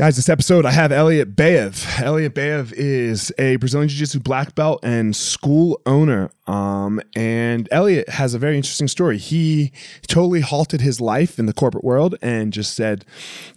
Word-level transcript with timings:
Guys, 0.00 0.16
this 0.16 0.30
episode 0.30 0.64
I 0.64 0.70
have 0.70 0.92
Elliott 0.92 1.36
Bayev. 1.36 2.00
Elliott 2.00 2.34
Bayev 2.34 2.72
is 2.72 3.30
a 3.36 3.56
Brazilian 3.56 3.86
Jiu 3.86 3.98
Jitsu 3.98 4.18
black 4.18 4.54
belt 4.54 4.80
and 4.82 5.14
school 5.14 5.78
owner. 5.84 6.30
Um, 6.46 7.02
and 7.14 7.68
Elliot 7.70 8.08
has 8.08 8.32
a 8.32 8.38
very 8.38 8.56
interesting 8.56 8.88
story. 8.88 9.18
He 9.18 9.72
totally 10.06 10.40
halted 10.40 10.80
his 10.80 11.02
life 11.02 11.38
in 11.38 11.44
the 11.44 11.52
corporate 11.52 11.84
world 11.84 12.14
and 12.22 12.50
just 12.50 12.72
said, 12.72 13.04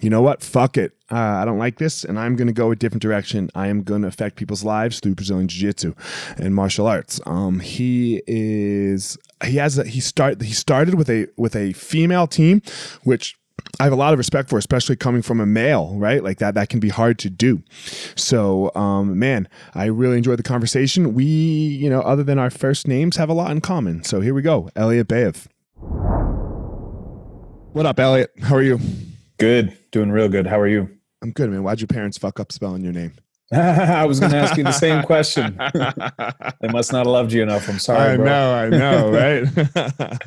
you 0.01 0.09
know 0.09 0.21
what, 0.21 0.43
fuck 0.43 0.75
it. 0.75 0.91
Uh, 1.09 1.15
I 1.15 1.45
don't 1.45 1.59
like 1.59 1.77
this, 1.77 2.03
and 2.03 2.19
I'm 2.19 2.35
going 2.35 2.47
to 2.47 2.53
go 2.53 2.71
a 2.71 2.75
different 2.75 3.01
direction. 3.01 3.49
I 3.55 3.67
am 3.67 3.81
going 3.83 4.01
to 4.01 4.09
affect 4.09 4.35
people's 4.35 4.65
lives 4.65 4.99
through 4.99 5.15
Brazilian 5.15 5.47
Jiu 5.47 5.69
Jitsu 5.69 5.93
and 6.35 6.53
martial 6.53 6.87
arts. 6.87 7.21
Um, 7.25 7.61
he 7.61 8.21
is 8.27 9.17
he 9.45 9.57
has 9.57 9.77
a, 9.77 9.85
he 9.85 10.01
start 10.01 10.41
he 10.41 10.53
started 10.53 10.95
with 10.95 11.09
a 11.09 11.27
with 11.37 11.55
a 11.55 11.71
female 11.73 12.27
team, 12.27 12.61
which 13.03 13.37
I 13.79 13.85
have 13.85 13.93
a 13.93 13.97
lot 13.97 14.13
of 14.13 14.19
respect 14.19 14.49
for, 14.49 14.59
especially 14.59 14.95
coming 14.95 15.23
from 15.23 15.39
a 15.39 15.47
male, 15.47 15.95
right? 15.97 16.23
Like 16.23 16.37
that, 16.37 16.53
that 16.53 16.69
can 16.69 16.79
be 16.79 16.89
hard 16.89 17.17
to 17.19 17.29
do. 17.29 17.63
So, 18.15 18.71
um, 18.75 19.17
man, 19.17 19.49
I 19.73 19.85
really 19.85 20.17
enjoyed 20.17 20.37
the 20.37 20.43
conversation. 20.43 21.15
We, 21.15 21.25
you 21.25 21.89
know, 21.89 22.01
other 22.01 22.23
than 22.23 22.37
our 22.37 22.51
first 22.51 22.87
names, 22.87 23.17
have 23.17 23.29
a 23.29 23.33
lot 23.33 23.49
in 23.49 23.61
common. 23.61 24.03
So 24.03 24.21
here 24.21 24.35
we 24.35 24.43
go. 24.43 24.69
Elliott 24.75 25.07
Bayev. 25.07 25.47
What 27.73 27.87
up, 27.87 27.99
Elliot? 27.99 28.31
How 28.43 28.55
are 28.55 28.61
you? 28.61 28.79
Good. 29.39 29.75
Doing 29.91 30.11
real 30.11 30.29
good. 30.29 30.45
How 30.45 30.59
are 30.59 30.67
you? 30.67 30.87
I'm 31.23 31.31
good, 31.31 31.49
man. 31.49 31.63
Why'd 31.63 31.81
your 31.81 31.87
parents 31.87 32.19
fuck 32.19 32.39
up 32.39 32.51
spelling 32.51 32.83
your 32.83 32.93
name? 32.93 33.13
I 33.51 34.05
was 34.05 34.19
going 34.19 34.31
to 34.31 34.37
ask 34.37 34.55
you 34.55 34.63
the 34.63 34.71
same 34.71 35.03
question. 35.03 35.57
they 36.61 36.67
must 36.67 36.91
not 36.91 36.99
have 36.99 37.07
loved 37.07 37.33
you 37.33 37.41
enough. 37.41 37.67
I'm 37.67 37.79
sorry. 37.79 38.11
I 38.11 38.17
bro. 38.17 38.25
know, 38.25 38.53
I 38.53 38.69
know, 38.69 39.11
right? 39.11 40.21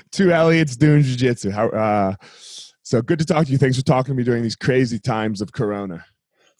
Two 0.10 0.32
Elliots 0.32 0.76
doing 0.76 1.02
jujitsu. 1.02 1.52
How? 1.52 1.68
Uh, 1.68 2.14
so 2.86 3.02
good 3.02 3.18
to 3.18 3.24
talk 3.24 3.46
to 3.46 3.50
you. 3.50 3.58
Thanks 3.58 3.76
for 3.76 3.82
talking 3.82 4.14
to 4.14 4.16
me 4.16 4.22
during 4.22 4.44
these 4.44 4.54
crazy 4.54 5.00
times 5.00 5.40
of 5.40 5.50
Corona. 5.50 6.04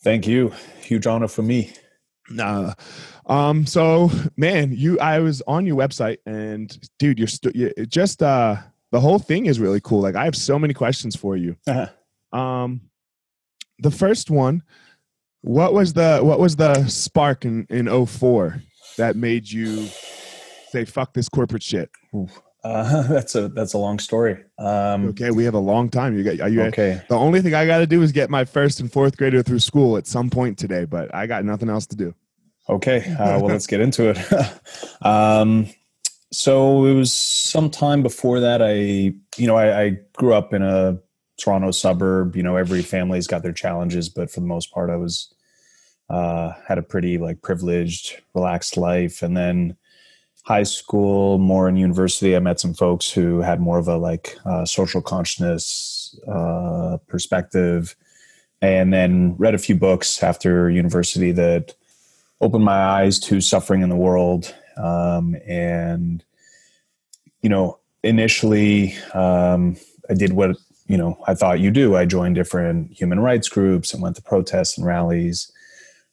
Thank 0.03 0.27
you. 0.27 0.53
Huge 0.83 1.07
honor 1.07 1.29
for 1.29 1.43
me. 1.43 1.73
Uh, 2.37 2.75
um, 3.27 3.65
so 3.65 4.11
man, 4.37 4.73
you, 4.73 4.99
I 4.99 5.21
was 5.21 5.41
on 5.47 5.67
your 5.67 5.77
website 5.77 6.19
and 6.27 6.77
dude, 6.99 7.21
you're 7.21 7.29
st- 7.29 7.55
you, 7.55 7.73
just, 7.87 8.25
uh, 8.25 8.57
the 8.91 8.99
whole 8.99 9.21
thing 9.21 9.47
is 9.47 9.61
really 9.61 9.81
cool. 9.81 10.01
Like 10.01 10.17
I 10.17 10.25
have 10.25 10.35
so 10.35 10.59
many 10.59 10.75
questions 10.75 11.15
for 11.15 11.37
you. 11.37 11.57
Uh-huh. 11.65 12.37
Um, 12.37 12.81
the 13.79 13.93
first 13.93 14.29
one, 14.29 14.65
what 15.43 15.75
was 15.75 15.93
the, 15.93 16.19
what 16.23 16.41
was 16.41 16.57
the 16.57 16.89
spark 16.89 17.45
in, 17.45 17.69
in 17.71 18.05
04 18.05 18.61
that 18.97 19.15
made 19.15 19.49
you 19.49 19.87
say, 20.71 20.85
fuck 20.87 21.15
this 21.15 21.29
corporate 21.29 21.63
shit? 21.63 21.89
Uh, 22.65 23.03
that's 23.09 23.35
a 23.35 23.49
that's 23.49 23.75
a 23.75 23.79
long 23.79 23.99
story. 23.99 24.43
Um, 24.59 25.09
Okay, 25.09 25.31
we 25.31 25.45
have 25.45 25.55
a 25.55 25.59
long 25.59 25.89
time. 25.89 26.17
You 26.17 26.25
got 26.25 26.41
are 26.41 26.49
you 26.49 26.63
okay. 26.63 27.03
The 27.09 27.17
only 27.17 27.41
thing 27.41 27.55
I 27.55 27.67
got 27.67 27.79
to 27.79 27.87
do 27.87 28.03
is 28.03 28.13
get 28.13 28.31
my 28.31 28.45
first 28.45 28.81
and 28.81 28.93
fourth 28.93 29.17
grader 29.17 29.43
through 29.43 29.61
school 29.61 29.97
at 29.97 30.07
some 30.07 30.31
point 30.31 30.59
today, 30.59 30.85
but 30.85 31.15
I 31.15 31.27
got 31.27 31.45
nothing 31.45 31.69
else 31.69 31.87
to 31.87 31.97
do. 31.97 32.15
Okay. 32.69 32.99
Uh, 33.15 33.39
well, 33.39 33.47
let's 33.47 33.67
get 33.67 33.81
into 33.81 34.11
it. 34.11 35.03
um, 35.03 35.69
so 36.33 36.85
it 36.87 36.95
was 36.95 37.13
some 37.13 37.71
time 37.71 38.03
before 38.03 38.41
that. 38.41 38.61
I, 38.61 38.73
you 38.73 39.47
know, 39.47 39.57
I, 39.57 39.83
I 39.83 39.91
grew 40.15 40.35
up 40.35 40.53
in 40.53 40.63
a 40.63 40.99
Toronto 41.39 41.71
suburb. 41.71 42.35
You 42.37 42.43
know, 42.43 42.57
every 42.57 42.83
family's 42.83 43.27
got 43.27 43.43
their 43.43 43.53
challenges, 43.53 44.09
but 44.09 44.31
for 44.31 44.41
the 44.41 44.47
most 44.47 44.73
part, 44.73 44.91
I 44.91 44.97
was 44.97 45.33
uh, 46.11 46.53
had 46.67 46.79
a 46.79 46.83
pretty 46.83 47.19
like 47.19 47.43
privileged, 47.43 48.21
relaxed 48.35 48.77
life. 48.77 49.23
And 49.23 49.37
then 49.37 49.77
high 50.47 50.63
school, 50.63 51.39
more 51.39 51.69
in 51.69 51.77
university, 51.77 52.37
I 52.37 52.39
met 52.39 52.61
some 52.61 52.73
folks 52.73 53.11
who 53.11 53.41
had 53.41 53.61
more 53.61 53.79
of 53.79 53.89
a 53.89 53.97
like 53.97 54.39
uh, 54.45 54.65
social 54.65 55.03
consciousness 55.03 56.17
uh, 56.29 56.99
perspective, 57.09 57.97
and 58.63 58.93
then 58.93 59.35
read 59.39 59.55
a 59.55 59.59
few 59.59 59.75
books 59.75 60.23
after 60.23 60.71
university 60.71 61.33
that 61.33 61.75
opened 62.41 62.65
my 62.65 62.81
eyes 62.81 63.19
to 63.19 63.41
suffering 63.41 63.83
in 63.83 63.89
the 63.89 63.97
world. 63.97 64.55
Um, 64.77 65.37
and 65.49 66.25
you 67.43 67.49
know, 67.49 67.81
initially, 68.05 68.97
um, 69.15 69.77
I 70.09 70.15
did 70.15 70.33
what 70.33 70.57
you 70.87 70.97
know 70.97 71.19
I 71.27 71.35
thought 71.35 71.59
you 71.59 71.73
do. 71.73 71.97
I 71.97 72.05
joined 72.05 72.37
different 72.37 72.93
human 72.93 73.19
rights 73.19 73.49
groups 73.49 73.93
and 73.93 74.01
went 74.01 74.15
to 74.15 74.23
protests 74.23 74.79
and 74.79 74.87
rallies. 74.87 75.51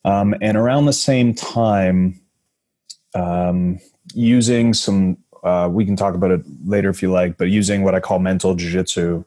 Um, 0.05 0.33
and 0.41 0.57
around 0.57 0.85
the 0.85 0.93
same 0.93 1.35
time, 1.35 2.19
um, 3.13 3.79
using 4.15 4.73
some 4.73 5.17
uh, 5.43 5.67
we 5.69 5.85
can 5.85 5.97
talk 5.97 6.15
about 6.15 6.31
it 6.31 6.41
later 6.65 6.89
if 6.89 7.01
you 7.01 7.11
like 7.11 7.37
but 7.37 7.49
using 7.49 7.83
what 7.83 7.95
i 7.95 7.99
call 7.99 8.19
mental 8.19 8.55
jiu-jitsu 8.55 9.23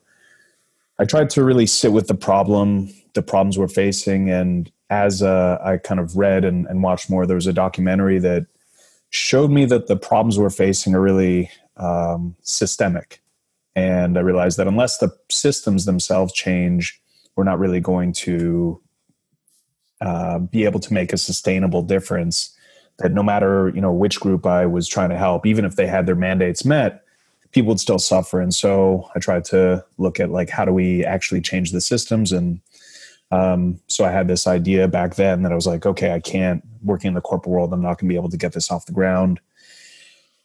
i 0.99 1.05
tried 1.05 1.29
to 1.29 1.45
really 1.45 1.67
sit 1.67 1.93
with 1.93 2.07
the 2.07 2.15
problem 2.15 2.89
the 3.15 3.23
problems 3.23 3.59
we're 3.59 3.69
facing 3.69 4.31
and 4.31 4.71
as 4.91 5.23
uh, 5.23 5.59
I 5.63 5.79
kind 5.79 6.01
of 6.01 6.17
read 6.17 6.45
and, 6.45 6.67
and, 6.67 6.83
watched 6.83 7.11
more, 7.11 7.27
there 7.27 7.35
was 7.35 7.47
a 7.47 7.53
documentary 7.53 8.19
that 8.21 8.47
showed 9.11 9.51
me 9.51 9.65
that 9.65 9.89
the 9.89 9.97
problems 9.97 10.39
we're 10.39 10.51
facing 10.51 10.95
are 10.95 11.01
really 11.01 11.51
um, 11.77 12.37
systemic. 12.43 13.21
And 13.75 14.17
I 14.17 14.21
realized 14.21 14.59
that 14.59 14.69
unless 14.69 14.99
the 14.99 15.11
systems 15.31 15.85
themselves 15.85 16.33
change, 16.33 17.01
we're 17.35 17.45
not 17.45 17.59
really 17.59 17.81
going 17.81 18.13
to 18.13 18.81
uh, 20.01 20.39
be 20.39 20.65
able 20.65 20.81
to 20.81 20.95
make 20.95 21.13
a 21.13 21.19
sustainable 21.19 21.83
difference. 21.83 22.56
That 22.99 23.13
no 23.13 23.23
matter 23.23 23.71
you 23.75 23.81
know 23.81 23.93
which 23.93 24.21
group 24.21 24.47
I 24.47 24.67
was 24.67 24.89
trying 24.89 25.11
to 25.11 25.19
help, 25.19 25.47
even 25.47 25.65
if 25.65 25.77
they 25.77 25.87
had 25.87 26.07
their 26.07 26.15
mandates 26.15 26.65
met, 26.65 27.05
people 27.53 27.69
would 27.69 27.81
still 27.81 27.99
suffer. 27.99 28.41
And 28.41 28.55
so 28.55 29.11
I 29.15 29.19
tried 29.19 29.45
to 29.47 29.85
look 29.99 30.19
at 30.19 30.31
like 30.31 30.49
how 30.49 30.65
do 30.65 30.73
we 30.73 31.05
actually 31.05 31.41
change 31.41 31.73
the 31.73 31.81
systems 31.81 32.33
and 32.33 32.61
um, 33.31 33.81
so 33.89 34.05
I 34.05 34.11
had 34.11 34.29
this 34.29 34.47
idea 34.47 34.87
back 34.89 35.17
then 35.17 35.43
that 35.43 35.53
I 35.53 35.55
was 35.55 35.67
like, 35.67 35.85
okay, 35.85 36.13
I 36.13 36.21
can't 36.21 36.63
working 36.83 37.09
in 37.09 37.15
the 37.15 37.21
corporate 37.21 37.51
world. 37.51 37.73
I'm 37.73 37.83
not 37.83 37.99
going 37.99 38.09
to 38.09 38.13
be 38.13 38.17
able 38.17 38.31
to 38.31 38.37
get 38.37 38.53
this 38.53 38.71
off 38.71 38.87
the 38.87 38.93
ground. 38.93 39.41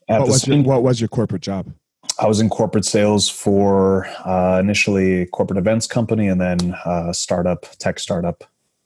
What 0.08 0.28
was, 0.28 0.42
same, 0.42 0.62
your, 0.62 0.64
what 0.64 0.84
was, 0.84 1.00
your, 1.00 1.08
corporate 1.08 1.42
job? 1.42 1.72
I 2.20 2.28
was 2.28 2.42
in 2.42 2.50
corporate 2.50 2.86
sales 2.86 3.30
for 3.30 4.08
uh, 4.26 4.60
initially 4.60 5.22
a 5.22 5.26
corporate 5.28 5.58
events 5.58 5.88
company 5.88 6.28
and 6.28 6.42
then 6.42 6.76
a 6.86 7.14
startup, 7.14 7.66
tech 7.78 8.00
startup. 8.00 8.44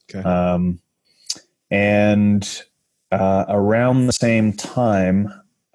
Okay. 0.09 0.27
Um, 0.27 0.79
and 1.71 2.63
uh, 3.11 3.45
around 3.49 4.07
the 4.07 4.13
same 4.13 4.53
time, 4.53 5.31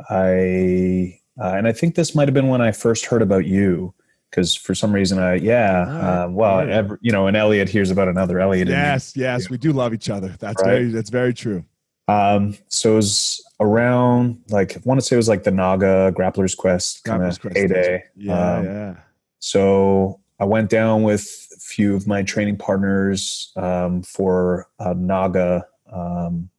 I 0.08 1.18
uh, 1.40 1.54
and 1.54 1.66
I 1.66 1.72
think 1.72 1.94
this 1.94 2.14
might 2.14 2.28
have 2.28 2.34
been 2.34 2.48
when 2.48 2.60
I 2.60 2.72
first 2.72 3.06
heard 3.06 3.22
about 3.22 3.46
you 3.46 3.94
because 4.30 4.54
for 4.54 4.74
some 4.74 4.92
reason 4.92 5.18
I 5.18 5.34
yeah 5.34 5.82
uh, 6.24 6.28
well. 6.30 6.60
Every, 6.60 6.98
you 7.00 7.12
know 7.12 7.26
and 7.26 7.36
Elliot 7.36 7.68
hears 7.68 7.90
about 7.90 8.08
another 8.08 8.40
Elliot. 8.40 8.68
Yes, 8.68 9.16
yes, 9.16 9.50
we 9.50 9.58
do 9.58 9.72
love 9.72 9.94
each 9.94 10.10
other. 10.10 10.34
That's 10.38 10.62
right? 10.62 10.70
very 10.70 10.88
that's 10.88 11.10
very 11.10 11.34
true. 11.34 11.64
Um, 12.08 12.56
so 12.68 12.92
it 12.92 12.96
was 12.96 13.44
around 13.60 14.42
like 14.48 14.76
I 14.76 14.80
want 14.84 15.00
to 15.00 15.06
say 15.06 15.16
it 15.16 15.18
was 15.18 15.28
like 15.28 15.44
the 15.44 15.50
Naga 15.50 16.12
Grappler's 16.12 16.54
Quest 16.54 17.04
kind 17.04 17.22
of 17.22 17.38
heyday. 17.54 18.04
Yeah, 18.16 18.54
um, 18.56 18.64
yeah. 18.64 18.94
So 19.38 20.20
I 20.38 20.44
went 20.44 20.70
down 20.70 21.02
with 21.02 21.48
a 21.56 21.60
few 21.60 21.94
of 21.94 22.06
my 22.06 22.22
training 22.22 22.56
partners 22.56 23.52
um, 23.56 24.02
for 24.02 24.68
a 24.78 24.94
Naga 24.94 25.66
um, 25.92 26.50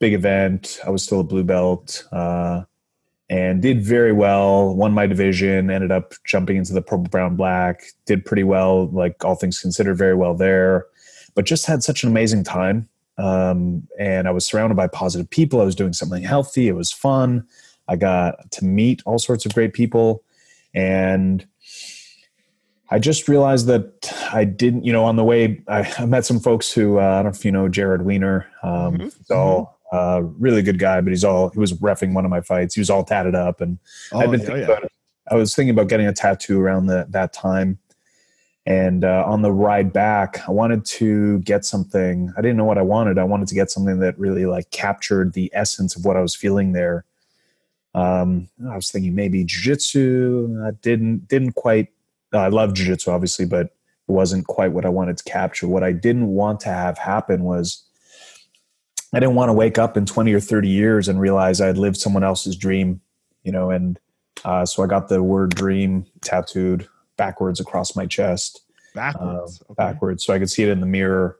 big 0.00 0.12
event. 0.12 0.80
I 0.84 0.90
was 0.90 1.04
still 1.04 1.20
a 1.20 1.24
blue 1.24 1.44
belt. 1.44 2.04
Uh, 2.10 2.64
and 3.30 3.62
did 3.62 3.80
very 3.80 4.12
well. 4.12 4.74
Won 4.74 4.92
my 4.92 5.06
division. 5.06 5.70
Ended 5.70 5.92
up 5.92 6.14
jumping 6.24 6.56
into 6.56 6.72
the 6.72 6.82
purple, 6.82 7.04
brown, 7.04 7.36
black. 7.36 7.84
Did 8.04 8.24
pretty 8.24 8.42
well, 8.42 8.88
like 8.88 9.24
all 9.24 9.36
things 9.36 9.60
considered, 9.60 9.96
very 9.96 10.16
well 10.16 10.34
there. 10.34 10.86
But 11.36 11.44
just 11.44 11.64
had 11.66 11.84
such 11.84 12.02
an 12.02 12.10
amazing 12.10 12.42
time. 12.42 12.88
Um, 13.18 13.86
and 14.00 14.26
I 14.26 14.32
was 14.32 14.44
surrounded 14.44 14.74
by 14.74 14.88
positive 14.88 15.30
people. 15.30 15.60
I 15.60 15.64
was 15.64 15.76
doing 15.76 15.92
something 15.92 16.24
healthy. 16.24 16.66
It 16.66 16.72
was 16.72 16.90
fun. 16.90 17.46
I 17.86 17.94
got 17.96 18.50
to 18.52 18.64
meet 18.64 19.02
all 19.06 19.18
sorts 19.18 19.46
of 19.46 19.54
great 19.54 19.74
people, 19.74 20.24
and 20.74 21.46
I 22.90 22.98
just 22.98 23.28
realized 23.28 23.66
that 23.66 24.12
I 24.32 24.44
didn't. 24.44 24.84
You 24.84 24.92
know, 24.92 25.04
on 25.04 25.16
the 25.16 25.24
way, 25.24 25.62
I, 25.68 25.92
I 25.98 26.06
met 26.06 26.24
some 26.24 26.40
folks 26.40 26.72
who 26.72 26.98
uh, 26.98 27.02
I 27.02 27.22
don't 27.22 27.24
know 27.24 27.30
if 27.30 27.44
you 27.44 27.52
know 27.52 27.68
Jared 27.68 28.02
Weiner. 28.02 28.46
Um, 28.62 28.98
mm-hmm. 28.98 29.08
So 29.24 29.70
uh, 29.92 30.22
really 30.38 30.62
good 30.62 30.78
guy, 30.78 31.00
but 31.00 31.10
he's 31.10 31.24
all 31.24 31.50
he 31.50 31.58
was 31.58 31.72
refing 31.74 32.12
one 32.12 32.24
of 32.24 32.30
my 32.30 32.40
fights. 32.40 32.74
He 32.74 32.80
was 32.80 32.90
all 32.90 33.04
tatted 33.04 33.34
up, 33.34 33.60
and 33.60 33.78
oh, 34.12 34.20
I've 34.20 34.30
been 34.30 34.40
thinking 34.40 34.58
yeah. 34.58 34.64
about 34.64 34.92
I 35.30 35.34
was 35.34 35.54
thinking 35.54 35.70
about 35.70 35.88
getting 35.88 36.06
a 36.06 36.12
tattoo 36.12 36.60
around 36.60 36.86
the, 36.86 37.06
that 37.10 37.32
time, 37.32 37.78
and 38.66 39.04
uh, 39.04 39.24
on 39.26 39.42
the 39.42 39.52
ride 39.52 39.92
back, 39.92 40.46
I 40.48 40.52
wanted 40.52 40.84
to 40.86 41.40
get 41.40 41.64
something. 41.64 42.32
I 42.36 42.40
didn't 42.40 42.56
know 42.56 42.64
what 42.64 42.78
I 42.78 42.82
wanted. 42.82 43.18
I 43.18 43.24
wanted 43.24 43.48
to 43.48 43.54
get 43.54 43.70
something 43.70 43.98
that 44.00 44.18
really 44.18 44.46
like 44.46 44.70
captured 44.70 45.32
the 45.32 45.50
essence 45.54 45.96
of 45.96 46.04
what 46.04 46.16
I 46.16 46.20
was 46.20 46.34
feeling 46.34 46.72
there. 46.72 47.04
Um, 47.94 48.48
I 48.70 48.76
was 48.76 48.90
thinking 48.90 49.14
maybe 49.14 49.44
jujitsu. 49.44 50.66
I 50.66 50.72
didn't 50.82 51.26
didn't 51.28 51.52
quite. 51.52 51.88
Uh, 52.32 52.38
I 52.38 52.48
love 52.48 52.74
jujitsu, 52.74 53.08
obviously, 53.08 53.44
but 53.44 53.66
it 53.66 53.72
wasn't 54.12 54.46
quite 54.46 54.72
what 54.72 54.84
I 54.84 54.88
wanted 54.88 55.16
to 55.16 55.24
capture. 55.24 55.66
What 55.66 55.82
I 55.82 55.90
didn't 55.90 56.28
want 56.28 56.60
to 56.60 56.68
have 56.68 56.96
happen 56.96 57.42
was 57.42 57.84
I 59.12 59.20
didn't 59.20 59.34
want 59.34 59.48
to 59.48 59.54
wake 59.54 59.78
up 59.78 59.96
in 59.96 60.06
20 60.06 60.32
or 60.32 60.40
30 60.40 60.68
years 60.68 61.08
and 61.08 61.20
realize 61.20 61.60
I 61.60 61.66
had 61.66 61.78
lived 61.78 61.96
someone 61.96 62.22
else's 62.22 62.56
dream, 62.56 63.00
you 63.42 63.50
know, 63.50 63.70
and 63.70 63.98
uh, 64.44 64.64
so 64.64 64.82
I 64.82 64.86
got 64.86 65.08
the 65.08 65.22
word 65.22 65.54
dream 65.54 66.06
tattooed 66.20 66.88
backwards 67.16 67.60
across 67.60 67.96
my 67.96 68.06
chest. 68.06 68.62
Backwards. 68.94 69.62
Uh, 69.62 69.72
okay. 69.72 69.74
Backwards. 69.76 70.24
So 70.24 70.32
I 70.32 70.38
could 70.38 70.50
see 70.50 70.62
it 70.62 70.68
in 70.68 70.80
the 70.80 70.86
mirror. 70.86 71.38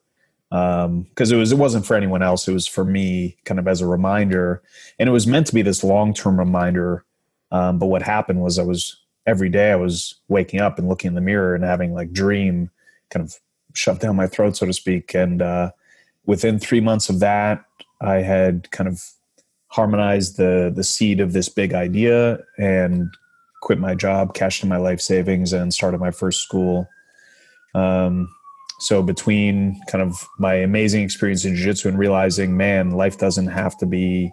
Um, 0.53 1.07
cause 1.15 1.31
it 1.31 1.37
was, 1.37 1.53
it 1.53 1.59
wasn't 1.59 1.87
for 1.87 1.95
anyone 1.95 2.23
else. 2.23 2.49
It 2.49 2.53
was 2.53 2.67
for 2.67 2.85
me 2.85 3.37
kind 3.45 3.61
of 3.61 3.69
as 3.69 3.81
a 3.81 3.87
reminder 3.87 4.63
and 4.99 5.09
it 5.09 5.13
was 5.13 5.27
meant 5.27 5.47
to 5.47 5.55
be 5.55 5.63
this 5.63 5.85
long-term 5.85 6.39
reminder. 6.39 7.05
Um, 7.53 7.79
but 7.79 7.87
what 7.87 8.03
happened 8.03 8.43
was 8.43 8.59
I 8.59 8.65
was 8.65 8.97
every 9.27 9.49
day 9.49 9.71
I 9.71 9.77
was 9.77 10.17
waking 10.27 10.61
up 10.61 10.79
and 10.79 10.89
looking 10.89 11.09
in 11.09 11.15
the 11.15 11.21
mirror 11.21 11.55
and 11.55 11.63
having 11.63 11.95
like 11.95 12.13
dream 12.13 12.71
kind 13.11 13.25
of 13.25 13.37
shoved 13.75 14.01
down 14.01 14.17
my 14.17 14.27
throat, 14.27 14.57
so 14.57 14.67
to 14.67 14.73
speak. 14.73 15.15
And, 15.15 15.41
uh, 15.41 15.71
within 16.31 16.61
three 16.61 16.81
months 16.81 17.09
of 17.11 17.19
that, 17.19 17.65
I 18.00 18.19
had 18.23 18.71
kind 18.71 18.88
of 18.88 19.03
harmonized 19.67 20.37
the 20.37 20.73
the 20.75 20.85
seed 20.85 21.19
of 21.21 21.32
this 21.32 21.49
big 21.49 21.75
idea 21.75 22.38
and 22.56 23.12
quit 23.62 23.81
my 23.81 23.97
job, 23.97 24.32
cashed 24.32 24.62
in 24.62 24.69
my 24.69 24.77
life 24.77 25.00
savings, 25.00 25.53
and 25.53 25.75
started 25.75 25.99
my 25.99 26.12
first 26.12 26.41
school. 26.43 26.88
Um, 27.75 28.29
so 28.79 29.03
between 29.03 29.81
kind 29.91 30.03
of 30.03 30.25
my 30.38 30.55
amazing 30.55 31.03
experience 31.03 31.44
in 31.44 31.55
jiu-jitsu 31.55 31.88
and 31.88 31.99
realizing, 31.99 32.56
man, 32.56 32.93
life 32.93 33.19
doesn't 33.19 33.49
have 33.49 33.76
to 33.79 33.87
be, 33.87 34.33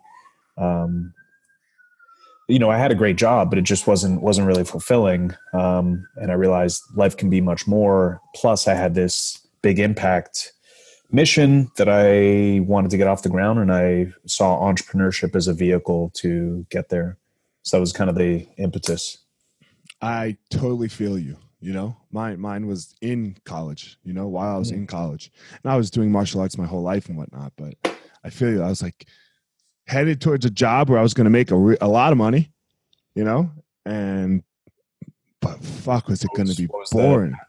um, 0.57 1.13
you 2.47 2.59
know, 2.59 2.69
I 2.69 2.77
had 2.77 2.91
a 2.91 2.95
great 3.03 3.17
job, 3.17 3.49
but 3.49 3.57
it 3.59 3.65
just 3.65 3.87
wasn't 3.87 4.21
wasn't 4.21 4.47
really 4.47 4.63
fulfilling. 4.63 5.33
Um, 5.53 6.07
and 6.17 6.29
I 6.31 6.35
realized 6.35 6.83
life 6.95 7.17
can 7.17 7.29
be 7.29 7.41
much 7.41 7.65
more. 7.67 8.21
Plus, 8.35 8.67
I 8.67 8.75
had 8.75 8.93
this 8.93 9.47
big 9.63 9.79
impact 9.79 10.53
mission 11.11 11.71
that 11.77 11.87
I 11.89 12.61
wanted 12.61 12.91
to 12.91 12.97
get 12.97 13.07
off 13.07 13.23
the 13.23 13.29
ground, 13.29 13.59
and 13.59 13.71
I 13.71 14.13
saw 14.25 14.59
entrepreneurship 14.59 15.35
as 15.35 15.47
a 15.47 15.53
vehicle 15.53 16.11
to 16.15 16.65
get 16.69 16.89
there. 16.89 17.17
So 17.63 17.77
that 17.77 17.81
was 17.81 17.93
kind 17.93 18.09
of 18.09 18.15
the 18.15 18.47
impetus. 18.57 19.19
I 20.01 20.37
totally 20.49 20.87
feel 20.87 21.17
you. 21.17 21.37
You 21.59 21.73
know, 21.73 21.97
mine 22.11 22.39
mine 22.39 22.67
was 22.67 22.95
in 23.01 23.35
college. 23.43 23.97
You 24.03 24.13
know, 24.13 24.27
while 24.27 24.55
I 24.55 24.59
was 24.59 24.71
in 24.71 24.85
mm-hmm. 24.85 24.95
college, 24.95 25.31
and 25.63 25.71
I 25.71 25.75
was 25.75 25.89
doing 25.89 26.11
martial 26.11 26.41
arts 26.41 26.57
my 26.57 26.67
whole 26.67 26.83
life 26.83 27.09
and 27.09 27.17
whatnot. 27.17 27.53
But 27.57 27.73
I 28.23 28.29
feel 28.29 28.51
you. 28.51 28.61
I 28.61 28.69
was 28.69 28.83
like 28.83 29.07
headed 29.87 30.21
towards 30.21 30.45
a 30.45 30.49
job 30.49 30.89
where 30.89 30.99
I 30.99 31.01
was 31.01 31.13
going 31.13 31.25
to 31.25 31.31
make 31.31 31.49
a, 31.49 31.57
re- 31.57 31.77
a 31.81 31.87
lot 31.87 32.11
of 32.11 32.17
money. 32.17 32.51
You 33.15 33.23
know, 33.23 33.49
and 33.85 34.43
but 35.41 35.63
fuck, 35.63 36.07
was 36.07 36.23
it 36.23 36.29
going 36.35 36.47
to 36.47 36.55
be 36.55 36.67
boring? 36.91 37.31
That? 37.31 37.46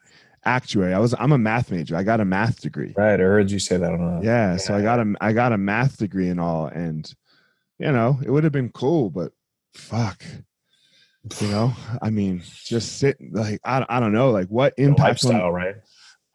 Actuary. 0.49 0.95
I 0.95 0.99
was 0.99 1.15
I'm 1.19 1.33
a 1.33 1.39
math 1.39 1.71
major. 1.71 1.95
I 1.95 2.03
got 2.03 2.21
a 2.21 2.25
math 2.25 2.61
degree. 2.61 2.95
Right. 2.97 3.15
I 3.15 3.23
heard 3.23 3.51
you 3.51 3.59
say 3.59 3.77
that 3.77 3.93
on 3.93 4.01
a, 4.01 4.23
yeah, 4.23 4.53
yeah. 4.53 4.57
So 4.57 4.75
I 4.75 4.83
got 4.83 4.99
a 4.99 5.15
I 5.21 5.33
got 5.33 5.53
a 5.53 5.59
math 5.59 5.99
degree 5.99 6.29
and 6.29 6.41
all, 6.41 6.67
and 6.67 7.13
you 7.79 7.93
know 7.93 8.19
it 8.25 8.31
would 8.31 8.45
have 8.45 8.53
been 8.53 8.71
cool, 8.71 9.11
but 9.11 9.33
fuck. 9.75 10.25
You 11.41 11.49
know, 11.49 11.73
I 12.01 12.09
mean, 12.09 12.43
just 12.65 12.99
sit 12.99 13.19
like 13.33 13.61
I, 13.65 13.85
I 13.89 14.01
don't 14.01 14.13
know, 14.13 14.31
like 14.31 14.49
what 14.49 14.73
impact 14.79 15.23
the 15.23 15.29
lifestyle, 15.29 15.47
on, 15.49 15.53
right? 15.53 15.75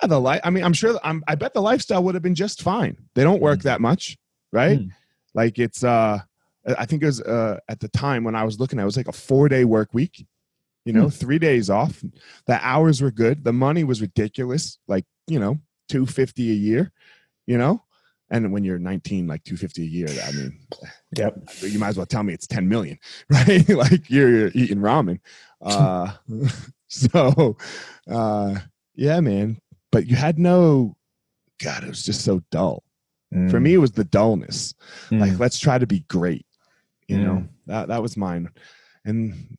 The 0.01 0.21
life. 0.21 0.41
I 0.43 0.51
mean, 0.51 0.63
I'm 0.63 0.73
sure. 0.73 0.99
I'm. 1.03 1.23
I 1.27 1.35
bet 1.35 1.53
the 1.53 1.61
lifestyle 1.61 2.03
would 2.03 2.13
have 2.13 2.21
been 2.21 2.35
just 2.35 2.61
fine. 2.61 2.97
They 3.15 3.23
don't 3.23 3.41
work 3.41 3.59
mm. 3.59 3.63
that 3.63 3.81
much, 3.81 4.17
right? 4.51 4.79
Mm. 4.79 4.89
Like 5.33 5.57
it's. 5.57 5.83
uh 5.83 6.19
I 6.65 6.85
think 6.85 7.01
it 7.01 7.07
was 7.07 7.21
uh 7.21 7.59
at 7.67 7.79
the 7.79 7.89
time 7.89 8.23
when 8.23 8.35
I 8.35 8.43
was 8.43 8.59
looking, 8.59 8.77
at 8.77 8.83
it 8.83 8.85
was 8.85 8.97
like 8.97 9.07
a 9.07 9.13
four 9.13 9.49
day 9.49 9.65
work 9.65 9.93
week 9.93 10.25
you 10.85 10.93
know, 10.93 11.05
mm. 11.05 11.13
three 11.13 11.39
days 11.39 11.69
off. 11.69 12.03
The 12.45 12.59
hours 12.65 13.01
were 13.01 13.11
good. 13.11 13.43
The 13.43 13.53
money 13.53 13.83
was 13.83 14.01
ridiculous, 14.01 14.77
like, 14.87 15.05
you 15.27 15.39
know, 15.39 15.59
250 15.89 16.49
a 16.49 16.53
year, 16.53 16.91
you 17.45 17.57
know? 17.57 17.83
And 18.29 18.51
when 18.51 18.63
you're 18.63 18.79
19, 18.79 19.27
like 19.27 19.43
250 19.43 19.83
a 19.83 19.85
year, 19.85 20.07
I 20.25 20.31
mean, 20.31 20.59
yep. 21.17 21.37
you 21.61 21.79
might 21.79 21.89
as 21.89 21.97
well 21.97 22.05
tell 22.05 22.23
me 22.23 22.33
it's 22.33 22.47
10 22.47 22.67
million, 22.67 22.97
right? 23.29 23.67
like 23.69 24.09
you're, 24.09 24.29
you're, 24.29 24.51
eating 24.53 24.79
ramen. 24.79 25.19
Uh, 25.61 26.11
so, 26.87 27.57
uh, 28.09 28.55
yeah, 28.95 29.19
man. 29.19 29.59
But 29.91 30.07
you 30.07 30.15
had 30.15 30.39
no, 30.39 30.97
God, 31.61 31.83
it 31.83 31.89
was 31.89 32.03
just 32.03 32.25
so 32.25 32.41
dull. 32.51 32.83
Mm. 33.33 33.51
For 33.51 33.59
me, 33.59 33.75
it 33.75 33.77
was 33.77 33.91
the 33.91 34.03
dullness. 34.03 34.73
Mm. 35.09 35.19
Like, 35.19 35.39
let's 35.39 35.59
try 35.59 35.77
to 35.77 35.87
be 35.87 35.99
great. 36.09 36.45
You 37.07 37.19
know, 37.19 37.33
mm. 37.33 37.49
that 37.67 37.89
that 37.89 38.01
was 38.01 38.17
mine. 38.17 38.49
And 39.05 39.57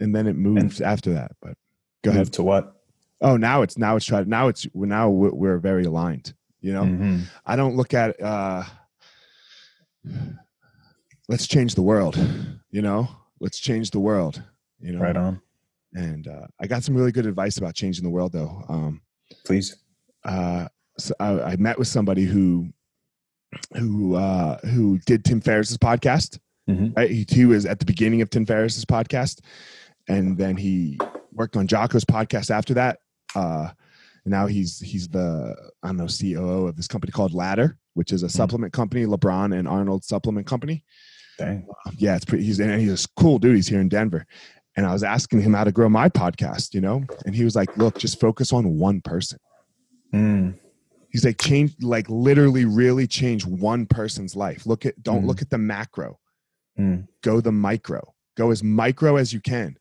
and 0.00 0.14
then 0.14 0.26
it 0.26 0.36
moved 0.36 0.80
and 0.80 0.82
after 0.82 1.12
that. 1.14 1.32
But 1.40 1.54
go 2.02 2.10
ahead 2.10 2.32
to 2.34 2.42
what? 2.42 2.74
Oh, 3.20 3.36
now 3.36 3.62
it's 3.62 3.78
now 3.78 3.96
it's 3.96 4.04
tried. 4.04 4.28
Now 4.28 4.48
it's 4.48 4.66
now 4.74 5.08
we're 5.10 5.58
very 5.58 5.84
aligned. 5.84 6.34
You 6.60 6.72
know, 6.72 6.82
mm-hmm. 6.82 7.18
I 7.44 7.56
don't 7.56 7.76
look 7.76 7.94
at 7.94 8.20
uh, 8.20 8.64
let's 11.28 11.46
change 11.46 11.74
the 11.74 11.82
world. 11.82 12.16
You 12.70 12.82
know, 12.82 13.08
let's 13.40 13.58
change 13.58 13.90
the 13.90 14.00
world. 14.00 14.42
You 14.80 14.92
know, 14.92 15.00
right 15.00 15.16
on. 15.16 15.40
And 15.94 16.28
uh, 16.28 16.46
I 16.60 16.66
got 16.66 16.84
some 16.84 16.94
really 16.94 17.12
good 17.12 17.26
advice 17.26 17.56
about 17.56 17.74
changing 17.74 18.04
the 18.04 18.10
world, 18.10 18.32
though. 18.32 18.64
Um, 18.68 19.00
Please. 19.44 19.76
Uh, 20.24 20.68
so 20.98 21.14
I, 21.18 21.52
I 21.52 21.56
met 21.56 21.78
with 21.78 21.88
somebody 21.88 22.24
who 22.24 22.68
who 23.74 24.14
uh, 24.14 24.58
who 24.66 24.98
did 25.06 25.24
Tim 25.24 25.40
Ferriss's 25.40 25.78
podcast. 25.78 26.38
Mhm. 26.68 26.96
Right, 26.96 27.10
he, 27.10 27.24
he 27.28 27.44
was 27.44 27.64
at 27.64 27.78
the 27.78 27.84
beginning 27.84 28.22
of 28.22 28.30
Tim 28.30 28.44
Ferriss's 28.44 28.84
podcast, 28.84 29.40
and 30.08 30.36
then 30.38 30.56
he 30.56 30.98
worked 31.32 31.56
on 31.56 31.66
Jocko's 31.66 32.04
podcast 32.04 32.50
after 32.50 32.74
that. 32.74 32.98
Uh, 33.34 33.70
now 34.24 34.46
he's 34.46 34.80
he's 34.80 35.08
the 35.08 35.54
I 35.82 35.88
don't 35.88 35.96
know 35.98 36.06
COO 36.06 36.66
of 36.68 36.76
this 36.76 36.88
company 36.88 37.12
called 37.12 37.34
Ladder, 37.34 37.78
which 37.94 38.12
is 38.12 38.22
a 38.22 38.28
supplement 38.28 38.72
company, 38.72 39.04
LeBron 39.06 39.56
and 39.56 39.68
Arnold 39.68 40.04
supplement 40.04 40.46
company. 40.46 40.84
Dang. 41.38 41.66
Yeah, 41.96 42.16
it's 42.16 42.24
pretty. 42.24 42.44
He's 42.44 42.58
and 42.60 42.80
he's 42.80 43.04
a 43.04 43.08
cool 43.20 43.38
dude. 43.38 43.56
He's 43.56 43.68
here 43.68 43.80
in 43.80 43.88
Denver, 43.88 44.26
and 44.76 44.86
I 44.86 44.92
was 44.92 45.02
asking 45.04 45.42
him 45.42 45.52
how 45.54 45.64
to 45.64 45.72
grow 45.72 45.88
my 45.88 46.08
podcast, 46.08 46.72
you 46.74 46.80
know, 46.80 47.04
and 47.26 47.34
he 47.34 47.44
was 47.44 47.54
like, 47.54 47.76
"Look, 47.76 47.98
just 47.98 48.18
focus 48.18 48.52
on 48.52 48.78
one 48.78 49.00
person." 49.02 49.38
Mm. 50.14 50.54
He's 51.10 51.24
like, 51.24 51.38
change, 51.40 51.74
like 51.80 52.08
literally, 52.10 52.64
really 52.64 53.06
change 53.06 53.46
one 53.46 53.86
person's 53.86 54.36
life. 54.36 54.66
Look 54.66 54.84
at, 54.84 55.02
don't 55.02 55.22
Mhm. 55.22 55.26
look 55.26 55.40
at 55.40 55.48
the 55.50 55.56
macro. 55.58 56.18
Mm. 56.78 57.06
Go 57.22 57.40
the 57.40 57.52
micro. 57.52 58.14
Go 58.36 58.50
as 58.50 58.62
micro 58.62 59.16
as 59.16 59.32
you 59.32 59.40
can. 59.40 59.76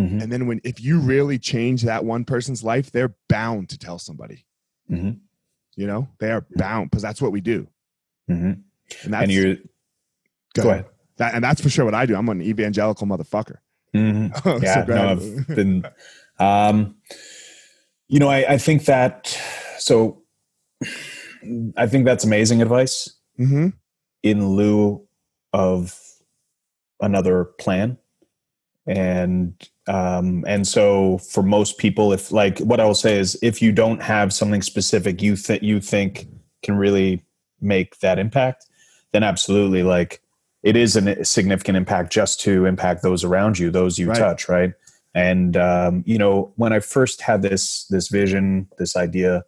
Mhm. 0.00 0.22
And 0.22 0.32
then 0.32 0.46
when 0.46 0.60
if 0.64 0.80
you 0.80 0.98
really 0.98 1.38
change 1.38 1.82
that 1.82 2.04
one 2.04 2.24
person's 2.24 2.64
life, 2.64 2.90
they're 2.90 3.14
bound 3.28 3.68
to 3.70 3.78
tell 3.78 3.98
somebody. 3.98 4.46
Mhm. 4.90 5.20
You 5.76 5.86
know, 5.86 6.08
they 6.18 6.30
are 6.30 6.46
bound 6.56 6.90
because 6.90 7.02
that's 7.02 7.20
what 7.22 7.32
we 7.32 7.40
do. 7.40 7.68
Mhm. 8.28 8.62
And 9.04 9.12
that's 9.12 9.22
And 9.24 9.32
you're 9.32 9.56
go 10.54 10.70
ahead. 10.70 10.86
That, 11.18 11.34
and 11.34 11.44
that's 11.44 11.60
for 11.60 11.68
sure 11.68 11.84
what 11.84 11.94
I 11.94 12.06
do. 12.06 12.16
I'm 12.16 12.28
an 12.28 12.42
evangelical 12.42 13.06
motherfucker. 13.06 13.56
Mhm. 13.94 14.62
Yeah, 14.62 14.84
go 14.86 14.94
no. 14.94 15.08
I've 15.10 15.46
been. 15.48 15.84
Um, 16.38 16.96
you 18.06 18.20
know, 18.20 18.28
I, 18.28 18.54
I 18.54 18.58
think 18.58 18.84
that. 18.84 19.36
So, 19.78 20.22
I 21.76 21.86
think 21.86 22.04
that's 22.04 22.24
amazing 22.24 22.62
advice 22.62 23.16
hmm 23.36 23.68
in 24.22 24.46
lieu 24.50 25.06
of 25.52 25.98
another 27.00 27.44
plan, 27.44 27.98
and 28.90 29.54
um, 29.86 30.44
and 30.46 30.66
so 30.66 31.18
for 31.18 31.42
most 31.42 31.78
people, 31.78 32.12
if 32.12 32.32
like 32.32 32.58
what 32.58 32.80
I 32.80 32.84
will 32.84 32.94
say 32.94 33.18
is, 33.18 33.38
if 33.40 33.62
you 33.62 33.72
don't 33.72 34.02
have 34.02 34.32
something 34.32 34.62
specific 34.62 35.22
you 35.22 35.36
think 35.36 35.62
you 35.62 35.80
think 35.80 36.26
can 36.62 36.76
really 36.76 37.24
make 37.60 37.98
that 38.00 38.18
impact, 38.18 38.66
then 39.12 39.22
absolutely 39.22 39.82
like 39.82 40.20
it 40.62 40.76
is 40.76 40.96
a 40.96 41.24
significant 41.24 41.76
impact 41.76 42.12
just 42.12 42.40
to 42.40 42.66
impact 42.66 43.02
those 43.02 43.24
around 43.24 43.58
you, 43.58 43.70
those 43.70 43.98
you 43.98 44.08
Right. 44.08 44.18
touch, 44.18 44.48
right? 44.48 44.72
And 45.14 45.56
um, 45.56 46.02
you 46.04 46.18
know, 46.18 46.52
when 46.56 46.72
I 46.72 46.80
first 46.80 47.22
had 47.22 47.42
this 47.42 47.86
this 47.86 48.08
vision, 48.08 48.68
this 48.78 48.96
idea, 48.96 49.44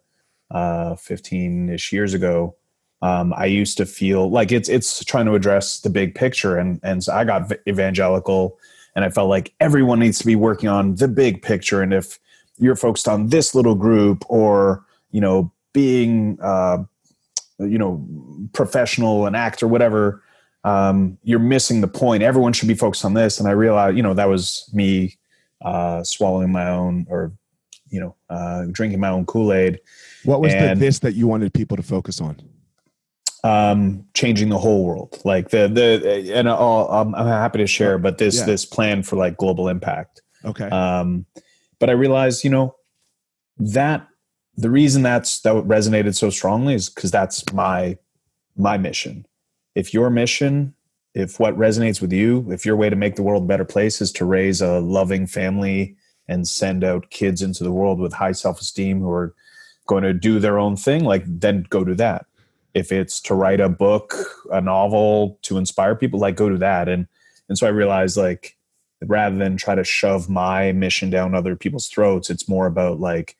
uh, 0.51 0.95
fifteen 0.95 1.69
ish 1.69 1.91
years 1.91 2.13
ago, 2.13 2.55
um, 3.01 3.33
I 3.35 3.45
used 3.47 3.77
to 3.77 3.85
feel 3.85 4.29
like 4.29 4.53
it's 4.53 4.69
it's 4.69 5.03
trying 5.03 5.25
to 5.25 5.35
address 5.35 5.81
the 5.81 5.89
big 5.89 6.15
picture, 6.15 6.57
and 6.57 6.79
and 6.83 7.03
so 7.03 7.13
I 7.13 7.25
got 7.25 7.51
evangelical, 7.67 8.57
and 8.95 9.03
I 9.03 9.09
felt 9.09 9.29
like 9.29 9.53
everyone 9.59 9.99
needs 9.99 10.19
to 10.19 10.25
be 10.25 10.35
working 10.35 10.69
on 10.69 10.95
the 10.95 11.07
big 11.07 11.41
picture, 11.41 11.81
and 11.81 11.93
if 11.93 12.19
you're 12.59 12.75
focused 12.75 13.07
on 13.07 13.27
this 13.27 13.55
little 13.55 13.75
group, 13.75 14.23
or 14.29 14.85
you 15.11 15.21
know, 15.21 15.51
being 15.73 16.37
uh, 16.41 16.83
you 17.59 17.77
know 17.77 18.05
professional, 18.53 19.25
an 19.25 19.35
actor, 19.35 19.67
whatever, 19.67 20.23
um, 20.63 21.17
you're 21.23 21.39
missing 21.39 21.81
the 21.81 21.87
point. 21.87 22.23
Everyone 22.23 22.53
should 22.53 22.67
be 22.67 22.75
focused 22.75 23.05
on 23.05 23.13
this, 23.13 23.39
and 23.39 23.47
I 23.47 23.51
realized, 23.51 23.97
you 23.97 24.03
know, 24.03 24.13
that 24.13 24.29
was 24.29 24.69
me 24.73 25.17
uh, 25.63 26.03
swallowing 26.03 26.51
my 26.51 26.69
own 26.69 27.05
or 27.09 27.31
you 27.89 27.99
know 27.99 28.15
uh, 28.29 28.65
drinking 28.71 28.99
my 28.99 29.09
own 29.09 29.25
Kool 29.25 29.53
Aid 29.53 29.79
What 30.25 30.41
was 30.41 30.53
the 30.53 30.75
this 30.75 30.99
that 30.99 31.13
you 31.15 31.27
wanted 31.27 31.53
people 31.53 31.77
to 31.77 31.83
focus 31.83 32.21
on? 32.21 32.37
Um 33.43 34.05
changing 34.13 34.47
the 34.49 34.57
whole 34.57 34.85
world 34.85 35.19
like 35.25 35.49
the 35.49 35.67
the 35.67 36.31
and 36.33 36.47
I'll, 36.47 36.87
I'm, 36.89 37.13
I'm 37.13 37.27
happy 37.27 37.57
to 37.59 37.67
share 37.67 37.97
but 37.97 38.17
this 38.17 38.37
Yeah. 38.39 38.45
this 38.45 38.65
plan 38.65 39.03
for 39.03 39.17
like 39.17 39.35
global 39.37 39.67
impact 39.67 40.21
Okay. 40.45 40.69
um 40.69 41.25
but 41.79 41.89
i 41.89 41.93
realized 41.93 42.43
you 42.43 42.49
know 42.49 42.75
that 43.57 44.07
the 44.55 44.69
reason 44.69 45.01
that's 45.03 45.41
that 45.41 45.55
resonated 45.55 46.15
so 46.15 46.29
strongly 46.29 46.73
is 46.75 46.89
because 46.89 47.11
that's 47.11 47.51
my 47.53 47.97
my 48.55 48.77
mission 48.77 49.25
if 49.75 49.93
your 49.93 50.09
mission 50.09 50.73
if 51.13 51.39
what 51.39 51.57
resonates 51.57 52.01
with 52.01 52.13
you 52.13 52.47
if 52.49 52.65
your 52.65 52.75
way 52.77 52.89
to 52.89 52.95
make 52.95 53.15
the 53.17 53.23
world 53.23 53.43
a 53.43 53.47
better 53.47 53.65
place 53.65 53.99
is 54.01 54.11
to 54.13 54.23
raise 54.25 54.61
a 54.61 54.79
loving 54.79 55.27
family 55.27 55.95
and 56.29 56.47
send 56.47 56.83
out 56.83 57.09
kids 57.09 57.41
into 57.41 57.63
the 57.63 57.71
world 57.71 57.99
with 57.99 58.13
high 58.13 58.31
self-esteem 58.31 59.01
who 59.01 59.11
are 59.11 59.35
going 59.87 60.03
to 60.03 60.13
do 60.13 60.39
their 60.39 60.57
own 60.57 60.77
thing 60.77 61.03
like 61.03 61.23
then 61.27 61.65
go 61.69 61.83
do 61.83 61.93
that 61.93 62.25
if 62.73 62.91
it's 62.91 63.19
to 63.21 63.35
write 63.35 63.59
a 63.59 63.69
book 63.69 64.15
a 64.51 64.61
novel 64.61 65.39
to 65.43 65.57
inspire 65.57 65.95
people 65.95 66.19
like 66.19 66.35
go 66.35 66.49
do 66.49 66.57
that. 66.57 66.89
And 66.89 67.07
and 67.49 67.57
so 67.57 67.67
i 67.67 67.69
realized 67.69 68.17
like 68.17 68.57
rather 69.01 69.35
than 69.35 69.57
try 69.57 69.75
to 69.75 69.83
shove 69.83 70.29
my 70.29 70.71
mission 70.71 71.09
down 71.09 71.35
other 71.35 71.55
people's 71.55 71.87
throats 71.87 72.29
it's 72.29 72.47
more 72.47 72.67
about 72.67 72.99
like 72.99 73.35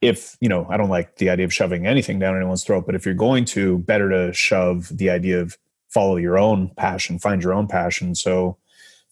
if 0.00 0.36
you 0.40 0.48
know 0.48 0.66
i 0.68 0.76
don't 0.76 0.90
like 0.90 1.16
the 1.16 1.30
idea 1.30 1.44
of 1.44 1.52
shoving 1.52 1.86
anything 1.86 2.18
down 2.18 2.36
anyone's 2.36 2.64
throat 2.64 2.84
but 2.86 2.94
if 2.94 3.04
you're 3.04 3.14
going 3.14 3.44
to 3.44 3.78
better 3.78 4.10
to 4.10 4.32
shove 4.32 4.88
the 4.96 5.10
idea 5.10 5.40
of 5.40 5.56
follow 5.88 6.16
your 6.16 6.38
own 6.38 6.68
passion 6.76 7.18
find 7.18 7.42
your 7.42 7.54
own 7.54 7.66
passion. 7.66 8.14
So 8.14 8.58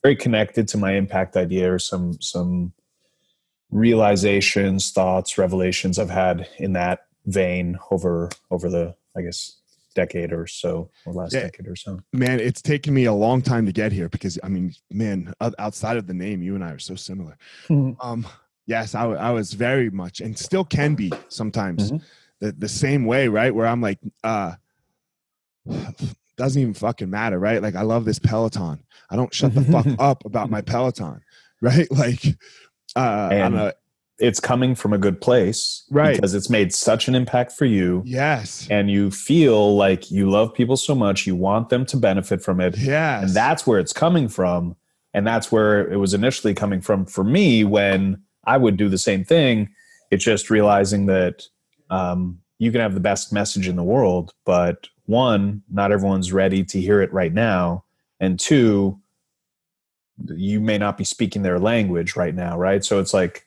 very 0.02 0.14
connected 0.14 0.68
to 0.68 0.78
my 0.78 0.92
impact 0.92 1.36
idea 1.36 1.72
or 1.72 1.78
some 1.78 2.20
some 2.20 2.72
realizations 3.70 4.92
thoughts 4.92 5.38
revelations 5.38 5.98
i've 5.98 6.10
had 6.10 6.48
in 6.58 6.74
that 6.74 7.06
vein 7.24 7.76
over 7.90 8.30
over 8.50 8.70
the 8.70 8.94
i 9.16 9.22
guess 9.22 9.60
decade 9.94 10.30
or 10.32 10.46
so 10.46 10.90
or 11.06 11.12
last 11.14 11.32
Yeah. 11.32 11.44
decade 11.44 11.66
or 11.68 11.74
so 11.76 11.98
man, 12.12 12.38
it's 12.38 12.60
taken 12.60 12.92
me 12.92 13.06
a 13.06 13.12
long 13.14 13.40
time 13.40 13.64
to 13.64 13.72
get 13.72 13.92
here 13.92 14.10
because 14.10 14.38
I 14.44 14.48
mean, 14.48 14.74
man, 14.90 15.32
outside 15.58 15.96
of 15.96 16.06
the 16.06 16.12
name, 16.12 16.42
you 16.42 16.54
and 16.54 16.62
I 16.62 16.72
are 16.72 16.78
so 16.78 16.94
similar. 16.96 17.38
Um, 17.70 18.26
yes, 18.66 18.94
I 18.94 19.30
was 19.30 19.54
very 19.54 19.88
much 19.88 20.20
and 20.20 20.36
still 20.38 20.64
can 20.64 20.96
be 20.96 21.10
sometimes 21.28 21.92
Mhm. 21.92 22.02
the, 22.40 22.52
the 22.52 22.68
same 22.68 23.06
way, 23.06 23.28
right? 23.28 23.54
Where 23.54 23.66
I'm 23.66 23.80
like, 23.80 23.98
uh, 24.22 24.56
doesn't 26.36 26.60
even 26.60 26.74
fucking 26.74 27.08
matter, 27.08 27.38
right? 27.38 27.62
Like, 27.62 27.74
I 27.74 27.82
love 27.82 28.04
this 28.04 28.18
Peloton. 28.18 28.82
I 29.08 29.16
don't 29.16 29.32
shut 29.32 29.54
the 29.54 29.62
fuck 29.64 29.86
up 29.98 30.24
about 30.26 30.50
my 30.50 30.60
Peloton, 30.60 31.22
right? 31.62 31.90
Like, 31.90 32.22
uh, 32.94 33.28
I 33.32 33.38
don't 33.38 33.54
know. 33.54 33.72
It's 34.18 34.40
coming 34.40 34.74
from 34.74 34.92
a 34.94 34.98
good 34.98 35.20
place 35.20 35.84
Right. 35.90 36.14
because 36.16 36.34
it's 36.34 36.48
made 36.48 36.72
such 36.72 37.06
an 37.08 37.14
impact 37.14 37.52
for 37.52 37.66
you. 37.66 38.02
Yes. 38.06 38.66
and 38.70 38.90
you 38.90 39.10
feel 39.10 39.76
like 39.76 40.10
you 40.10 40.30
love 40.30 40.54
people 40.54 40.76
so 40.76 40.94
much 40.94 41.26
you 41.26 41.36
want 41.36 41.68
them 41.68 41.84
to 41.86 41.96
benefit 41.96 42.42
from 42.42 42.60
it. 42.60 42.78
Yeah 42.78 43.20
and 43.22 43.30
that's 43.30 43.66
where 43.66 43.78
it's 43.78 43.92
coming 43.92 44.28
from. 44.28 44.76
And 45.14 45.26
that's 45.26 45.50
where 45.50 45.90
it 45.90 45.96
was 45.96 46.12
initially 46.14 46.52
coming 46.54 46.80
from 46.82 47.06
for 47.06 47.24
me 47.24 47.64
when 47.64 48.22
i 48.44 48.56
would 48.56 48.76
do 48.76 48.88
the 48.88 48.98
same 48.98 49.24
thing. 49.24 49.68
It's 50.10 50.24
just 50.24 50.50
realizing 50.50 51.06
that 51.06 51.42
um, 51.90 52.38
you 52.58 52.70
can 52.72 52.80
have 52.80 52.94
the 52.94 53.00
best 53.00 53.32
message 53.32 53.66
in 53.68 53.76
the 53.76 53.82
world 53.84 54.32
but 54.44 54.88
one 55.06 55.62
not 55.70 55.92
everyone's 55.92 56.32
ready 56.32 56.64
to 56.64 56.80
hear 56.80 57.00
it 57.02 57.12
right 57.12 57.32
now. 57.32 57.84
And 58.20 58.40
two 58.40 58.98
you 60.34 60.60
may 60.60 60.78
not 60.78 60.96
be 60.96 61.04
speaking 61.04 61.42
their 61.42 61.58
language 61.58 62.16
right 62.16 62.34
now 62.34 62.58
right? 62.58 62.82
So 62.84 62.98
it's 63.00 63.12
like 63.14 63.44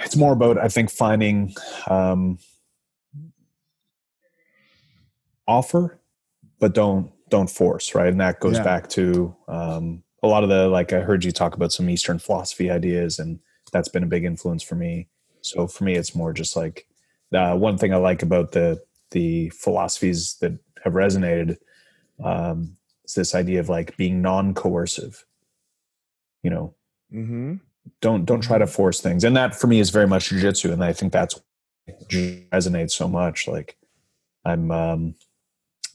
it's 0.00 0.16
more 0.16 0.32
about 0.32 0.58
i 0.58 0.68
think 0.68 0.90
finding 0.90 1.54
um, 1.88 2.38
offer 5.46 6.00
but 6.60 6.74
don't 6.74 7.10
don't 7.28 7.50
force 7.50 7.94
right 7.94 8.08
and 8.08 8.20
that 8.20 8.40
goes 8.40 8.56
Yeah. 8.56 8.64
back 8.64 8.88
to 8.90 9.34
um, 9.48 10.02
a 10.22 10.26
lot 10.26 10.42
of 10.42 10.48
the 10.48 10.68
like 10.68 10.92
i 10.92 11.00
heard 11.00 11.24
you 11.24 11.32
talk 11.32 11.54
about 11.54 11.72
some 11.72 11.90
eastern 11.90 12.18
philosophy 12.18 12.70
ideas 12.70 13.18
and 13.18 13.38
that's 13.72 13.88
been 13.88 14.02
a 14.02 14.06
big 14.06 14.24
influence 14.24 14.62
for 14.62 14.74
me 14.74 15.08
so 15.42 15.66
for 15.66 15.84
me 15.84 15.94
it's 15.94 16.14
more 16.14 16.32
just 16.32 16.56
like 16.56 16.86
uh, 17.34 17.56
one 17.56 17.76
thing 17.76 17.92
i 17.92 17.96
like 17.96 18.22
about 18.22 18.52
the 18.52 18.80
the 19.10 19.50
philosophies 19.50 20.36
that 20.40 20.52
have 20.82 20.94
resonated 20.94 21.56
um, 22.22 22.76
is 23.04 23.14
this 23.14 23.34
idea 23.34 23.60
of 23.60 23.68
like 23.68 23.96
being 23.96 24.22
non-coercive 24.22 25.24
you 26.42 26.50
know 26.50 26.74
mm-hmm. 27.12 27.54
Don't 28.00 28.24
don't 28.24 28.42
try 28.42 28.58
to 28.58 28.66
force 28.66 29.00
things. 29.00 29.24
And 29.24 29.36
that 29.36 29.54
for 29.54 29.66
me 29.66 29.80
is 29.80 29.90
very 29.90 30.06
much 30.06 30.28
jiu-jitsu 30.28 30.72
and 30.72 30.84
i 30.84 30.92
think 30.92 31.12
that's 31.12 31.40
resonates 32.10 32.92
so 32.92 33.08
much. 33.08 33.46
Like 33.48 33.76
i'm 34.44 34.70
um 34.70 35.14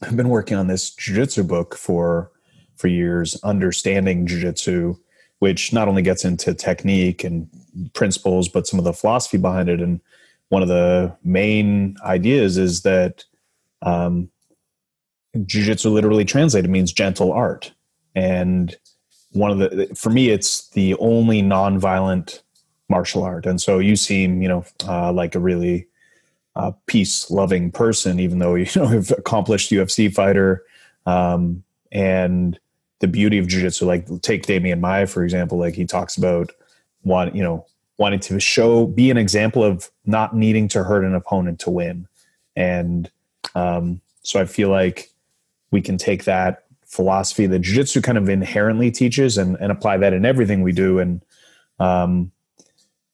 i've 0.02 0.16
been 0.16 0.28
working 0.28 0.56
on 0.56 0.66
this 0.66 0.90
jiu-jitsu 0.90 1.44
book 1.44 1.76
for 1.76 2.30
for 2.76 2.88
years 2.88 3.38
understanding 3.42 4.26
jiu-jitsu 4.26 4.96
which 5.40 5.72
not 5.72 5.88
only 5.88 6.02
gets 6.02 6.24
into 6.24 6.54
technique 6.54 7.24
and 7.24 7.48
principles 7.94 8.48
but 8.48 8.66
some 8.66 8.78
of 8.78 8.84
the 8.84 8.92
philosophy 8.92 9.38
behind 9.38 9.68
it. 9.68 9.80
And 9.80 10.00
one 10.50 10.62
of 10.62 10.68
the 10.68 11.16
main 11.24 11.96
ideas 12.04 12.58
is 12.58 12.82
that 12.82 13.24
um 13.82 14.30
jiu-jitsu 15.46 15.88
literally 15.90 16.24
translated 16.24 16.70
means 16.70 16.92
gentle 16.92 17.32
art. 17.32 17.72
And 18.14 18.76
one 19.32 19.50
of 19.50 19.58
the 19.58 19.86
for 19.94 20.10
me 20.10 20.30
it's 20.30 20.68
the 20.70 20.94
only 20.96 21.42
non-violent 21.42 22.42
martial 22.88 23.22
art 23.22 23.46
and 23.46 23.60
so 23.60 23.78
you 23.78 23.94
seem 23.94 24.42
you 24.42 24.48
know 24.48 24.64
uh, 24.88 25.12
like 25.12 25.34
a 25.34 25.38
really 25.38 25.86
a 26.56 26.72
peace 26.86 27.30
loving 27.30 27.70
person, 27.70 28.20
even 28.20 28.38
though 28.38 28.54
you 28.56 28.66
know 28.76 28.86
have 28.86 29.10
accomplished 29.12 29.70
UFC 29.70 30.12
fighter. 30.12 30.64
Um, 31.06 31.64
and 31.92 32.58
the 33.00 33.08
beauty 33.08 33.38
of 33.38 33.46
jujitsu, 33.46 33.86
like 33.86 34.06
take 34.22 34.46
Damien 34.46 34.80
Maia 34.80 35.06
for 35.06 35.24
example, 35.24 35.58
like 35.58 35.74
he 35.74 35.86
talks 35.86 36.16
about 36.16 36.52
want 37.02 37.34
you 37.34 37.42
know 37.42 37.66
wanting 37.98 38.20
to 38.20 38.40
show 38.40 38.86
be 38.86 39.10
an 39.10 39.16
example 39.16 39.64
of 39.64 39.90
not 40.06 40.34
needing 40.34 40.68
to 40.68 40.84
hurt 40.84 41.04
an 41.04 41.14
opponent 41.14 41.58
to 41.60 41.70
win, 41.70 42.06
and 42.56 43.10
um, 43.54 44.00
so 44.22 44.40
I 44.40 44.44
feel 44.44 44.68
like 44.68 45.10
we 45.70 45.80
can 45.80 45.96
take 45.96 46.24
that 46.24 46.64
philosophy 46.90 47.46
that 47.46 47.60
jiu-jitsu 47.60 48.02
kind 48.02 48.18
of 48.18 48.28
inherently 48.28 48.90
teaches 48.90 49.38
and, 49.38 49.56
and 49.60 49.72
apply 49.72 49.96
that 49.96 50.12
in 50.12 50.24
everything 50.24 50.62
we 50.62 50.72
do. 50.72 50.98
And 50.98 51.24
um, 51.78 52.30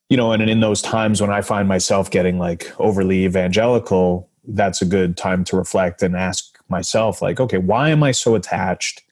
you 0.09 0.17
know 0.17 0.33
and 0.33 0.43
in 0.43 0.61
those 0.61 0.81
times 0.81 1.21
when 1.21 1.31
i 1.31 1.41
find 1.41 1.67
myself 1.67 2.13
getting 2.13 2.39
like 2.39 2.73
overly 2.79 3.25
evangelical 3.25 4.31
that's 4.47 4.81
a 4.81 4.87
good 4.87 5.17
time 5.17 5.43
to 5.43 5.57
reflect 5.57 6.01
and 6.01 6.15
ask 6.15 6.57
myself 6.69 7.21
like 7.21 7.41
okay 7.41 7.59
why 7.59 7.89
am 7.89 8.05
i 8.05 8.13
so 8.13 8.37
attached 8.37 9.03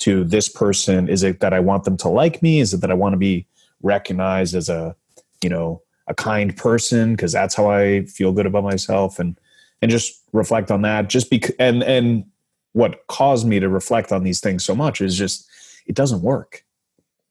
to 0.00 0.24
this 0.24 0.48
person? 0.48 1.08
Is 1.08 1.22
it 1.22 1.40
that 1.40 1.54
i 1.54 1.60
want 1.60 1.84
them 1.84 1.96
to 1.98 2.08
like 2.08 2.42
me? 2.42 2.60
Is 2.60 2.74
it 2.74 2.80
that 2.80 2.90
i 2.90 2.94
want 2.94 3.12
to 3.12 3.18
be 3.18 3.46
recognized 3.82 4.54
as 4.54 4.68
a 4.68 4.96
you 5.42 5.48
know 5.48 5.82
a 6.08 6.14
kind 6.14 6.56
person? 6.56 7.14
Because 7.14 7.32
that's 7.32 7.54
how 7.54 7.70
i 7.70 8.04
feel 8.06 8.32
good 8.32 8.46
about 8.46 8.64
myself. 8.64 9.18
And 9.18 9.38
and 9.80 9.90
just 9.90 10.22
reflect 10.32 10.70
on 10.70 10.82
that 10.82 11.08
just 11.08 11.30
because 11.30 11.54
and 11.58 11.82
and 11.82 12.24
what 12.72 13.06
caused 13.08 13.46
me 13.46 13.60
to 13.60 13.68
reflect 13.68 14.12
on 14.12 14.22
these 14.22 14.40
things 14.40 14.64
so 14.64 14.74
much 14.74 15.00
is 15.00 15.16
just 15.16 15.48
it 15.86 15.94
doesn't 15.94 16.22
work. 16.22 16.64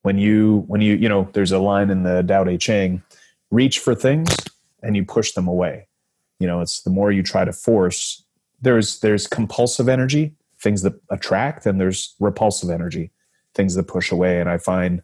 When 0.02 0.18
you 0.18 0.64
when 0.68 0.82
you 0.82 0.96
you 0.96 1.10
know 1.10 1.30
there's 1.34 1.52
a 1.52 1.60
line 1.60 1.90
in 1.90 2.04
the 2.04 2.24
Tao 2.24 2.44
Te 2.44 2.58
Ching 2.58 3.04
reach 3.52 3.80
for 3.80 3.96
things 3.96 4.30
and 4.82 4.96
you 4.96 5.06
push 5.06 5.34
them 5.34 5.48
away. 5.48 5.88
You 6.40 6.48
know 6.48 6.62
it's 6.62 6.82
the 6.82 6.90
more 6.90 7.12
you 7.12 7.24
try 7.24 7.46
to 7.46 7.54
force 7.54 8.24
there's 8.62 9.00
there's 9.00 9.28
compulsive 9.28 9.88
energy 9.88 10.34
things 10.60 10.82
that 10.82 10.94
attract 11.10 11.66
and 11.66 11.80
there's 11.80 12.16
repulsive 12.20 12.70
energy 12.70 13.12
things 13.56 13.76
that 13.76 13.88
push 13.88 14.12
away. 14.12 14.40
And 14.40 14.50
i 14.50 14.58
find 14.58 15.02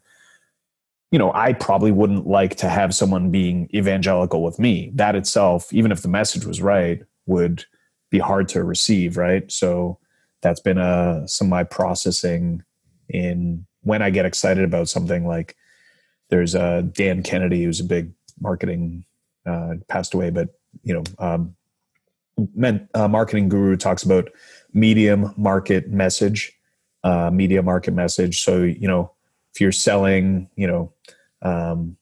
you 1.11 1.19
know 1.19 1.31
i 1.33 1.53
probably 1.53 1.91
wouldn't 1.91 2.27
like 2.27 2.55
to 2.57 2.69
have 2.69 2.95
someone 2.95 3.31
being 3.31 3.69
evangelical 3.73 4.43
with 4.43 4.59
me. 4.59 4.91
That 4.95 5.15
itself 5.15 5.73
even 5.73 5.91
if 5.91 6.01
the 6.01 6.09
message 6.09 6.45
was 6.45 6.61
right 6.61 7.01
would 7.25 7.65
be 8.11 8.19
hard 8.19 8.47
to 8.49 8.63
receive 8.63 9.17
right? 9.17 9.51
So 9.51 9.99
that's 10.45 10.59
been 10.59 10.77
uh, 10.77 11.25
some 11.25 11.47
of 11.47 11.49
my 11.49 11.63
processing 11.63 12.63
in 13.09 13.65
when 13.81 14.03
I 14.03 14.11
get 14.11 14.27
excited 14.27 14.63
about 14.63 14.87
something 14.87 15.25
like 15.25 15.55
there's 16.29 16.53
uh, 16.53 16.83
Dan 16.91 17.23
Kennedy 17.23 17.63
who's 17.63 17.79
a 17.79 17.83
big 17.83 18.11
marketing 18.39 19.05
uh, 19.47 19.73
passed 19.87 20.13
away, 20.13 20.29
but 20.29 20.49
you 20.83 20.93
know, 20.93 21.03
um, 21.17 21.55
meant, 22.53 22.87
uh, 22.93 23.07
marketing 23.07 23.49
guru 23.49 23.75
talks 23.75 24.03
about 24.03 24.29
medium 24.71 25.33
market 25.35 25.89
message, 25.89 26.53
uh, 27.03 27.31
media 27.31 27.63
market 27.63 27.95
message. 27.95 28.43
So 28.43 28.61
you 28.61 28.87
know, 28.87 29.13
if 29.51 29.59
you're 29.59 29.71
selling, 29.71 30.47
you 30.55 30.67
know, 30.67 30.93
um, 31.41 31.97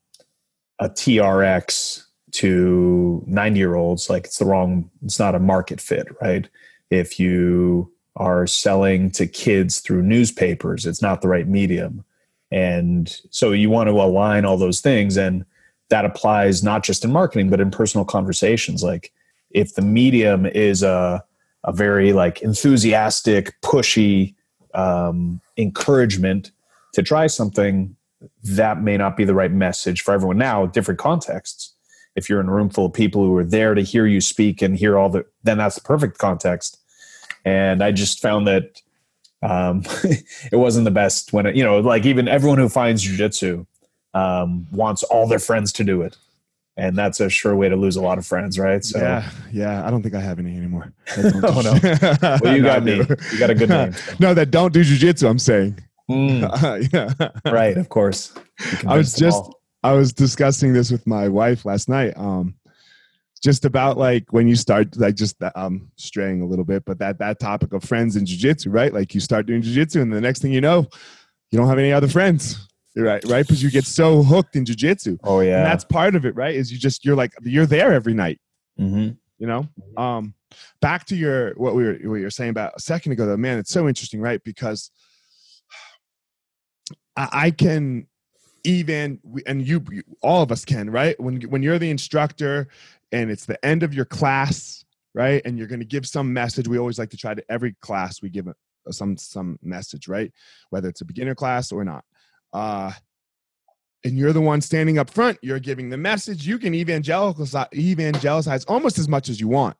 a 0.80 0.90
TRX 0.90 2.08
to 2.32 3.24
90 3.26 3.58
year 3.58 3.76
olds, 3.76 4.10
like 4.10 4.26
it's 4.26 4.40
the 4.40 4.46
wrong, 4.46 4.92
it's 5.02 5.18
not 5.18 5.34
a 5.34 5.40
market 5.40 5.80
fit, 5.80 6.08
right? 6.22 6.50
If 6.90 7.22
you 7.22 7.93
are 8.16 8.46
selling 8.46 9.10
to 9.12 9.28
kids 9.28 9.80
through 9.80 10.04
newspapers. 10.04 10.86
It's 10.86 11.02
not 11.02 11.22
the 11.22 11.28
right 11.28 11.48
medium. 11.48 12.04
And 12.52 13.16
so 13.32 13.52
you 13.52 13.70
want 13.70 13.90
to 13.90 13.94
align 13.94 14.46
all 14.46 14.58
those 14.58 14.82
things. 14.82 15.18
And 15.18 15.46
that 15.90 16.06
applies 16.06 16.64
not 16.64 16.84
just 16.84 17.04
in 17.04 17.12
marketing, 17.12 17.50
but 17.50 17.60
in 17.60 17.72
personal 17.72 18.06
conversations. 18.06 18.84
Like 18.84 19.12
if 19.50 19.76
the 19.76 19.82
medium 19.82 20.46
is 20.46 20.84
a, 20.84 21.24
a 21.64 21.72
very 21.72 22.14
like 22.14 22.42
enthusiastic, 22.42 23.60
pushy 23.62 24.36
um, 24.76 25.42
encouragement 25.58 26.52
to 26.94 27.02
try 27.02 27.26
something, 27.28 27.96
that 28.44 28.82
may 28.82 28.98
not 28.98 29.18
be 29.18 29.26
the 29.26 29.34
right 29.34 29.52
message 29.52 30.02
for 30.02 30.14
everyone. 30.14 30.38
Now, 30.38 30.66
different 30.68 31.00
contexts. 31.00 31.74
If 32.16 32.30
you're 32.30 32.40
in 32.40 32.48
a 32.48 32.54
room 32.54 32.70
full 32.70 32.86
of 32.86 32.94
people 32.94 33.24
who 33.24 33.36
are 33.36 33.44
there 33.44 33.74
to 33.74 33.82
hear 33.82 34.06
you 34.06 34.22
speak 34.22 34.62
and 34.62 34.78
hear 34.78 34.98
all 35.00 35.10
the, 35.10 35.26
then 35.44 35.58
that's 35.58 35.76
the 35.76 35.82
perfect 35.82 36.20
context 36.20 36.83
and 37.46 37.84
I 37.84 37.92
just 37.92 38.22
found 38.22 38.48
that 38.48 38.82
um, 39.42 39.84
it 40.52 40.56
wasn't 40.56 40.86
the 40.86 40.92
best 40.92 41.34
when 41.34 41.46
it, 41.46 41.56
you 41.56 41.64
know, 41.64 41.80
like 41.80 42.06
even 42.06 42.28
everyone 42.28 42.58
who 42.58 42.70
finds 42.70 43.06
jujitsu 43.06 43.66
um, 44.14 44.68
wants 44.72 45.04
all 45.04 45.28
their 45.28 45.40
friends 45.40 45.74
to 45.74 45.84
do 45.84 46.02
it. 46.02 46.18
And 46.76 46.98
that's 46.98 47.20
a 47.20 47.30
sure 47.30 47.56
way 47.56 47.70
to 47.70 47.76
lose 47.76 47.98
a 47.98 48.02
lot 48.02 48.18
of 48.18 48.26
friends, 48.26 48.58
right? 48.58 48.84
So 48.84 48.98
yeah, 48.98 49.30
yeah. 49.52 49.86
I 49.86 49.92
don't 49.92 50.02
think 50.02 50.16
I 50.16 50.20
have 50.20 50.40
any 50.40 50.58
anymore. 50.58 50.92
oh 51.18 51.62
no. 51.62 52.40
Well, 52.42 52.56
you 52.56 52.64
got 52.64 52.84
me. 52.84 52.98
You 52.98 53.38
got 53.38 53.52
a 53.52 53.56
good 53.56 53.70
name. 53.70 53.94
So. 53.94 54.16
no, 54.20 54.34
that 54.34 54.50
don't 54.50 54.74
do 54.74 54.84
jujitsu. 54.84 55.30
I'm 55.30 55.38
saying. 55.38 55.80
Mm. 56.10 56.92
yeah. 56.92 57.52
Right. 57.52 57.78
Of 57.78 57.90
course. 57.90 58.34
I 58.88 58.98
was 58.98 59.14
just. 59.14 59.44
I 59.84 59.92
was 59.92 60.14
discussing 60.14 60.74
this 60.74 60.92
with 60.92 61.06
my 61.06 61.28
wife 61.28 61.66
last 61.66 61.90
night. 61.90 62.14
Um, 62.16 62.56
just 63.44 63.66
about 63.66 63.98
like 63.98 64.32
when 64.32 64.48
you 64.48 64.56
start 64.56 64.96
like 64.96 65.16
just 65.16 65.36
um 65.56 65.92
straying 65.98 66.42
a 66.42 66.46
little 66.46 66.64
bit 66.64 66.86
but 66.86 66.98
that 66.98 67.20
that 67.20 67.40
topic 67.40 67.74
of 67.74 67.84
friends 67.84 68.16
in 68.16 68.26
jiu-jitsu 68.26 68.70
right? 68.70 68.94
Like 68.94 69.14
you 69.14 69.20
start 69.20 69.46
doing 69.46 69.62
jiu-jitsu 69.62 70.02
and 70.02 70.12
the 70.12 70.22
next 70.22 70.42
thing 70.42 70.54
you 70.54 70.62
know 70.62 70.88
you 71.52 71.60
don't 71.60 71.68
have 71.68 71.78
any 71.78 71.92
other 71.92 72.08
friends 72.08 72.68
right 72.96 73.24
right? 73.26 73.46
Because 73.46 73.62
you 73.62 73.70
get 73.70 73.84
so 73.86 74.24
hooked 74.24 74.56
in 74.56 74.64
jiu-jitsu. 74.64 75.18
Oh 75.24 75.42
yeah. 75.42 75.58
And 75.58 75.66
that's 75.66 75.84
part 75.84 76.16
of 76.16 76.26
it 76.26 76.36
right? 76.36 76.56
Is 76.56 76.72
you 76.72 76.80
just 76.80 77.04
you're 77.04 77.18
like 77.18 77.34
you're 77.42 77.66
there 77.66 77.92
every 77.92 78.14
night 78.14 78.40
mm-hmm. 78.80 79.10
you 79.38 79.48
know? 79.48 79.68
Um 79.98 80.34
back 80.82 81.06
to 81.08 81.16
your 81.16 81.54
what 81.56 81.76
we 81.76 81.84
were 81.84 81.94
what 81.94 82.16
you 82.18 82.24
were 82.24 82.30
saying 82.30 82.52
about 82.52 82.74
a 82.78 82.80
second 82.80 83.12
ago 83.12 83.26
though 83.26 83.38
man 83.38 83.60
it's 83.60 83.72
so 83.72 83.90
interesting 83.90 84.22
right? 84.22 84.42
Because 84.46 84.90
I, 87.18 87.30
I 87.34 87.52
can 87.52 88.08
even 88.64 89.20
and 89.46 89.68
you, 89.68 89.84
you, 89.92 90.04
all 90.22 90.42
of 90.42 90.52
us 90.52 90.64
can 90.64 90.90
right? 90.90 91.20
When 91.20 91.42
when 91.42 91.64
you're 91.64 91.80
the 91.80 91.90
instructor 91.90 92.70
and 93.14 93.32
it's 93.32 93.46
the 93.46 93.64
end 93.64 93.84
of 93.84 93.94
your 93.94 94.06
class, 94.06 94.84
right? 95.14 95.42
And 95.46 95.58
you're 95.58 95.68
going 95.68 95.80
to 95.80 95.86
give 95.86 96.06
some 96.06 96.34
message. 96.34 96.68
We 96.68 96.80
always 96.80 97.00
like 97.00 97.12
to 97.12 97.18
try 97.18 97.34
to 97.34 97.44
every 97.50 97.76
class 97.82 98.22
we 98.22 98.30
give 98.30 98.48
a, 98.48 98.56
some 98.92 99.16
some 99.16 99.58
message, 99.62 100.10
right? 100.10 100.34
Whether 100.72 100.90
it's 100.90 101.02
a 101.02 101.06
beginner 101.06 101.36
class 101.36 101.72
or 101.72 101.86
not. 101.86 102.04
Uh, 102.52 102.92
and 104.04 104.18
you're 104.18 104.34
the 104.34 104.42
one 104.42 104.60
standing 104.60 104.98
up 104.98 105.10
front. 105.10 105.38
You're 105.42 105.60
giving 105.60 105.90
the 105.90 105.98
message. 105.98 106.46
You 106.46 106.60
can 106.60 106.74
evangelical 106.74 107.48
evangelize 107.74 108.66
almost 108.66 109.00
as 109.00 109.08
much 109.08 109.30
as 109.30 109.40
you 109.40 109.48
want, 109.48 109.78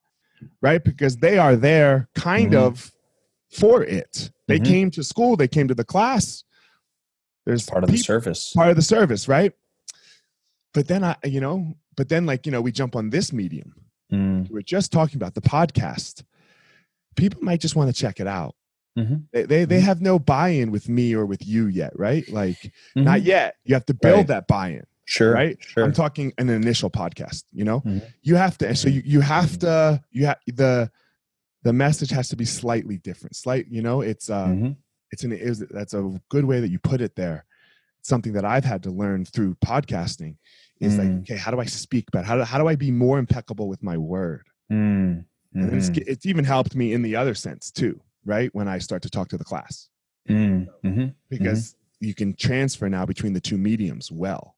right? 0.62 0.82
Because 0.82 1.18
they 1.18 1.38
are 1.38 1.56
there, 1.58 2.08
kind 2.16 2.54
mm-hmm. 2.54 2.64
of, 2.64 2.92
for 3.52 3.84
it. 3.84 4.32
They 4.48 4.60
mm-hmm. 4.60 4.72
came 4.72 4.92
to 4.92 5.04
school. 5.04 5.36
They 5.36 5.48
came 5.48 5.68
to 5.68 5.76
the 5.76 5.84
class. 5.84 6.44
There's 7.46 7.66
part 7.66 7.84
of 7.84 7.90
people, 7.90 7.98
the 7.98 8.04
service. 8.04 8.54
Part 8.54 8.70
of 8.70 8.76
the 8.78 8.82
service, 8.82 9.28
right? 9.28 9.52
But 10.74 10.88
then 10.88 11.04
I, 11.04 11.18
you 11.26 11.42
know, 11.42 11.76
but 11.96 12.10
then 12.10 12.26
like 12.26 12.46
you 12.46 12.52
know 12.52 12.62
we 12.62 12.72
jump 12.72 12.96
on 12.96 13.10
this 13.10 13.34
medium 13.34 13.74
mm. 14.12 14.50
we're 14.50 14.62
just 14.62 14.92
talking 14.92 15.18
about 15.18 15.34
the 15.34 15.42
podcast 15.42 16.24
people 17.16 17.42
might 17.44 17.62
just 17.62 17.76
want 17.76 17.94
to 17.94 18.00
check 18.00 18.20
it 18.20 18.28
out 18.28 18.56
mm-hmm. 18.98 19.16
they, 19.32 19.44
they, 19.44 19.66
they 19.66 19.78
mm-hmm. 19.78 19.86
have 19.86 20.02
no 20.02 20.20
buy-in 20.20 20.72
with 20.72 20.90
me 20.90 21.14
or 21.14 21.26
with 21.26 21.46
you 21.46 21.68
yet 21.68 21.98
right 21.98 22.28
like 22.30 22.58
mm-hmm. 22.58 23.04
not 23.04 23.22
yet 23.22 23.56
you 23.64 23.74
have 23.74 23.86
to 23.86 23.94
build 23.94 24.18
right. 24.18 24.28
that 24.28 24.48
buy-in 24.48 24.86
sure 25.06 25.34
right 25.34 25.58
sure. 25.60 25.84
i'm 25.84 25.94
talking 25.94 26.32
an 26.38 26.50
initial 26.50 26.90
podcast 26.90 27.44
you 27.52 27.64
know 27.64 27.82
mm-hmm. 27.82 28.06
you 28.22 28.36
have 28.36 28.58
to 28.58 28.76
so 28.76 28.88
you, 28.88 29.02
you 29.06 29.22
have 29.22 29.58
to 29.60 30.02
you 30.12 30.26
have 30.26 30.38
the 30.48 30.90
the 31.64 31.74
message 31.74 32.10
has 32.10 32.30
to 32.30 32.36
be 32.36 32.46
slightly 32.46 32.98
different 32.98 33.36
slight 33.36 33.68
you 33.70 33.82
know 33.82 34.02
it's 34.02 34.30
uh 34.30 34.48
mm-hmm. 34.48 34.72
it's 35.12 35.24
an 35.24 35.32
is 35.32 35.60
that's 35.70 35.94
a 35.94 36.22
good 36.30 36.46
way 36.46 36.60
that 36.60 36.70
you 36.70 36.80
put 36.80 37.02
it 37.02 37.16
there 37.16 37.46
something 38.02 38.34
that 38.34 38.46
i've 38.46 38.66
had 38.66 38.84
to 38.84 38.92
learn 38.92 39.26
through 39.26 39.56
podcasting 39.56 40.38
is 40.84 40.96
mm. 40.96 41.00
like 41.00 41.22
okay 41.22 41.38
how 41.38 41.52
do 41.52 41.60
i 41.60 41.66
speak 41.66 42.10
better 42.12 42.26
how 42.26 42.36
do, 42.36 42.44
how 42.44 42.58
do 42.58 42.68
i 42.68 42.76
be 42.76 42.92
more 42.92 43.18
impeccable 43.18 43.68
with 43.68 43.82
my 43.82 43.98
word 43.98 44.46
mm. 44.72 45.24
mm-hmm. 45.56 45.78
it's, 45.78 45.90
it's, 45.90 46.26
even 46.26 46.44
helped 46.44 46.76
me 46.76 46.94
in 46.94 47.02
the 47.02 47.16
other 47.16 47.34
sense 47.34 47.72
too 47.72 48.00
right 48.26 48.54
when 48.54 48.68
i 48.68 48.78
start 48.78 49.02
to 49.02 49.10
talk 49.10 49.30
to 49.30 49.38
the 49.38 49.44
class 49.44 49.90
mm. 50.30 50.68
mm-hmm. 50.84 51.08
because 51.30 51.70
mm-hmm. 51.70 52.06
you 52.06 52.14
can 52.14 52.34
transfer 52.36 52.90
now 52.90 53.06
between 53.06 53.34
the 53.34 53.42
two 53.42 53.58
mediums 53.58 54.12
well 54.12 54.56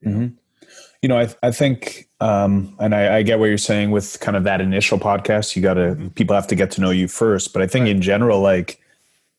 you 0.00 0.10
know, 0.10 0.18
mm-hmm. 0.18 0.66
you 1.02 1.08
know 1.08 1.18
I, 1.18 1.28
I 1.42 1.50
think 1.50 2.08
um, 2.20 2.76
and 2.78 2.94
I, 2.94 3.16
I, 3.16 3.22
get 3.22 3.38
what 3.38 3.46
you're 3.46 3.56
saying 3.56 3.92
with 3.92 4.20
kind 4.20 4.36
of 4.36 4.44
that 4.44 4.60
initial 4.60 4.98
podcast 4.98 5.56
you 5.56 5.62
gotta 5.62 5.94
mm-hmm. 5.94 6.08
people 6.08 6.34
have 6.34 6.46
to 6.48 6.54
get 6.54 6.70
to 6.72 6.80
know 6.80 6.90
you 6.90 7.08
first 7.08 7.52
but 7.52 7.62
i 7.62 7.66
think 7.66 7.84
right. 7.84 7.90
in 7.90 8.02
general 8.02 8.40
like 8.40 8.80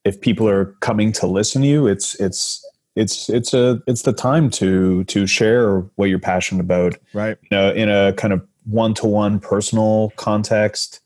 if 0.03 0.19
people 0.19 0.47
are 0.47 0.65
coming 0.81 1.11
to 1.13 1.27
listen 1.27 1.61
to 1.61 1.67
you 1.67 1.87
it's 1.87 2.15
it's 2.19 2.65
it's 3.01 3.29
it's 3.29 3.53
a 3.53 3.81
it's 3.87 4.03
the 4.03 4.13
time 4.13 4.49
to 4.49 5.03
to 5.05 5.25
share 5.25 5.79
what 5.95 6.09
you're 6.09 6.19
passionate 6.19 6.61
about 6.61 6.95
right 7.13 7.37
you 7.41 7.49
know 7.51 7.71
in 7.71 7.89
a 7.89 8.13
kind 8.13 8.31
of 8.31 8.45
one-to-one 8.65 9.39
personal 9.39 10.11
context 10.17 10.99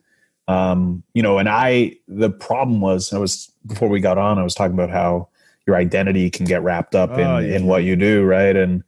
um 0.48 1.02
you 1.14 1.24
know 1.24 1.38
and 1.38 1.48
i 1.48 1.96
the 2.08 2.30
problem 2.30 2.82
was 2.82 3.14
i 3.14 3.18
was 3.18 3.52
before 3.66 3.88
we 3.88 4.00
got 4.00 4.18
on 4.18 4.38
i 4.38 4.44
was 4.44 4.54
talking 4.54 4.74
about 4.74 4.90
how 4.90 5.28
your 5.66 5.76
identity 5.76 6.30
can 6.30 6.46
get 6.46 6.62
wrapped 6.62 6.94
up 6.94 7.12
in 7.12 7.22
oh, 7.22 7.38
yeah. 7.38 7.56
in 7.56 7.66
what 7.66 7.84
you 7.84 7.96
do 7.96 8.24
right 8.24 8.56
and 8.56 8.84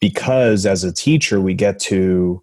because 0.00 0.64
as 0.64 0.82
a 0.82 0.92
teacher 0.92 1.40
we 1.40 1.52
get 1.52 1.78
to 1.78 2.42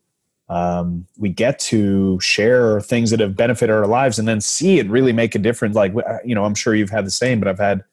um, 0.49 1.05
we 1.17 1.27
get 1.27 1.59
to 1.59 2.17
share 2.21 2.79
things 2.79 3.09
that 3.09 3.19
have 3.19 3.35
benefited 3.35 3.75
our 3.75 3.87
lives 3.87 4.17
and 4.17 4.27
then 4.27 4.39
see 4.39 4.79
it 4.79 4.89
really 4.89 5.11
make 5.11 5.35
a 5.35 5.39
difference. 5.39 5.75
Like, 5.75 5.93
you 6.23 6.33
know, 6.33 6.45
I'm 6.45 6.55
sure 6.55 6.73
you've 6.73 6.89
had 6.89 7.05
the 7.05 7.11
same, 7.11 7.39
but 7.39 7.49
I've 7.49 7.59
had 7.59 7.83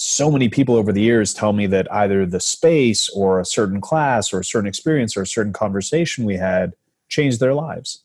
so 0.00 0.30
many 0.30 0.48
people 0.48 0.76
over 0.76 0.92
the 0.92 1.00
years 1.00 1.34
tell 1.34 1.52
me 1.52 1.66
that 1.66 1.92
either 1.92 2.24
the 2.24 2.38
space 2.38 3.08
or 3.10 3.40
a 3.40 3.44
certain 3.44 3.80
class 3.80 4.32
or 4.32 4.38
a 4.38 4.44
certain 4.44 4.68
experience 4.68 5.16
or 5.16 5.22
a 5.22 5.26
certain 5.26 5.52
conversation 5.52 6.24
we 6.24 6.36
had 6.36 6.72
changed 7.08 7.40
their 7.40 7.52
lives. 7.52 8.04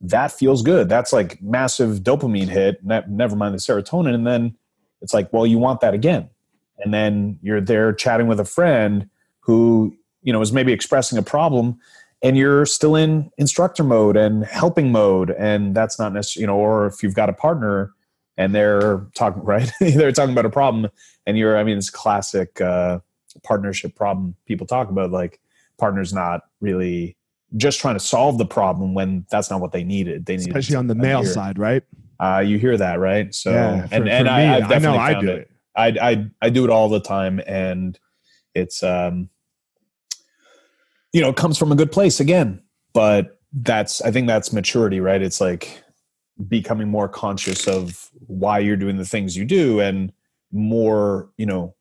That 0.00 0.30
feels 0.30 0.62
good. 0.62 0.88
That's 0.88 1.12
like 1.12 1.42
massive 1.42 2.00
dopamine 2.00 2.48
hit, 2.48 2.84
never 2.84 3.34
mind 3.34 3.54
the 3.54 3.58
serotonin. 3.58 4.14
And 4.14 4.24
then 4.24 4.56
it's 5.02 5.12
like, 5.12 5.32
well, 5.32 5.44
you 5.44 5.58
want 5.58 5.80
that 5.80 5.94
again. 5.94 6.30
And 6.78 6.94
then 6.94 7.40
you're 7.42 7.60
there 7.60 7.92
chatting 7.92 8.28
with 8.28 8.38
a 8.38 8.44
friend 8.44 9.10
who, 9.40 9.96
you 10.22 10.32
know, 10.32 10.40
is 10.40 10.52
maybe 10.52 10.72
expressing 10.72 11.18
a 11.18 11.22
problem 11.22 11.80
and 12.22 12.36
you're 12.36 12.66
still 12.66 12.94
in 12.94 13.30
instructor 13.36 13.82
mode 13.82 14.16
and 14.16 14.44
helping 14.44 14.92
mode. 14.92 15.30
And 15.32 15.74
that's 15.74 15.98
not 15.98 16.12
necessarily, 16.12 16.42
you 16.42 16.46
know, 16.46 16.56
or 16.56 16.86
if 16.86 17.02
you've 17.02 17.14
got 17.14 17.28
a 17.28 17.32
partner 17.32 17.92
and 18.36 18.54
they're 18.54 19.06
talking, 19.14 19.42
right? 19.44 19.72
they're 19.80 20.12
talking 20.12 20.32
about 20.32 20.46
a 20.46 20.50
problem 20.50 20.88
and 21.26 21.36
you're 21.36 21.58
i 21.58 21.64
mean 21.64 21.76
it's 21.76 21.90
classic 21.90 22.60
uh, 22.60 22.98
partnership 23.42 23.94
problem 23.94 24.34
people 24.46 24.66
talk 24.66 24.88
about 24.88 25.10
like 25.10 25.40
partners 25.78 26.12
not 26.12 26.42
really 26.60 27.16
just 27.56 27.80
trying 27.80 27.94
to 27.94 28.00
solve 28.00 28.38
the 28.38 28.46
problem 28.46 28.94
when 28.94 29.26
that's 29.30 29.50
not 29.50 29.60
what 29.60 29.72
they 29.72 29.84
needed 29.84 30.24
they 30.26 30.36
needed 30.36 30.48
especially 30.48 30.76
on 30.76 30.86
the 30.86 30.94
male 30.94 31.24
side 31.24 31.58
right 31.58 31.82
uh, 32.18 32.42
you 32.44 32.58
hear 32.58 32.78
that 32.78 32.98
right 32.98 33.34
so 33.34 33.50
yeah, 33.50 33.86
for, 33.86 33.94
and, 33.94 34.08
and 34.08 34.28
I, 34.28 34.58
I, 34.60 34.78
know 34.78 34.96
I 34.96 35.20
do 35.20 35.28
it. 35.28 35.38
it. 35.38 35.50
I, 35.76 35.86
I 36.00 36.26
I 36.40 36.48
do 36.48 36.64
it 36.64 36.70
all 36.70 36.88
the 36.88 37.00
time 37.00 37.42
and 37.46 37.98
it's 38.54 38.82
um 38.82 39.28
you 41.12 41.20
know 41.20 41.28
it 41.28 41.36
comes 41.36 41.58
from 41.58 41.72
a 41.72 41.74
good 41.74 41.92
place 41.92 42.18
again 42.20 42.62
but 42.94 43.38
that's 43.52 44.00
I 44.00 44.10
think 44.10 44.26
that's 44.28 44.50
maturity 44.50 44.98
right 44.98 45.20
it's 45.20 45.42
like 45.42 45.82
becoming 46.48 46.88
more 46.88 47.08
conscious 47.08 47.66
of 47.66 48.10
why 48.26 48.58
you're 48.58 48.76
doing 48.76 48.96
the 48.96 49.04
things 49.04 49.36
you 49.36 49.44
do 49.44 49.80
and 49.80 50.12
more 50.56 51.30
you 51.36 51.46
know 51.46 51.74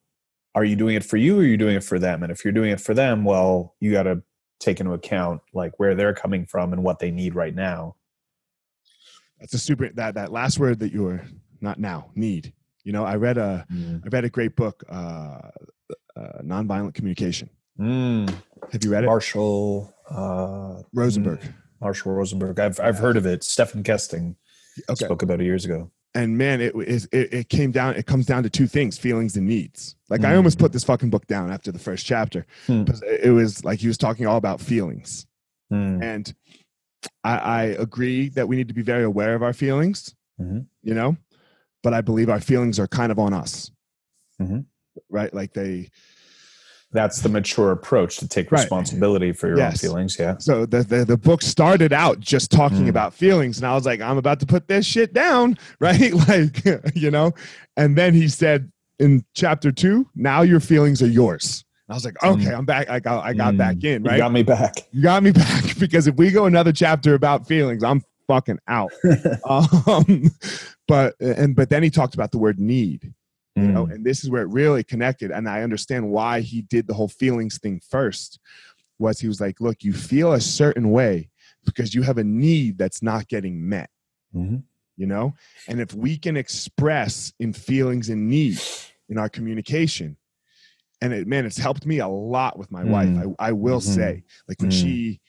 are 0.54 0.64
you 0.64 0.76
doing 0.76 0.96
it 0.96 1.04
for 1.04 1.18
you 1.18 1.38
or 1.38 1.42
are 1.42 1.46
you 1.46 1.58
doing 1.58 1.76
it 1.76 1.84
for 1.84 2.00
them 2.00 2.24
and 2.24 2.32
if 2.32 2.44
you're 2.44 2.54
doing 2.54 2.72
it 2.72 2.80
for 2.82 2.94
them 2.94 3.24
well 3.24 3.76
you 3.80 3.92
got 3.92 4.04
to 4.04 4.22
take 4.60 4.80
into 4.80 4.94
account 4.94 5.42
like 5.54 5.74
where 5.78 5.96
they're 5.96 6.14
coming 6.14 6.46
from 6.46 6.74
and 6.74 6.84
what 6.84 7.00
they 7.00 7.12
need 7.12 7.36
right 7.36 7.56
now 7.56 7.96
that's 9.40 9.54
a 9.54 9.60
super 9.60 9.90
that 9.90 10.16
that 10.16 10.32
last 10.32 10.60
word 10.60 10.80
that 10.80 10.94
you 10.94 11.04
were 11.04 11.22
not 11.62 11.80
now 11.80 12.10
need 12.16 12.54
you 12.84 12.92
know 12.92 13.04
i 13.04 13.16
read 13.16 13.38
a 13.38 13.66
mm. 13.72 14.02
I 14.06 14.10
read 14.10 14.26
a 14.26 14.30
great 14.30 14.56
book 14.56 14.84
uh, 14.90 14.94
uh 16.16 16.42
nonviolent 16.42 16.94
communication 16.94 17.50
mm. 17.80 18.34
have 18.72 18.84
you 18.84 18.92
read 18.92 19.04
it 19.04 19.08
marshall 19.08 19.94
uh 20.10 20.82
rosenberg 20.94 21.42
mm. 21.42 21.54
marshall 21.82 22.14
rosenberg 22.14 22.60
i've 22.60 22.80
i've 22.80 22.98
heard 22.98 23.18
of 23.18 23.26
it 23.26 23.44
stephan 23.44 23.84
kesting 23.84 24.36
okay. 24.90 25.06
spoke 25.06 25.22
about 25.22 25.42
it 25.42 25.46
years 25.46 25.66
ago 25.66 25.92
and 26.16 26.38
man, 26.38 26.62
it 26.62 26.74
is 26.76 27.08
it, 27.12 27.34
it, 27.34 27.50
came 27.50 27.72
down. 27.72 27.96
It 27.96 28.06
comes 28.06 28.26
down 28.26 28.44
to 28.44 28.50
two 28.50 28.68
things: 28.68 28.98
feelings 28.98 29.36
and 29.36 29.46
needs. 29.46 29.96
Like 30.10 30.22
mm. 30.22 30.30
I 30.30 30.36
almost 30.36 30.58
put 30.58 30.72
this 30.72 30.84
fucking 30.86 31.10
book 31.10 31.28
down 31.28 31.52
after 31.52 31.72
the 31.72 31.80
first 31.80 32.06
chapter 32.06 32.46
mm. 32.68 32.86
because 32.86 33.04
it 33.04 33.32
was 33.32 33.64
like 33.66 33.80
he 33.80 33.88
was 33.88 33.98
talking 33.98 34.26
all 34.26 34.38
about 34.38 34.62
feelings, 34.62 35.28
mm. 35.72 36.02
and 36.02 36.34
I, 37.24 37.38
I, 37.38 37.64
agree 37.64 38.30
that 38.30 38.48
we 38.48 38.56
need 38.56 38.70
to 38.70 38.74
be 38.74 38.82
very 38.82 39.04
aware 39.04 39.36
of 39.36 39.44
our 39.44 39.54
feelings. 39.54 40.16
Mm-hmm. 40.42 40.62
You 40.84 40.94
know, 40.94 41.18
but 41.84 41.94
I 41.94 42.02
believe 42.02 42.30
our 42.30 42.40
feelings 42.40 42.80
are 42.80 42.88
kind 42.88 43.12
of 43.12 43.20
on 43.20 43.34
us, 43.34 43.70
mm-hmm. 44.42 44.62
right? 45.10 45.34
Like 45.34 45.54
they 45.54 45.90
that's 46.96 47.22
the 47.22 47.30
mature 47.30 47.72
approach 47.72 48.18
to 48.18 48.28
take 48.28 48.52
responsibility 48.52 49.28
right. 49.28 49.38
for 49.38 49.48
your 49.48 49.58
yes. 49.58 49.84
own 49.84 49.90
feelings 49.90 50.18
yeah 50.20 50.36
so 50.38 50.66
the, 50.66 50.84
the, 50.84 51.06
the 51.06 51.18
book 51.18 51.42
started 51.42 51.94
out 51.94 52.20
just 52.20 52.52
talking 52.52 52.86
mm. 52.86 52.90
about 52.90 53.14
feelings 53.14 53.58
and 53.58 53.68
i 53.68 53.74
was 53.74 53.86
like 53.86 54.02
i'm 54.02 54.18
about 54.18 54.40
to 54.40 54.46
put 54.46 54.68
this 54.68 54.86
shit 54.86 55.14
down 55.14 55.58
right 55.80 56.14
like 56.28 56.64
you 56.96 57.12
know 57.12 57.32
and 57.78 57.98
then 57.98 58.14
he 58.14 58.28
said 58.28 58.72
in 59.00 59.24
chapter 59.34 59.72
two 59.72 60.08
now 60.16 60.42
your 60.42 60.60
feelings 60.60 61.02
are 61.02 61.08
yours 61.08 61.66
I 61.88 61.94
was 61.94 62.04
like, 62.04 62.16
okay, 62.24 62.46
mm. 62.46 62.58
I'm 62.58 62.66
back. 62.66 62.90
I 62.90 63.00
got, 63.00 63.24
I 63.24 63.34
got 63.34 63.54
mm. 63.54 63.58
back 63.60 63.84
in, 63.84 64.02
right? 64.02 64.14
You 64.14 64.18
got 64.18 64.32
me 64.32 64.42
back. 64.42 64.74
You 64.92 65.04
got 65.04 65.22
me 65.22 65.32
back 65.32 65.78
because 65.78 66.08
if 66.08 66.16
we 66.16 66.32
go 66.32 66.46
another 66.46 66.72
chapter 66.72 67.14
about 67.14 67.48
feelings, 67.48 67.84
I'm 67.84 68.02
fucking 68.28 68.58
out. 68.68 68.92
um, 69.48 70.32
but 70.88 71.14
and 71.20 71.56
but 71.56 71.70
then 71.70 71.84
he 71.84 71.92
talked 71.92 72.16
about 72.16 72.32
the 72.32 72.40
word 72.40 72.60
need, 72.60 73.14
you 73.56 73.64
mm. 73.64 73.74
know 73.74 73.86
and 73.86 74.04
this 74.06 74.24
is 74.24 74.30
where 74.30 74.42
it 74.42 74.50
really 74.50 74.84
connected 74.84 75.32
and 75.32 75.48
i 75.48 75.62
understand 75.62 76.08
why 76.10 76.42
he 76.42 76.62
did 76.62 76.88
the 76.88 76.94
whole 76.94 77.08
feelings 77.08 77.58
thing 77.58 77.82
first 77.90 78.40
was 79.00 79.20
he 79.20 79.28
was 79.28 79.42
like 79.42 79.60
look 79.60 79.84
you 79.84 79.94
feel 79.94 80.34
a 80.34 80.42
certain 80.42 80.92
way 80.92 81.30
because 81.66 81.94
you 81.94 82.02
have 82.02 82.18
a 82.18 82.24
need 82.24 82.78
that's 82.78 83.02
not 83.02 83.28
getting 83.28 83.68
met 83.68 83.90
mm-hmm. 84.36 84.58
you 84.98 85.06
know 85.06 85.34
and 85.68 85.80
if 85.80 85.94
we 85.94 86.18
can 86.18 86.38
express 86.38 87.34
in 87.40 87.54
feelings 87.54 88.10
and 88.10 88.30
need 88.30 88.60
in 89.10 89.18
our 89.18 89.30
communication 89.30 90.18
and 91.02 91.14
it 91.14 91.28
man 91.28 91.46
it's 91.46 91.58
helped 91.58 91.86
me 91.86 92.00
a 92.00 92.08
lot 92.08 92.58
with 92.58 92.72
my 92.72 92.84
mm. 92.84 92.90
wife 92.90 93.36
I, 93.40 93.48
I 93.48 93.52
will 93.52 93.80
mm-hmm. 93.80 93.94
say 93.94 94.24
like 94.48 94.62
when 94.62 94.72
mm. 94.72 94.82
she 94.82 95.22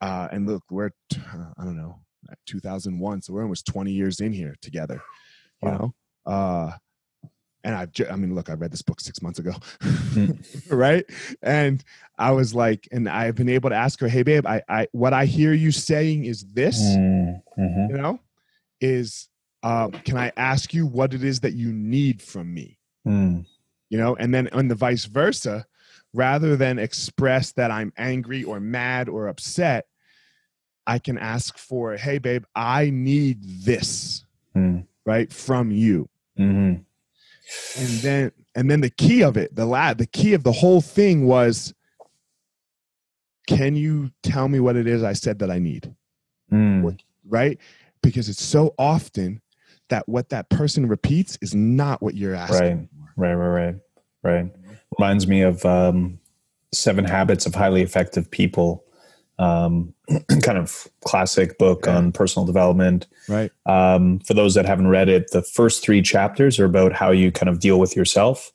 uh 0.00 0.28
and 0.30 0.46
look 0.46 0.62
we're 0.70 0.90
i 1.14 1.64
don't 1.64 1.76
know 1.76 2.00
2001 2.46 3.22
so 3.22 3.32
we're 3.32 3.42
almost 3.42 3.66
20 3.66 3.92
years 3.92 4.20
in 4.20 4.32
here 4.32 4.56
together 4.60 5.00
you 5.62 5.68
wow. 5.68 5.76
know 5.76 5.94
uh 6.32 6.72
and 7.66 7.74
I, 7.74 8.12
I 8.12 8.14
mean, 8.14 8.32
look, 8.32 8.48
I 8.48 8.52
read 8.52 8.70
this 8.70 8.82
book 8.82 9.00
six 9.00 9.20
months 9.20 9.40
ago, 9.40 9.50
mm. 9.80 10.40
right? 10.70 11.04
And 11.42 11.82
I 12.16 12.30
was 12.30 12.54
like, 12.54 12.86
and 12.92 13.08
I've 13.08 13.34
been 13.34 13.48
able 13.48 13.70
to 13.70 13.76
ask 13.76 13.98
her, 13.98 14.06
hey, 14.06 14.22
babe, 14.22 14.46
I, 14.46 14.62
I, 14.68 14.86
what 14.92 15.12
I 15.12 15.24
hear 15.24 15.52
you 15.52 15.72
saying 15.72 16.26
is 16.26 16.44
this, 16.52 16.80
mm, 16.80 17.42
mm-hmm. 17.58 17.90
you 17.90 18.00
know, 18.00 18.20
is, 18.80 19.28
um, 19.64 19.90
can 19.90 20.16
I 20.16 20.30
ask 20.36 20.72
you 20.72 20.86
what 20.86 21.12
it 21.12 21.24
is 21.24 21.40
that 21.40 21.54
you 21.54 21.72
need 21.72 22.22
from 22.22 22.54
me? 22.54 22.78
Mm. 23.04 23.44
You 23.90 23.98
know, 23.98 24.14
and 24.14 24.32
then 24.32 24.48
on 24.52 24.68
the 24.68 24.76
vice 24.76 25.06
versa, 25.06 25.66
rather 26.14 26.54
than 26.54 26.78
express 26.78 27.50
that 27.52 27.72
I'm 27.72 27.92
angry 27.96 28.44
or 28.44 28.60
mad 28.60 29.08
or 29.08 29.26
upset, 29.26 29.86
I 30.86 31.00
can 31.00 31.18
ask 31.18 31.58
for, 31.58 31.96
hey, 31.96 32.18
babe, 32.18 32.44
I 32.54 32.90
need 32.90 33.38
this, 33.42 34.24
mm. 34.56 34.86
right, 35.04 35.32
from 35.32 35.72
you. 35.72 36.08
Mm-hmm 36.38 36.82
and 37.78 37.88
then 38.00 38.32
and 38.54 38.70
then 38.70 38.80
the 38.80 38.90
key 38.90 39.22
of 39.22 39.36
it 39.36 39.54
the 39.54 39.66
lad 39.66 39.98
the 39.98 40.06
key 40.06 40.34
of 40.34 40.42
the 40.42 40.52
whole 40.52 40.80
thing 40.80 41.26
was 41.26 41.72
can 43.46 43.76
you 43.76 44.10
tell 44.22 44.48
me 44.48 44.58
what 44.58 44.76
it 44.76 44.86
is 44.86 45.02
i 45.02 45.12
said 45.12 45.38
that 45.38 45.50
i 45.50 45.58
need? 45.58 45.94
Mm. 46.52 46.98
right? 47.28 47.58
Because 48.02 48.28
it's 48.28 48.42
so 48.42 48.74
often 48.78 49.40
that 49.88 50.08
what 50.08 50.28
that 50.30 50.48
person 50.48 50.86
repeats 50.86 51.38
is 51.40 51.54
not 51.54 52.02
what 52.02 52.14
you're 52.14 52.34
asking 52.34 52.88
right. 53.16 53.34
right 53.34 53.34
right 53.34 53.74
right 54.22 54.42
right. 54.44 54.52
Reminds 54.98 55.26
me 55.26 55.42
of 55.42 55.64
um, 55.64 56.18
seven 56.72 57.04
habits 57.04 57.46
of 57.46 57.54
highly 57.54 57.82
effective 57.82 58.30
people 58.30 58.84
um, 59.38 59.92
kind 60.42 60.58
of 60.58 60.88
classic 61.04 61.58
book 61.58 61.84
yeah. 61.86 61.96
on 61.96 62.12
personal 62.12 62.46
development. 62.46 63.06
Right. 63.28 63.50
Um, 63.66 64.20
for 64.20 64.34
those 64.34 64.54
that 64.54 64.66
haven't 64.66 64.88
read 64.88 65.08
it, 65.08 65.30
the 65.32 65.42
first 65.42 65.82
three 65.82 66.02
chapters 66.02 66.58
are 66.58 66.64
about 66.64 66.92
how 66.92 67.10
you 67.10 67.30
kind 67.32 67.48
of 67.48 67.60
deal 67.60 67.78
with 67.78 67.96
yourself. 67.96 68.52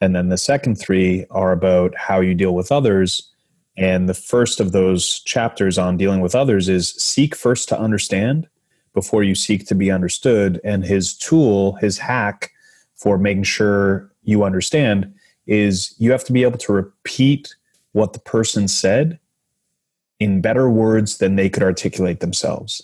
And 0.00 0.14
then 0.14 0.28
the 0.28 0.38
second 0.38 0.76
three 0.76 1.26
are 1.30 1.52
about 1.52 1.94
how 1.96 2.20
you 2.20 2.34
deal 2.34 2.54
with 2.54 2.72
others. 2.72 3.30
And 3.76 4.08
the 4.08 4.14
first 4.14 4.60
of 4.60 4.72
those 4.72 5.20
chapters 5.20 5.78
on 5.78 5.96
dealing 5.96 6.20
with 6.20 6.34
others 6.34 6.68
is 6.68 6.92
seek 6.94 7.34
first 7.34 7.68
to 7.70 7.78
understand 7.78 8.48
before 8.94 9.22
you 9.22 9.34
seek 9.34 9.66
to 9.68 9.74
be 9.74 9.90
understood. 9.90 10.60
And 10.64 10.84
his 10.84 11.16
tool, 11.16 11.74
his 11.76 11.98
hack 11.98 12.52
for 12.96 13.16
making 13.16 13.44
sure 13.44 14.12
you 14.24 14.44
understand 14.44 15.12
is 15.46 15.94
you 15.98 16.10
have 16.12 16.24
to 16.24 16.32
be 16.32 16.42
able 16.42 16.58
to 16.58 16.72
repeat 16.72 17.54
what 17.92 18.12
the 18.12 18.18
person 18.20 18.68
said 18.68 19.18
in 20.20 20.40
better 20.40 20.70
words 20.70 21.18
than 21.18 21.36
they 21.36 21.48
could 21.48 21.62
articulate 21.62 22.20
themselves. 22.20 22.82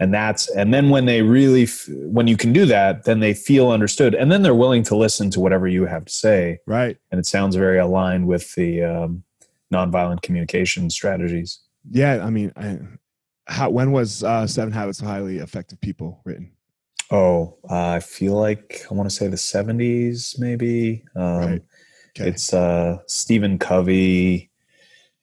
And 0.00 0.14
that's 0.14 0.48
and 0.50 0.72
then 0.72 0.88
when 0.88 1.04
they 1.04 1.20
really 1.20 1.66
when 1.88 2.26
you 2.26 2.36
can 2.36 2.54
do 2.54 2.64
that 2.66 3.04
then 3.04 3.20
they 3.20 3.34
feel 3.34 3.70
understood. 3.70 4.14
And 4.14 4.32
then 4.32 4.42
they're 4.42 4.54
willing 4.54 4.82
to 4.84 4.96
listen 4.96 5.30
to 5.32 5.40
whatever 5.40 5.68
you 5.68 5.84
have 5.84 6.06
to 6.06 6.12
say. 6.12 6.58
Right. 6.66 6.96
And 7.10 7.18
it 7.18 7.26
sounds 7.26 7.54
very 7.54 7.78
aligned 7.78 8.26
with 8.26 8.54
the 8.54 8.82
um, 8.82 9.24
nonviolent 9.72 10.22
communication 10.22 10.88
strategies. 10.90 11.60
Yeah 11.90 12.24
i 12.24 12.30
mean 12.30 12.52
I, 12.56 12.78
how 13.46 13.70
when 13.70 13.92
was 13.92 14.24
uh, 14.24 14.46
seven 14.46 14.72
habits 14.72 15.00
of 15.00 15.06
highly 15.06 15.38
effective 15.38 15.80
people 15.80 16.20
written? 16.24 16.52
Oh 17.10 17.58
uh, 17.68 17.90
i 17.90 18.00
feel 18.00 18.34
like 18.34 18.86
i 18.90 18.94
want 18.94 19.08
to 19.08 19.14
say 19.14 19.28
the 19.28 19.36
70s 19.36 20.38
maybe. 20.38 21.04
Um, 21.14 21.36
right. 21.36 21.62
okay. 22.16 22.30
it's 22.30 22.54
uh, 22.54 22.98
stephen 23.06 23.58
covey 23.58 24.49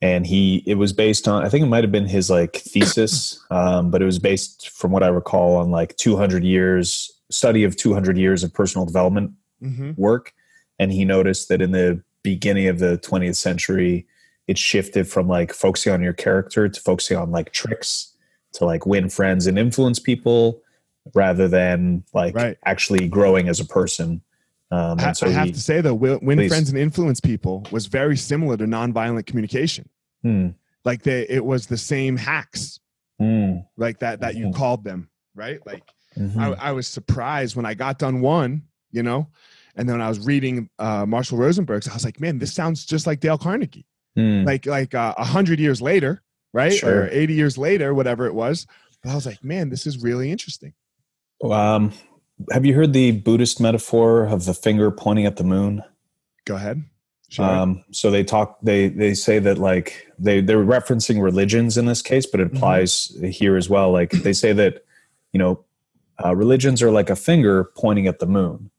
and 0.02 0.26
he 0.28 0.64
it 0.66 0.76
was 0.76 0.94
based 0.94 1.28
on 1.28 1.44
i 1.44 1.50
think 1.50 1.64
it 1.64 1.68
might 1.68 1.84
have 1.84 1.92
been 1.92 2.08
his 2.08 2.30
like 2.30 2.58
thesis 2.58 3.44
um, 3.52 3.90
but 3.90 4.02
it 4.02 4.06
was 4.06 4.20
based 4.20 4.70
from 4.70 4.92
what 4.92 5.04
i 5.04 5.08
recall 5.08 5.56
on 5.56 5.72
like 5.72 5.96
200 5.98 6.44
years 6.44 7.12
study 7.30 7.64
of 7.64 7.76
200 7.76 8.18
years 8.18 8.44
of 8.44 8.54
personal 8.54 8.86
development 8.86 9.32
mm-hmm. 9.62 9.92
work 9.98 10.34
and 10.80 10.92
he 10.92 11.04
noticed 11.06 11.50
that 11.50 11.62
in 11.62 11.72
the 11.72 12.02
beginning 12.24 12.68
of 12.68 12.80
the 12.80 12.98
20th 13.00 13.36
century 13.36 14.06
it 14.48 14.58
shifted 14.58 15.08
from 15.08 15.28
like 15.28 15.54
focusing 15.54 15.92
on 15.92 16.02
your 16.02 16.14
character 16.14 16.70
to 16.70 16.80
focusing 16.80 17.18
on 17.18 17.32
like 17.32 17.52
tricks 17.52 18.14
to 18.54 18.66
like 18.66 18.86
win 18.86 19.10
friends 19.10 19.48
and 19.48 19.60
influence 19.60 20.00
people 20.00 20.62
rather 21.14 21.48
than 21.48 22.04
like 22.14 22.36
Right. 22.36 22.58
actually 22.66 23.08
growing 23.08 23.48
as 23.50 23.60
a 23.60 23.66
person. 23.66 24.22
Um, 24.70 25.00
I, 25.00 25.14
so 25.14 25.28
I 25.28 25.30
have 25.30 25.46
he- 25.48 25.54
to 25.54 25.62
say 25.62 25.82
though, 25.82 25.94
win, 25.94 26.20
Please. 26.20 26.50
friends 26.50 26.70
and 26.70 26.78
influence 26.78 27.20
people 27.22 27.66
was 27.72 27.86
very 27.88 28.18
similar 28.18 28.58
to 28.58 28.66
nonviolent 28.66 29.26
communication. 29.26 29.90
Hmm, 30.24 30.50
Like 30.84 31.04
they, 31.04 31.28
it 31.30 31.46
was 31.46 31.68
the 31.68 31.78
same 31.78 32.18
hacks, 32.18 32.80
hmm, 33.20 33.58
like 33.78 34.00
that 34.00 34.20
that 34.22 34.36
you 34.36 34.48
Mhm. 34.48 34.56
called 34.56 34.84
them, 34.84 35.10
right? 35.36 35.60
Like 35.66 35.84
mhm. 36.18 36.38
I, 36.38 36.70
I 36.70 36.72
was 36.74 36.88
surprised 36.88 37.56
when 37.56 37.66
I 37.66 37.74
got 37.76 37.98
done 38.00 38.20
one, 38.22 38.64
you 38.92 39.04
know, 39.04 39.30
and 39.76 39.88
then 39.88 39.98
when 40.00 40.06
I 40.06 40.10
was 40.10 40.20
reading 40.26 40.70
uh, 40.80 41.06
Marshall 41.06 41.38
Rosenberg's, 41.38 41.88
I 41.88 41.94
was 41.94 42.04
like, 42.04 42.20
man, 42.20 42.40
this 42.40 42.54
sounds 42.54 42.86
just 42.86 43.06
like 43.08 43.20
Dale 43.22 43.38
Carnegie. 43.38 43.86
Hmm, 44.16 44.44
Like 44.44 44.66
like 44.66 44.94
uh, 44.96 45.14
a 45.18 45.24
hundred 45.24 45.60
years 45.60 45.82
later, 45.82 46.24
right, 46.54 46.74
Sure. 46.74 47.04
or 47.04 47.10
eighty 47.10 47.36
years 47.36 47.58
later, 47.58 47.94
whatever 47.94 48.26
it 48.26 48.34
was. 48.34 48.66
But 49.04 49.12
I 49.12 49.16
was 49.16 49.26
like, 49.28 49.44
man, 49.44 49.70
this 49.70 49.86
is 49.88 50.00
really 50.02 50.32
interesting. 50.32 50.74
Um, 51.44 51.94
have 52.52 52.66
you 52.66 52.74
heard 52.76 52.94
the 52.94 53.12
Buddhist 53.12 53.60
metaphor 53.60 54.26
of 54.26 54.46
the 54.46 54.54
finger 54.54 54.92
pointing 54.92 55.26
at 55.26 55.38
the 55.38 55.44
moon? 55.44 55.84
Go 56.46 56.56
ahead. 56.56 56.84
Sure. 57.30 57.46
Um, 57.46 57.84
so 57.92 58.10
they 58.10 58.24
talk, 58.24 58.58
they 58.62 58.88
they 58.88 59.14
say 59.14 59.40
that 59.40 59.58
like 59.58 60.08
they 60.18 60.40
they're 60.40 60.64
referencing 60.64 61.22
religions 61.22 61.78
in 61.78 61.86
this 61.86 62.02
case, 62.02 62.26
but 62.26 62.40
it 62.40 62.52
Mhm. 62.52 62.56
applies 62.56 63.18
here 63.22 63.58
as 63.58 63.70
well. 63.70 63.92
Like 63.92 64.12
they 64.12 64.32
say 64.34 64.54
that 64.54 64.86
you 65.34 65.40
know 65.40 65.60
uh, 66.24 66.36
religions 66.36 66.82
are 66.82 66.90
like 66.92 67.10
a 67.10 67.16
finger 67.16 67.66
pointing 67.76 68.08
at 68.08 68.20
the 68.20 68.26
moon. 68.26 68.70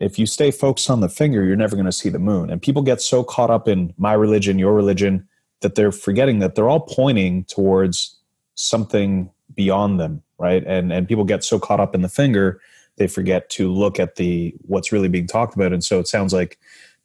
If 0.00 0.18
you 0.18 0.26
stay 0.26 0.50
focused 0.50 0.90
on 0.90 1.00
the 1.00 1.08
finger, 1.08 1.44
you're 1.44 1.56
never 1.56 1.74
going 1.74 1.86
to 1.86 1.92
see 1.92 2.08
the 2.08 2.20
moon. 2.20 2.50
And 2.50 2.62
people 2.62 2.82
get 2.82 3.00
so 3.00 3.24
caught 3.24 3.50
up 3.50 3.66
in 3.66 3.92
my 3.96 4.12
religion, 4.12 4.56
your 4.58 4.72
religion, 4.74 5.26
that 5.60 5.74
they're 5.74 5.90
forgetting 5.90 6.38
that 6.38 6.54
they're 6.54 6.68
all 6.68 6.78
pointing 6.80 7.44
towards 7.46 8.16
something 8.54 9.28
beyond 9.54 9.98
them, 9.98 10.22
right? 10.38 10.62
And 10.66 10.92
and 10.92 11.08
people 11.08 11.24
get 11.24 11.42
so 11.42 11.58
caught 11.58 11.80
up 11.80 11.94
in 11.94 12.02
the 12.02 12.08
finger, 12.08 12.60
they 12.98 13.06
forget 13.06 13.48
to 13.50 13.72
look 13.72 13.98
at 13.98 14.16
the 14.16 14.54
what's 14.62 14.92
really 14.92 15.08
being 15.08 15.26
talked 15.26 15.54
about. 15.54 15.72
And 15.72 15.82
so 15.82 15.98
it 15.98 16.08
sounds 16.08 16.32
like 16.32 16.58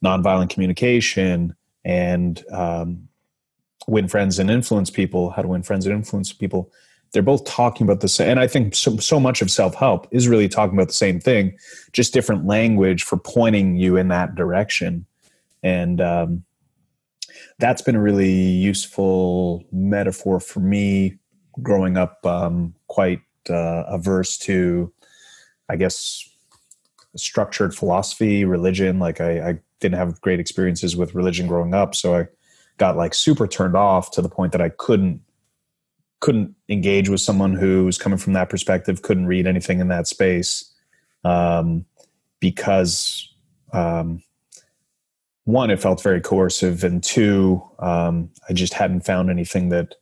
nonviolent 0.04 0.50
communication 0.50 1.56
and 1.86 2.44
um, 2.52 3.08
win 3.88 4.08
friends 4.08 4.40
and 4.40 4.50
influence 4.50 4.90
people, 4.90 5.32
how 5.32 5.42
to 5.42 5.48
win 5.48 5.64
friends 5.64 5.86
and 5.86 5.96
influence 5.96 6.34
people. 6.34 6.72
They're 7.12 7.22
both 7.22 7.46
talking 7.46 7.86
about 7.86 8.02
the 8.02 8.08
same. 8.08 8.30
And 8.30 8.40
I 8.40 8.48
think 8.48 8.74
so, 8.74 8.98
so 8.98 9.20
much 9.20 9.42
of 9.42 9.52
self 9.52 9.76
help 9.76 10.08
is 10.12 10.28
really 10.28 10.50
talking 10.50 10.76
about 10.76 10.88
the 10.88 10.94
same 10.94 11.20
thing, 11.20 11.58
just 11.92 12.14
different 12.14 12.46
language 12.46 13.04
for 13.04 13.18
pointing 13.18 13.76
you 13.76 13.98
in 13.98 14.08
that 14.08 14.36
direction. 14.36 15.06
And 15.62 16.02
um, 16.02 16.44
that's 17.60 17.82
been 17.82 17.96
a 17.96 18.02
really 18.02 18.32
useful 18.32 19.64
metaphor 19.72 20.40
for 20.40 20.60
me 20.60 21.20
growing 21.62 21.98
up, 21.98 22.26
um, 22.26 22.74
quite 22.88 23.22
uh, 23.50 23.84
averse 23.88 24.38
to, 24.40 24.92
I 25.70 25.76
guess, 25.76 26.30
structured 27.16 27.76
philosophy, 27.76 28.46
religion. 28.46 29.00
Like 29.00 29.22
I, 29.22 29.50
I 29.50 29.60
didn't 29.80 29.98
have 29.98 30.22
great 30.22 30.40
experiences 30.40 30.96
with 30.96 31.16
religion 31.16 31.48
growing 31.48 31.74
up, 31.74 31.96
so 31.96 32.16
I 32.16 32.28
got 32.78 32.98
like 32.98 33.14
super 33.14 33.48
turned 33.48 33.76
off 33.76 34.12
to 34.12 34.22
the 34.22 34.30
point 34.30 34.52
that 34.52 34.62
I 34.62 34.70
couldn't 34.70 35.22
couldn't 36.20 36.56
engage 36.70 37.10
with 37.10 37.20
someone 37.20 37.54
who 37.54 37.84
was 37.84 37.98
coming 37.98 38.18
from 38.18 38.34
that 38.34 38.50
perspective. 38.50 39.02
Couldn't 39.02 39.28
read 39.28 39.46
anything 39.46 39.80
in 39.80 39.90
that 39.90 40.08
space 40.08 40.74
um, 41.26 41.86
because 42.40 43.30
um, 43.74 44.24
one, 45.46 45.70
it 45.70 45.82
felt 45.82 46.02
very 46.02 46.22
coercive, 46.22 46.84
and 46.84 47.04
two, 47.04 47.62
um, 47.80 48.30
I 48.48 48.54
just 48.54 48.74
hadn't 48.74 49.02
found 49.02 49.30
anything 49.30 49.70
that 49.70 49.96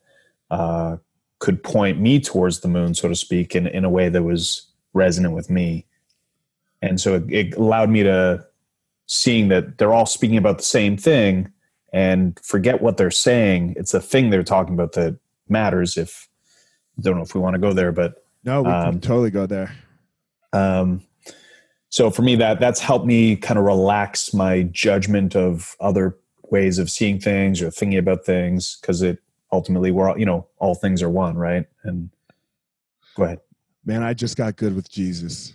uh, 0.51 0.97
could 1.39 1.63
point 1.63 1.99
me 1.99 2.19
towards 2.19 2.59
the 2.59 2.67
moon, 2.67 2.93
so 2.93 3.07
to 3.07 3.15
speak, 3.15 3.55
in 3.55 3.65
in 3.65 3.83
a 3.83 3.89
way 3.89 4.09
that 4.09 4.23
was 4.23 4.70
resonant 4.93 5.33
with 5.33 5.49
me. 5.49 5.85
And 6.81 6.99
so 6.99 7.15
it, 7.15 7.23
it 7.29 7.55
allowed 7.55 7.89
me 7.89 8.03
to 8.03 8.45
seeing 9.05 9.49
that 9.49 9.77
they're 9.77 9.93
all 9.93 10.05
speaking 10.05 10.37
about 10.37 10.57
the 10.57 10.63
same 10.63 10.97
thing 10.97 11.51
and 11.93 12.39
forget 12.43 12.81
what 12.81 12.97
they're 12.97 13.11
saying. 13.11 13.73
It's 13.77 13.91
the 13.91 13.99
thing 13.99 14.29
they're 14.29 14.43
talking 14.43 14.73
about 14.73 14.93
that 14.93 15.17
matters 15.49 15.97
if 15.97 16.27
don't 16.99 17.17
know 17.17 17.23
if 17.23 17.33
we 17.33 17.41
want 17.41 17.55
to 17.55 17.59
go 17.59 17.73
there 17.73 17.91
but 17.91 18.25
no, 18.43 18.61
we 18.61 18.69
um, 18.69 18.93
can 18.93 19.01
totally 19.01 19.31
go 19.31 19.45
there. 19.45 19.75
um, 20.53 21.01
so 21.89 22.09
for 22.09 22.21
me 22.21 22.35
that 22.35 22.59
that's 22.59 22.79
helped 22.79 23.05
me 23.05 23.35
kind 23.35 23.59
of 23.59 23.65
relax 23.65 24.33
my 24.33 24.63
judgment 24.63 25.35
of 25.35 25.75
other 25.79 26.17
ways 26.49 26.79
of 26.79 26.89
seeing 26.89 27.19
things 27.19 27.61
or 27.61 27.69
thinking 27.69 27.97
about 27.97 28.25
things 28.25 28.77
because 28.79 29.01
it 29.01 29.19
ultimately 29.51 29.91
we're 29.91 30.09
all 30.09 30.17
you 30.17 30.25
know 30.25 30.47
all 30.57 30.75
things 30.75 31.01
are 31.01 31.09
one 31.09 31.35
right? 31.37 31.65
And 31.83 32.09
go 33.15 33.23
ahead 33.23 33.39
Man, 33.85 34.03
I 34.03 34.13
just 34.13 34.37
got 34.37 34.55
good 34.55 34.75
with 34.75 34.89
Jesus. 34.89 35.53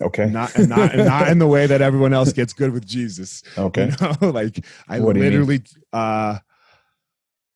okay 0.00 0.26
Not 0.26 0.56
not 0.68 0.96
not 0.96 1.28
in 1.28 1.38
the 1.38 1.46
way 1.46 1.66
that 1.66 1.80
everyone 1.82 2.12
else 2.12 2.32
gets 2.32 2.52
good 2.52 2.72
with 2.72 2.86
Jesus. 2.86 3.42
okay 3.58 3.90
You 3.90 3.96
know, 4.22 4.30
like 4.30 4.64
I 4.88 5.00
What 5.00 5.16
you 5.16 5.22
literally 5.22 5.62
uh 5.92 6.38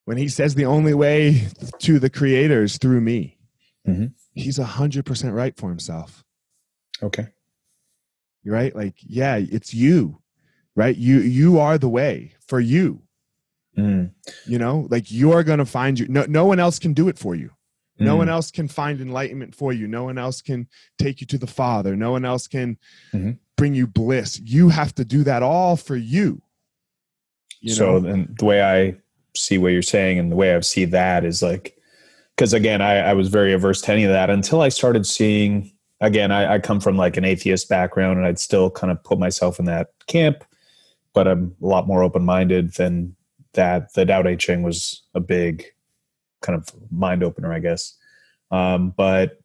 when 0.05 0.17
he 0.17 0.27
says 0.27 0.55
the 0.55 0.65
only 0.65 0.93
way 0.93 1.47
to 1.79 1.99
the 1.99 2.09
creator 2.09 2.63
is 2.63 2.77
through 2.77 3.01
me, 3.01 3.37
Mhm. 3.87 4.13
he's 4.33 4.57
a 4.59 4.65
hundred 4.65 5.05
percent 5.05 5.33
right 5.35 5.55
for 5.55 5.69
himself. 5.69 6.23
okay 7.03 7.27
Right? 8.45 8.75
Like, 8.75 8.95
yeah, 8.99 9.35
it's 9.37 9.73
you. 9.73 10.21
Right? 10.75 10.95
You 10.95 11.19
you 11.19 11.59
are 11.59 11.77
the 11.77 11.89
way 11.89 12.33
for 12.47 12.59
you. 12.59 13.03
Mm, 13.77 14.11
You 14.45 14.57
know, 14.57 14.87
like 14.89 15.11
you're 15.11 15.43
gonna 15.43 15.65
find 15.65 15.99
you. 15.99 16.07
No, 16.07 16.25
no 16.27 16.45
one 16.45 16.59
else 16.59 16.79
can 16.79 16.93
do 16.93 17.07
it 17.09 17.17
for 17.19 17.35
you. 17.35 17.51
No 17.99 18.15
mm, 18.15 18.19
one 18.19 18.29
else 18.29 18.49
can 18.51 18.67
find 18.67 19.01
enlightenment 19.01 19.53
for 19.53 19.73
you. 19.73 19.87
No 19.87 20.05
one 20.05 20.17
else 20.17 20.41
can 20.41 20.67
take 20.97 21.21
you 21.21 21.27
to 21.27 21.37
the 21.37 21.47
Father. 21.47 21.95
No 21.95 22.11
one 22.11 22.25
else 22.25 22.47
can 22.47 22.77
Mhm. 23.13 23.37
bring 23.57 23.75
you 23.75 23.87
bliss. 23.87 24.39
You 24.39 24.69
have 24.69 24.95
to 24.95 25.05
do 25.05 25.23
that 25.23 25.43
all 25.43 25.75
for 25.75 25.95
you. 25.97 26.41
You 27.61 27.73
so 27.73 27.99
know? 27.99 28.25
the 28.37 28.45
way 28.45 28.61
I 28.61 28.95
see 29.35 29.57
what 29.57 29.73
you're 29.73 29.81
saying 29.81 30.17
and 30.17 30.31
the 30.31 30.35
way 30.35 30.55
I 30.55 30.59
see 30.61 30.85
that 30.85 31.25
is 31.25 31.41
like, 31.41 31.77
because 32.35 32.53
again, 32.53 32.81
I, 32.81 32.99
I 32.99 33.13
was 33.13 33.27
very 33.27 33.51
averse 33.53 33.81
to 33.81 33.91
any 33.91 34.05
of 34.05 34.11
that 34.11 34.29
until 34.29 34.61
I 34.61 34.69
started 34.69 35.05
seeing. 35.05 35.71
Again, 36.01 36.31
I, 36.31 36.53
I 36.53 36.59
come 36.59 36.79
from 36.79 36.95
like 36.95 37.17
an 37.17 37.25
atheist 37.25 37.67
background, 37.67 38.17
and 38.17 38.25
I'd 38.25 38.39
still 38.39 38.71
kind 38.71 38.89
of 38.89 39.03
put 39.03 39.19
myself 39.19 39.59
in 39.59 39.65
that 39.65 39.89
camp, 40.07 40.45
but 41.13 41.27
I'm 41.27 41.53
a 41.61 41.65
lot 41.65 41.87
more 41.87 42.01
open 42.03 42.23
minded 42.23 42.73
than 42.75 43.17
that. 43.53 43.93
The 43.93 44.05
Tao 44.05 44.21
Te 44.21 44.37
Ching 44.37 44.63
was 44.63 45.03
a 45.13 45.19
big 45.19 45.65
kind 46.41 46.57
of 46.57 46.69
mind 46.91 47.23
opener, 47.23 47.53
I 47.53 47.59
guess. 47.59 47.95
Um, 48.51 48.93
but 48.95 49.39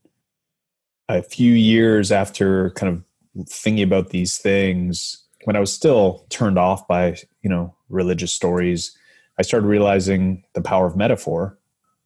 a 1.08 1.22
few 1.22 1.52
years 1.52 2.10
after 2.10 2.70
kind 2.70 2.92
of 3.36 3.48
thinking 3.48 3.82
about 3.82 4.10
these 4.10 4.38
things, 4.38 5.22
when 5.44 5.56
I 5.56 5.60
was 5.60 5.72
still 5.72 6.24
turned 6.30 6.58
off 6.58 6.86
by 6.88 7.16
you 7.42 7.50
know 7.50 7.74
religious 7.88 8.32
stories, 8.32 8.96
I 9.38 9.42
started 9.42 9.66
realizing 9.66 10.44
the 10.54 10.62
power 10.62 10.86
of 10.86 10.96
metaphor, 10.96 11.58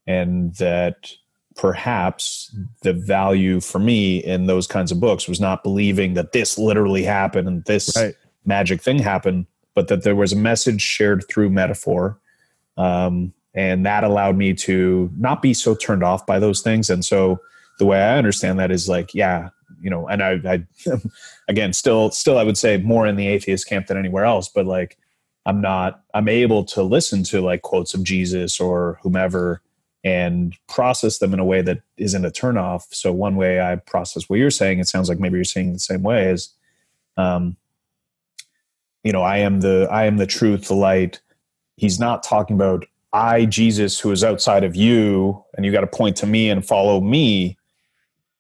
and 0.07 0.55
that 0.57 1.13
perhaps 1.57 2.55
the 2.83 2.93
value 2.93 3.61
for 3.61 3.81
me 3.81 4.19
in 4.19 4.47
those 4.47 4.67
kinds 4.67 4.93
of 4.93 5.01
books 5.01 5.29
was 5.29 5.41
not 5.41 5.65
believing 5.65 6.15
that 6.15 6.33
this 6.33 6.57
literally 6.57 7.03
happened 7.03 7.49
and 7.49 7.65
this 7.65 7.93
right. 7.97 8.15
magic 8.47 8.81
thing 8.81 8.99
happened, 8.99 9.47
but 9.75 9.89
that 9.89 10.05
there 10.05 10.15
was 10.15 10.33
a 10.33 10.37
message 10.37 10.81
shared 10.81 11.25
through 11.29 11.51
metaphor. 11.51 12.21
Um, 12.77 13.35
and 13.55 13.85
that 13.87 14.05
allowed 14.05 14.37
me 14.37 14.55
to 14.55 15.11
not 15.17 15.43
be 15.43 15.55
so 15.55 15.75
turned 15.75 16.05
off 16.05 16.27
by 16.27 16.39
those 16.39 16.61
things. 16.61 16.91
And 16.91 17.05
so 17.05 17.41
the 17.79 17.87
way 17.87 18.01
I 18.01 18.19
understand 18.19 18.59
that 18.59 18.71
is 18.71 18.89
like, 18.89 19.15
yeah, 19.15 19.51
you 19.81 19.91
know, 19.91 20.09
and 20.09 20.23
I, 20.23 20.41
I 20.45 20.65
again, 21.49 21.73
still, 21.73 22.11
still, 22.11 22.39
I 22.39 22.45
would 22.45 22.59
say 22.59 22.79
more 22.79 23.07
in 23.07 23.17
the 23.17 23.29
atheist 23.29 23.69
camp 23.69 23.87
than 23.87 23.97
anywhere 23.97 24.25
else, 24.25 24.49
but 24.49 24.67
like, 24.67 24.99
I'm 25.47 25.61
not, 25.61 26.03
I'm 26.13 26.29
able 26.29 26.65
to 26.67 26.83
listen 26.83 27.23
to 27.25 27.41
like 27.41 27.63
quotes 27.63 27.95
of 27.95 28.05
Jesus 28.05 28.61
or 28.61 28.99
whomever 29.03 29.63
and 30.05 30.55
process 30.69 31.19
them 31.19 31.33
in 31.33 31.41
a 31.41 31.45
way 31.45 31.63
that 31.63 31.81
isn't 31.97 32.25
a 32.25 32.31
turnoff. 32.31 32.83
So 32.91 33.13
one 33.13 33.37
way 33.37 33.61
I 33.61 33.77
process 33.77 34.29
what 34.29 34.39
you're 34.39 34.51
saying, 34.51 34.79
it 34.79 34.89
sounds 34.89 35.09
like 35.09 35.19
maybe 35.19 35.37
you're 35.37 35.45
saying 35.45 35.73
the 35.73 35.79
same 35.79 36.03
way 36.03 36.31
is, 36.31 36.55
um, 37.17 37.57
you 39.05 39.13
know, 39.13 39.23
I 39.23 39.39
am 39.39 39.61
the 39.61 39.89
I 39.91 40.05
am 40.05 40.17
the 40.17 40.27
truth, 40.27 40.69
the 40.69 40.75
light. 40.75 41.21
He's 41.77 41.99
not 41.99 42.23
talking 42.23 42.57
about 42.57 42.85
I, 43.13 43.47
Jesus, 43.47 43.99
who 43.99 44.13
is 44.13 44.23
outside 44.23 44.65
of 44.65 44.77
you, 44.77 45.45
and 45.57 45.65
you 45.65 45.73
got 45.73 45.81
to 45.81 45.87
point 45.87 46.17
to 46.19 46.27
me 46.27 46.51
and 46.51 46.65
follow 46.65 47.01
me. 47.01 47.57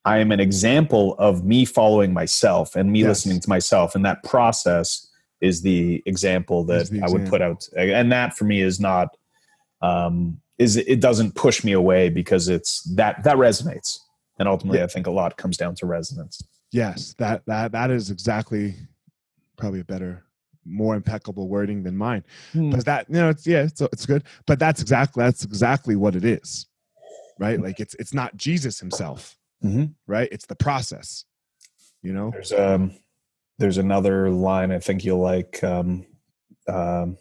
I 0.05 0.19
am 0.19 0.31
an 0.33 0.41
example 0.41 1.15
of 1.19 1.45
me 1.45 1.65
following 1.65 2.13
myself 2.13 2.77
and 2.77 2.91
me 2.93 3.01
Yes. 3.01 3.09
listening 3.09 3.41
to 3.41 3.49
myself, 3.49 3.95
and 3.95 4.05
that 4.05 4.23
process 4.25 5.07
is 5.41 5.63
the 5.63 6.03
example 6.07 6.65
that 6.65 6.91
the 6.91 7.03
I 7.03 7.09
would 7.09 7.27
put 7.27 7.41
out. 7.43 7.69
And 7.77 8.11
that 8.13 8.37
for 8.37 8.45
me 8.45 8.61
is 8.61 8.81
not 8.81 9.17
um, 9.81 10.41
is 10.59 10.77
it 10.77 11.01
doesn't 11.01 11.35
push 11.35 11.63
me 11.63 11.73
away 11.73 12.09
because 12.09 12.49
it's 12.49 12.83
that 12.95 13.23
that 13.25 13.37
resonates, 13.37 13.99
and 14.39 14.49
ultimately, 14.49 14.83
I 14.83 14.87
think 14.87 15.07
a 15.07 15.11
lot 15.11 15.37
comes 15.37 15.57
down 15.57 15.75
to 15.77 15.87
resonance. 15.87 16.43
Yes, 16.73 17.15
that 17.19 17.43
that 17.47 17.73
that 17.73 17.91
is 17.91 18.11
exactly 18.11 18.75
probably 19.57 19.81
a 19.81 19.85
better 19.85 20.25
more 20.69 20.95
impeccable 20.95 21.49
wording 21.49 21.83
than 21.83 21.97
mine. 21.97 22.25
Hmm. 22.53 22.71
But 22.71 22.85
that 22.85 23.07
you 23.09 23.15
know, 23.17 23.31
it's 23.31 23.47
yeah, 23.47 23.63
it's 23.63 23.81
it's 23.81 24.07
good. 24.07 24.25
But 24.47 24.59
that's 24.59 24.81
exactly 24.83 25.23
that's 25.25 25.45
exactly 25.45 25.97
what 25.97 26.15
it 26.15 26.25
is, 26.25 26.67
right? 27.39 27.61
Like 27.61 27.81
it's 27.81 27.95
it's 27.95 28.15
not 28.15 28.37
Jesus 28.37 28.79
himself, 28.79 29.37
Mhm. 29.65 29.95
right? 30.07 30.29
It's 30.31 30.47
the 30.47 30.55
process. 30.57 31.25
You 32.03 32.13
know, 32.13 32.31
There's 32.33 32.53
um 32.53 32.93
there's 33.59 33.79
another 33.79 34.31
line 34.31 34.71
I 34.71 34.79
think 34.79 35.05
you'll 35.05 35.19
like 35.21 35.63
um 35.65 36.07
um 36.69 37.17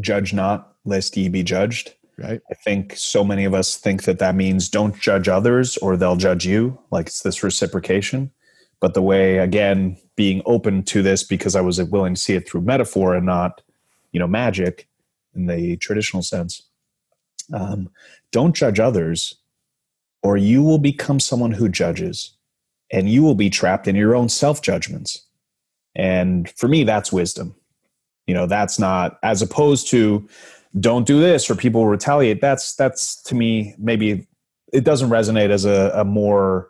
judge 0.00 0.32
not 0.32 0.74
lest 0.84 1.16
ye 1.16 1.28
be 1.28 1.42
judged. 1.42 1.94
right? 2.18 2.40
I 2.50 2.54
think 2.54 2.94
so 2.96 3.24
many 3.24 3.44
of 3.46 3.54
us 3.54 3.76
think 3.78 4.02
that 4.04 4.18
that 4.18 4.34
means 4.34 4.68
don't 4.68 4.94
judge 5.00 5.26
others 5.28 5.78
or 5.78 5.96
they'll 5.96 6.16
judge 6.16 6.44
you. 6.44 6.78
Like 6.90 7.06
it's 7.06 7.22
this 7.22 7.42
reciprocation. 7.42 8.30
But 8.78 8.92
the 8.94 9.00
way, 9.02 9.38
again, 9.38 9.96
being 10.20 10.42
open 10.44 10.82
to 10.82 11.00
this 11.02 11.22
because 11.22 11.56
I 11.56 11.62
was 11.62 11.82
willing 11.84 12.12
to 12.12 12.20
see 12.20 12.34
it 12.34 12.46
through 12.46 12.60
metaphor 12.60 13.14
and 13.14 13.24
not, 13.24 13.62
you 14.12 14.20
know, 14.20 14.26
magic 14.26 14.86
in 15.34 15.46
the 15.46 15.78
traditional 15.78 16.22
sense. 16.22 16.60
Um, 17.54 17.88
don't 18.30 18.54
judge 18.54 18.78
others 18.78 19.36
or 20.22 20.36
you 20.36 20.62
will 20.62 20.76
become 20.76 21.20
someone 21.20 21.52
who 21.52 21.70
judges 21.70 22.36
and 22.92 23.08
you 23.08 23.22
will 23.22 23.34
be 23.34 23.48
trapped 23.48 23.88
in 23.88 23.96
your 23.96 24.14
own 24.14 24.28
self 24.28 24.60
judgments. 24.60 25.22
And 25.94 26.50
for 26.50 26.68
me, 26.68 26.84
that's 26.84 27.10
wisdom. 27.10 27.54
You 28.26 28.34
know, 28.34 28.44
that's 28.44 28.78
not 28.78 29.18
as 29.22 29.40
opposed 29.40 29.88
to 29.88 30.28
don't 30.78 31.06
do 31.06 31.18
this 31.18 31.48
or 31.48 31.54
people 31.54 31.80
will 31.80 31.88
retaliate. 31.88 32.42
That's 32.42 32.74
that's 32.74 33.22
to 33.22 33.34
me 33.34 33.74
maybe 33.78 34.28
it 34.70 34.84
doesn't 34.84 35.08
resonate 35.08 35.48
as 35.48 35.64
a, 35.64 35.90
a 35.94 36.04
more 36.04 36.68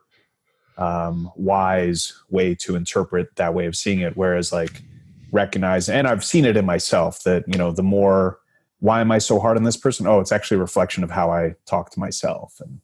um, 0.80 1.30
wise 1.36 2.12
way 2.30 2.54
to 2.56 2.74
interpret 2.74 3.36
that 3.36 3.54
way 3.54 3.66
of 3.66 3.76
seeing 3.76 4.00
it. 4.00 4.16
Whereas 4.16 4.52
like 4.52 4.82
recognize, 5.30 5.88
and 5.88 6.08
I've 6.08 6.24
seen 6.24 6.44
it 6.44 6.56
in 6.56 6.64
myself 6.66 7.22
that 7.24 7.44
you 7.46 7.58
know 7.58 7.70
the 7.70 7.82
more 7.82 8.38
why 8.80 9.02
am 9.02 9.12
I 9.12 9.18
so 9.18 9.38
hard 9.38 9.58
on 9.58 9.62
this 9.62 9.76
person? 9.76 10.06
Oh, 10.06 10.20
it's 10.20 10.32
actually 10.32 10.56
a 10.56 10.60
reflection 10.60 11.04
of 11.04 11.10
how 11.10 11.30
I 11.30 11.54
talk 11.66 11.90
to 11.90 12.00
myself. 12.00 12.60
And 12.60 12.80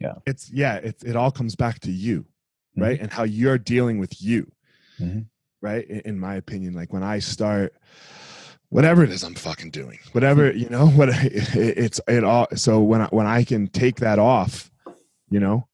yeah, 0.00 0.14
It's 0.24 0.50
yeah, 0.52 0.76
it 0.76 1.02
it 1.04 1.16
all 1.16 1.30
comes 1.32 1.56
back 1.56 1.80
to 1.80 1.90
you, 1.90 2.20
Mm-hmm. 2.76 2.82
right? 2.82 3.00
And 3.00 3.10
how 3.10 3.24
you're 3.24 3.58
dealing 3.58 3.98
with 3.98 4.22
you, 4.22 4.50
Mhm. 5.00 5.26
right? 5.60 5.84
In, 5.88 6.00
in 6.00 6.18
my 6.20 6.36
opinion, 6.36 6.74
like 6.74 6.92
when 6.92 7.02
I 7.02 7.18
start 7.18 7.74
whatever 8.68 9.02
it 9.02 9.10
is 9.10 9.24
I'm 9.24 9.34
fucking 9.34 9.70
doing, 9.72 9.98
whatever 10.12 10.52
you 10.52 10.68
know, 10.68 10.86
what 10.98 11.08
it, 11.08 11.56
it's 11.56 12.00
it 12.06 12.22
all. 12.22 12.46
So 12.54 12.80
when 12.80 13.00
I 13.02 13.06
when 13.06 13.26
I 13.26 13.42
can 13.42 13.66
take 13.66 13.96
that 13.96 14.20
off, 14.20 14.70
you 15.28 15.40
know, 15.40 15.66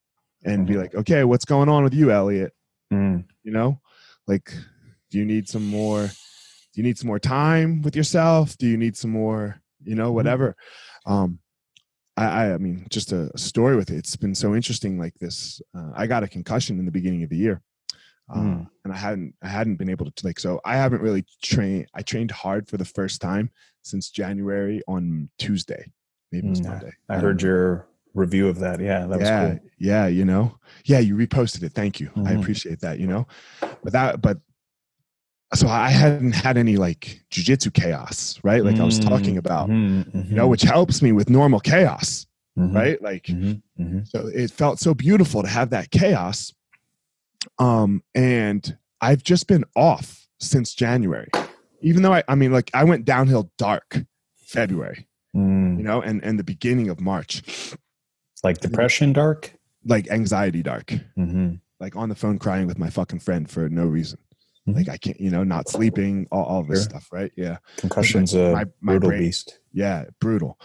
and 0.47 0.67
be 0.67 0.77
like, 0.77 0.95
okay, 0.95 1.25
what's 1.25 1.45
going 1.45 1.69
on 1.69 1.85
with 1.85 1.93
you, 1.95 2.11
Elliott? 2.11 2.53
Mm. 2.93 3.25
You 3.43 3.53
know, 3.53 3.81
like, 4.27 4.53
do 5.11 5.19
you 5.19 5.25
need 5.25 5.49
some 5.49 5.67
more? 5.67 6.07
Do 6.07 6.81
you 6.81 6.83
need 6.83 6.99
some 6.99 7.09
more 7.09 7.19
time 7.19 7.83
with 7.83 7.97
yourself? 7.97 8.57
Do 8.57 8.67
you 8.67 8.77
need 8.77 8.97
some 8.97 9.11
more? 9.11 9.61
You 9.83 9.95
know, 9.95 10.13
whatever. 10.13 10.57
Um, 11.07 11.39
I, 12.17 12.25
I, 12.25 12.55
I 12.55 12.59
mean, 12.59 12.87
just 12.91 13.13
a, 13.13 13.31
a 13.35 13.39
story 13.39 13.77
with 13.77 13.91
it. 13.91 13.97
It's 13.97 14.17
been 14.17 14.35
so 14.35 14.55
interesting. 14.55 14.99
Like 14.99 15.15
this, 15.21 15.61
uh, 15.77 15.91
I 15.95 16.07
got 16.07 16.23
a 16.23 16.29
concussion 16.29 16.79
in 16.79 16.87
the 16.87 16.91
beginning 16.93 17.23
of 17.23 17.31
the 17.31 17.37
year, 17.37 17.61
uh, 18.35 18.39
Mm. 18.39 18.69
and 18.85 18.93
I 18.93 18.97
hadn't, 18.97 19.35
I 19.43 19.49
hadn't 19.49 19.77
been 19.77 19.91
able 19.91 20.11
to 20.11 20.27
like. 20.27 20.41
So 20.41 20.61
I 20.65 20.77
haven't 20.77 21.03
really 21.03 21.25
trained. 21.43 21.87
I 21.95 22.03
trained 22.03 22.31
hard 22.31 22.69
for 22.69 22.77
the 22.79 22.85
first 22.85 23.21
time 23.21 23.51
since 23.83 24.11
January 24.11 24.83
on 24.89 25.29
Tuesday. 25.39 25.93
Maybe 26.33 26.49
it 26.49 26.51
was 26.51 26.61
Mm, 26.61 26.67
Monday. 26.71 26.93
I 27.09 27.15
don't 27.15 27.23
heard 27.25 27.43
your 27.43 27.87
review 28.17 28.49
of 28.49 28.59
that. 28.61 28.81
Yeah, 28.81 29.07
that 29.07 29.19
was 29.19 29.29
yeah, 29.29 29.47
cool. 29.51 29.59
yeah. 29.79 30.07
You 30.07 30.25
know, 30.25 30.59
yeah. 30.85 30.99
You 30.99 31.17
reposted 31.17 31.63
it. 31.63 31.73
Thank 31.73 32.01
you. 32.01 32.11
I 32.17 32.33
Mhm. 32.33 32.41
appreciate 32.41 32.81
that. 32.81 32.99
You 32.99 33.07
know, 33.07 33.27
but 33.85 33.93
that, 33.93 34.21
but 34.21 34.39
so 35.55 35.69
I 35.69 35.91
hadn't 35.91 36.33
had 36.35 36.57
any 36.57 36.77
like 36.77 37.23
jujitsu 37.31 37.73
chaos, 37.73 38.41
right? 38.43 38.65
Like 38.65 38.81
I 38.81 38.85
was 38.85 38.99
talking 38.99 39.37
about, 39.39 39.69
Mhm, 39.69 40.29
you 40.31 40.35
know, 40.35 40.49
which 40.49 40.63
helps 40.63 41.01
me 41.03 41.13
with 41.13 41.31
normal 41.31 41.61
chaos, 41.61 42.27
mhm, 42.59 42.75
right? 42.75 43.01
Like 43.01 43.27
so 44.05 44.27
it 44.35 44.51
felt 44.51 44.81
so 44.81 44.93
beautiful 44.95 45.43
to 45.43 45.49
have 45.49 45.71
that 45.71 45.91
chaos 45.91 46.53
um 47.59 48.03
and 48.15 48.77
i've 49.01 49.23
just 49.23 49.47
been 49.47 49.65
off 49.77 50.27
since 50.41 50.75
january 50.75 51.29
even 51.81 52.03
though 52.03 52.13
i 52.13 52.23
i 52.29 52.35
mean 52.35 52.53
like 52.53 52.71
i 52.75 52.83
went 52.85 53.05
downhill 53.05 53.51
dark 53.57 54.05
february 54.37 55.07
Mm. 55.35 55.77
you 55.79 55.85
know 55.85 56.01
and 56.01 56.25
and 56.25 56.39
the 56.39 56.45
beginning 56.45 56.89
of 56.89 56.99
march 57.01 57.43
Like 58.45 58.59
depression, 58.61 59.13
dark. 59.13 59.53
like 59.85 60.09
anxiety 60.11 60.63
dark 60.63 60.87
Mm-hmm. 61.19 61.55
like 61.81 61.95
on 61.97 62.09
the 62.09 62.15
phone 62.15 62.39
crying 62.39 62.67
with 62.67 62.79
my 62.79 62.91
fucking 62.91 63.21
friend 63.21 63.49
for 63.49 63.69
no 63.69 63.85
reason 63.87 64.19
Mhm. 64.69 64.75
like 64.75 64.89
i 64.89 64.97
can't 64.97 65.21
you 65.21 65.31
know 65.31 65.45
not 65.45 65.69
sleeping 65.69 66.27
all, 66.33 66.43
all 66.45 66.63
this 66.65 66.81
Sure. 66.83 66.91
stuff 66.91 67.07
right 67.13 67.31
yeah 67.37 67.59
Concussion's 67.77 68.35
a 68.35 68.51
my- 68.53 68.65
my 68.81 68.93
brutal 68.95 69.11
brain- 69.11 69.21
beast. 69.23 69.61
yeah 69.73 70.05
brutal 70.21 70.59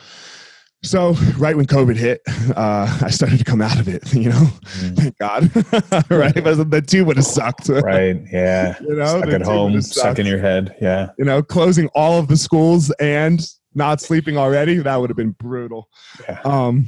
so 0.84 1.12
right 1.38 1.56
when 1.56 1.66
covid 1.68 1.96
hit 1.98 2.22
uh 2.56 2.88
i 3.04 3.12
started 3.12 3.38
to 3.38 3.44
come 3.46 3.62
out 3.62 3.80
of 3.80 3.88
it 3.88 4.02
you 4.24 4.30
know 4.30 4.48
Mm. 4.82 4.96
thank 4.98 5.18
god 5.20 5.44
right 6.10 6.34
but 6.44 6.72
the 6.72 6.82
two 6.82 7.06
would 7.06 7.18
have 7.18 7.26
sucked 7.26 7.70
Right. 7.70 8.18
Yeah. 8.32 8.76
you 8.82 8.96
know 8.96 9.20
Stuck 9.20 9.30
at 9.30 9.42
home, 9.44 9.80
stuck 9.82 10.18
in 10.18 10.26
your 10.26 10.40
head. 10.40 10.76
Yeah. 10.82 11.12
you 11.20 11.26
know, 11.26 11.44
closing 11.44 11.88
all 11.94 12.18
of 12.18 12.28
the 12.28 12.38
schools 12.38 12.90
and 13.00 13.40
not 13.76 14.02
sleeping 14.02 14.36
already, 14.38 14.78
that 14.80 14.96
would 15.00 15.10
have 15.12 15.18
been 15.18 15.32
brutal. 15.32 15.88
Yeah. 16.28 16.42
Um, 16.44 16.88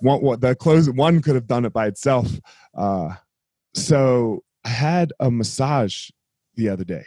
one, 0.00 0.20
what 0.22 0.40
the 0.40 0.54
close 0.54 0.88
one 0.90 1.22
could 1.22 1.34
have 1.34 1.46
done 1.46 1.64
it 1.64 1.72
by 1.72 1.86
itself. 1.86 2.30
Uh, 2.76 3.14
so 3.74 4.42
I 4.64 4.70
had 4.70 5.12
a 5.20 5.30
massage 5.30 6.10
the 6.54 6.68
other 6.68 6.84
day 6.84 7.06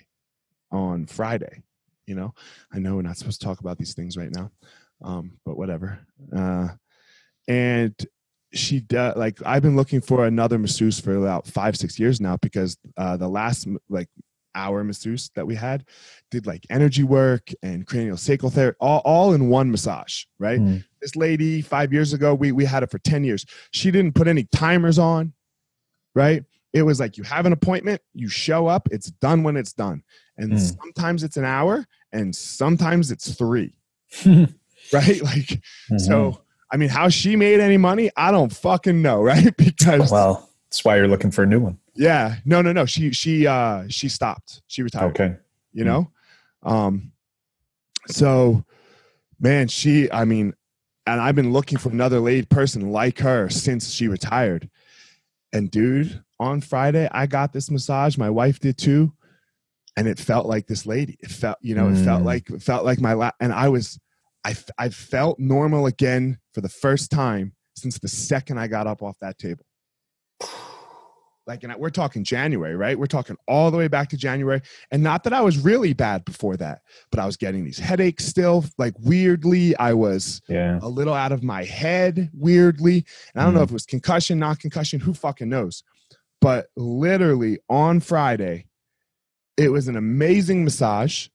on 0.72 1.06
Friday. 1.06 1.64
You 2.06 2.16
know, 2.16 2.34
I 2.72 2.80
know 2.80 2.96
we're 2.96 3.04
not 3.04 3.18
supposed 3.18 3.40
to 3.42 3.46
talk 3.46 3.60
about 3.60 3.78
these 3.78 3.94
things 3.94 4.18
right 4.18 4.32
now, 4.32 4.52
um, 5.04 5.34
but 5.46 5.58
whatever. 5.58 6.00
Uh, 6.36 6.70
and 7.48 7.94
she 8.52 8.84
like 8.92 9.38
I've 9.46 9.62
been 9.62 9.76
looking 9.76 10.02
for 10.02 10.26
another 10.26 10.58
masseuse 10.58 11.00
for 11.00 11.16
about 11.16 11.48
five 11.48 11.76
six 11.78 12.00
years 12.00 12.20
now 12.20 12.38
because 12.38 12.78
uh, 12.98 13.16
the 13.18 13.28
last 13.28 13.68
like 13.90 14.10
hour 14.56 14.84
masseuse 14.84 15.30
that 15.36 15.46
we 15.46 15.56
had 15.56 15.86
did 16.32 16.48
like 16.48 16.66
energy 16.70 17.04
work 17.04 17.52
and 17.62 17.86
cranial 17.86 18.18
sacral 18.18 18.50
therapy 18.50 18.76
all, 18.80 19.02
all 19.06 19.34
in 19.34 19.50
one 19.50 19.70
massage 19.70 20.24
right 20.40 20.60
Mm. 20.60 20.84
This 21.02 21.16
lady 21.16 21.62
five 21.62 21.92
years 21.94 22.14
ago 22.14 22.34
we, 22.36 22.52
we 22.52 22.66
had 22.66 22.84
it 22.84 22.92
for 22.92 23.00
10 23.00 23.24
years. 23.24 23.46
She 23.72 23.92
didn't 23.92 24.16
put 24.16 24.28
any 24.28 24.44
timers 24.46 25.00
on 25.00 25.34
right? 26.16 26.44
It 26.74 26.82
was 26.84 27.00
like 27.00 27.18
you 27.18 27.24
have 27.24 27.46
an 27.46 27.54
appointment 27.54 28.02
you 28.14 28.28
show 28.30 28.68
up 28.68 28.88
it's 28.92 29.12
done 29.12 29.44
when 29.44 29.56
it's 29.58 29.74
done. 29.74 30.04
And 30.38 30.54
Mm. 30.54 30.78
sometimes 30.82 31.24
it's 31.24 31.38
an 31.38 31.46
hour 31.46 31.86
and 32.12 32.36
sometimes 32.36 33.12
it's 33.12 33.34
three. 33.34 33.74
Right? 34.94 35.22
Like 35.22 35.62
Mhm. 35.92 36.00
so 36.02 36.42
i 36.72 36.78
mean 36.78 36.90
how 36.90 37.10
she 37.10 37.36
made 37.36 37.60
any 37.60 37.78
money 37.78 38.10
i 38.16 38.32
don't 38.32 38.52
fucking 38.52 39.02
know 39.02 39.22
right? 39.32 39.56
Because 39.58 40.12
well, 40.12 40.50
that's 40.66 40.84
why 40.86 40.96
you're 40.98 41.08
looking 41.08 41.32
for 41.32 41.44
a 41.44 41.46
new 41.48 41.60
one. 41.60 41.78
yeah. 41.96 42.38
No 42.46 42.62
no 42.62 42.72
no. 42.72 42.86
She 42.86 43.12
she 43.12 43.46
uh 43.46 43.84
she 43.90 44.08
stopped. 44.10 44.62
She 44.68 44.82
retired 44.82 45.10
Okay. 45.12 45.36
you 45.74 45.84
know? 45.84 46.10
Um 46.64 47.12
so 48.08 48.64
man 49.40 49.68
she 49.68 50.12
i 50.12 50.26
mean 50.26 50.54
and 51.12 51.22
i've 51.22 51.36
been 51.36 51.52
looking 51.54 51.78
for 51.78 51.90
another 51.90 52.20
lady 52.20 52.46
person 52.46 52.92
like 52.92 53.20
her 53.20 53.50
since 53.50 53.90
she 53.92 54.08
retired. 54.08 54.70
And 55.52 55.70
dude 55.72 56.24
on 56.40 56.62
friday 56.62 57.08
i 57.12 57.26
got 57.26 57.54
this 57.54 57.70
massage. 57.72 58.18
My 58.18 58.30
wife 58.30 58.60
did 58.60 58.78
too. 58.78 59.14
And 59.98 60.08
it 60.08 60.18
felt 60.20 60.46
like 60.46 60.68
this 60.68 60.86
lady. 60.86 61.18
It 61.22 61.30
felt 61.32 61.58
you 61.62 61.76
know 61.76 61.90
it 61.90 61.98
felt 62.04 62.22
Mm. 62.22 62.26
like 62.26 62.50
it 62.50 62.62
felt 62.62 62.86
like 62.86 63.00
my 63.02 63.14
la- 63.14 63.32
and 63.40 63.52
i 63.52 63.68
was 63.70 64.00
I, 64.46 64.56
I 64.78 64.88
felt 64.90 65.38
normal 65.40 65.86
again 65.86 66.40
for 66.54 66.62
the 66.62 66.70
first 66.70 67.12
time 67.12 67.54
since 67.76 68.00
the 68.00 68.08
second 68.08 68.58
i 68.58 68.68
got 68.68 68.88
up 68.88 69.02
off 69.04 69.18
that 69.20 69.38
table 69.38 69.66
like 71.50 71.64
and 71.64 71.76
we're 71.76 71.90
talking 71.90 72.24
january 72.24 72.76
right? 72.78 72.98
We're 72.98 73.08
talking 73.08 73.36
all 73.48 73.72
the 73.72 73.78
way 73.78 73.90
back 73.90 74.08
to 74.10 74.18
january. 74.18 74.62
And 74.92 75.04
not 75.04 75.24
that 75.26 75.34
i 75.34 75.42
was 75.42 75.58
really 75.58 75.92
bad 75.94 76.24
before 76.24 76.56
that 76.58 76.82
but 77.12 77.20
i 77.20 77.26
was 77.26 77.36
getting 77.36 77.66
these 77.66 77.80
headaches 77.80 78.26
still 78.26 78.64
like 78.78 78.94
weirdly. 79.00 79.76
I 79.76 79.94
was 79.94 80.42
Yeah. 80.48 80.80
a 80.82 80.88
little 80.88 81.14
out 81.14 81.32
of 81.34 81.44
my 81.44 81.64
head 81.66 82.30
weirdly. 82.34 83.04
And 83.34 83.42
i 83.42 83.44
don't 83.44 83.54
know 83.56 83.60
Mm. 83.62 83.64
if 83.66 83.72
it 83.72 83.74
was 83.74 83.86
concussion 83.86 84.40
not 84.40 84.60
concussion 84.60 85.02
who 85.02 85.14
fucking 85.14 85.50
knows? 85.50 85.84
But 86.40 86.68
literally 86.78 87.60
on 87.68 88.00
friday 88.00 88.68
it 89.58 89.70
was 89.74 89.88
an 89.90 89.98
amazing 89.98 90.64
massage 90.64 91.28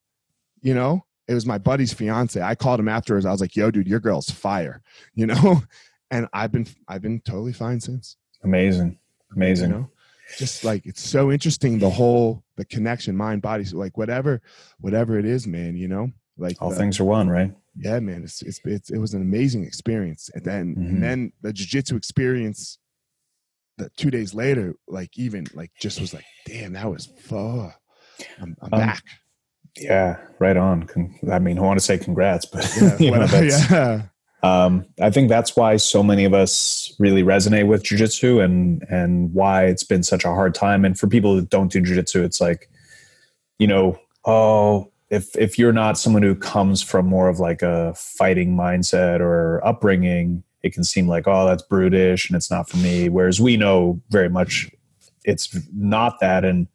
you 0.62 0.72
know? 0.74 1.04
It 1.28 1.34
was 1.34 1.44
my 1.46 1.58
buddy's 1.58 1.92
fiance. 1.92 2.40
I 2.40 2.54
called 2.54 2.80
him 2.80 2.88
afterwards. 2.88 3.26
I 3.26 3.32
was 3.32 3.40
like 3.40 3.56
yo 3.56 3.70
dude 3.70 3.86
your 3.88 4.00
girl's 4.00 4.30
fire 4.30 4.80
you 5.14 5.26
know? 5.26 5.62
And 6.10 6.28
i've 6.32 6.52
been 6.52 6.66
i've 6.86 7.02
been 7.02 7.20
totally 7.20 7.52
fine 7.52 7.80
since. 7.80 8.16
Amazing. 8.44 8.98
Amazing. 9.34 9.70
you 9.70 9.76
know 9.76 9.90
just 10.38 10.64
like 10.64 10.84
it's 10.86 11.00
so 11.02 11.30
interesting 11.30 11.78
the 11.78 11.90
whole 11.90 12.42
the 12.56 12.64
connection 12.64 13.16
mind 13.16 13.42
body 13.42 13.64
so 13.64 13.76
like 13.76 13.96
whatever 13.98 14.40
whatever 14.80 15.18
it 15.18 15.24
is 15.24 15.46
man 15.46 15.76
you 15.76 15.86
know 15.88 16.10
like 16.38 16.56
All 16.60 16.70
the- 16.70 16.76
things 16.76 16.98
are 17.00 17.04
one, 17.04 17.28
right? 17.28 17.52
yeah 17.76 17.98
man 18.00 18.22
it's, 18.24 18.40
it's 18.42 18.60
it's 18.64 18.90
it 18.90 18.98
was 18.98 19.14
an 19.14 19.22
amazing 19.22 19.64
experience 19.64 20.30
and 20.34 20.44
then 20.44 20.74
Mhm. 20.76 20.86
and 20.88 21.02
then 21.02 21.32
the 21.42 21.52
jiu-jitsu 21.52 21.96
experience 21.96 22.78
that 23.78 23.94
two 23.96 24.10
days 24.10 24.32
later 24.34 24.74
like 24.86 25.10
even 25.18 25.46
like 25.54 25.72
just 25.80 26.00
was 26.00 26.14
like 26.14 26.24
damn 26.46 26.72
that 26.74 26.88
was 26.90 27.06
fuck 27.20 27.74
I'm, 28.40 28.56
I'm 28.62 28.72
um, 28.74 28.80
back. 28.80 29.02
Yeah, 29.76 30.18
right 30.38 30.56
on. 30.56 30.88
I 31.32 31.40
mean, 31.40 31.58
I 31.58 31.62
want 31.62 31.80
to 31.80 31.84
say 31.84 31.98
congrats, 31.98 32.46
but 32.46 32.64
yeah, 32.80 32.96
you 33.00 33.10
know, 33.10 33.24
yeah. 33.42 34.02
Um, 34.44 34.84
I 35.00 35.08
think 35.08 35.30
that's 35.30 35.56
why 35.56 35.78
so 35.78 36.02
many 36.02 36.26
of 36.26 36.34
us 36.34 36.94
really 36.98 37.22
resonate 37.22 37.66
with 37.66 37.82
jujitsu 37.82 38.44
and 38.44 38.82
and 38.90 39.32
why 39.32 39.64
it's 39.64 39.84
been 39.84 40.02
such 40.02 40.26
a 40.26 40.28
hard 40.28 40.54
time. 40.54 40.84
And 40.84 40.98
for 40.98 41.06
people 41.06 41.34
that 41.36 41.48
don't 41.48 41.72
do 41.72 41.80
jujitsu, 41.80 42.22
it's 42.22 42.42
like, 42.42 42.68
you 43.58 43.66
know, 43.66 43.98
oh, 44.26 44.92
if 45.08 45.34
if 45.34 45.58
you're 45.58 45.72
not 45.72 45.96
someone 45.96 46.22
who 46.22 46.34
comes 46.34 46.82
from 46.82 47.06
more 47.06 47.30
of 47.30 47.38
like 47.38 47.62
a 47.62 47.94
fighting 47.94 48.54
mindset 48.54 49.20
or 49.20 49.66
upbringing, 49.66 50.42
it 50.62 50.74
can 50.74 50.84
seem 50.84 51.08
like, 51.08 51.26
oh, 51.26 51.46
that's 51.46 51.62
brutish 51.62 52.28
and 52.28 52.36
it's 52.36 52.50
not 52.50 52.68
for 52.68 52.76
me. 52.76 53.08
Whereas 53.08 53.40
we 53.40 53.56
know 53.56 53.98
very 54.10 54.28
much 54.28 54.70
it's 55.24 55.56
not 55.72 56.20
that. 56.20 56.44
And 56.44 56.68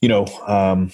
you 0.00 0.08
know, 0.08 0.26
um, 0.48 0.90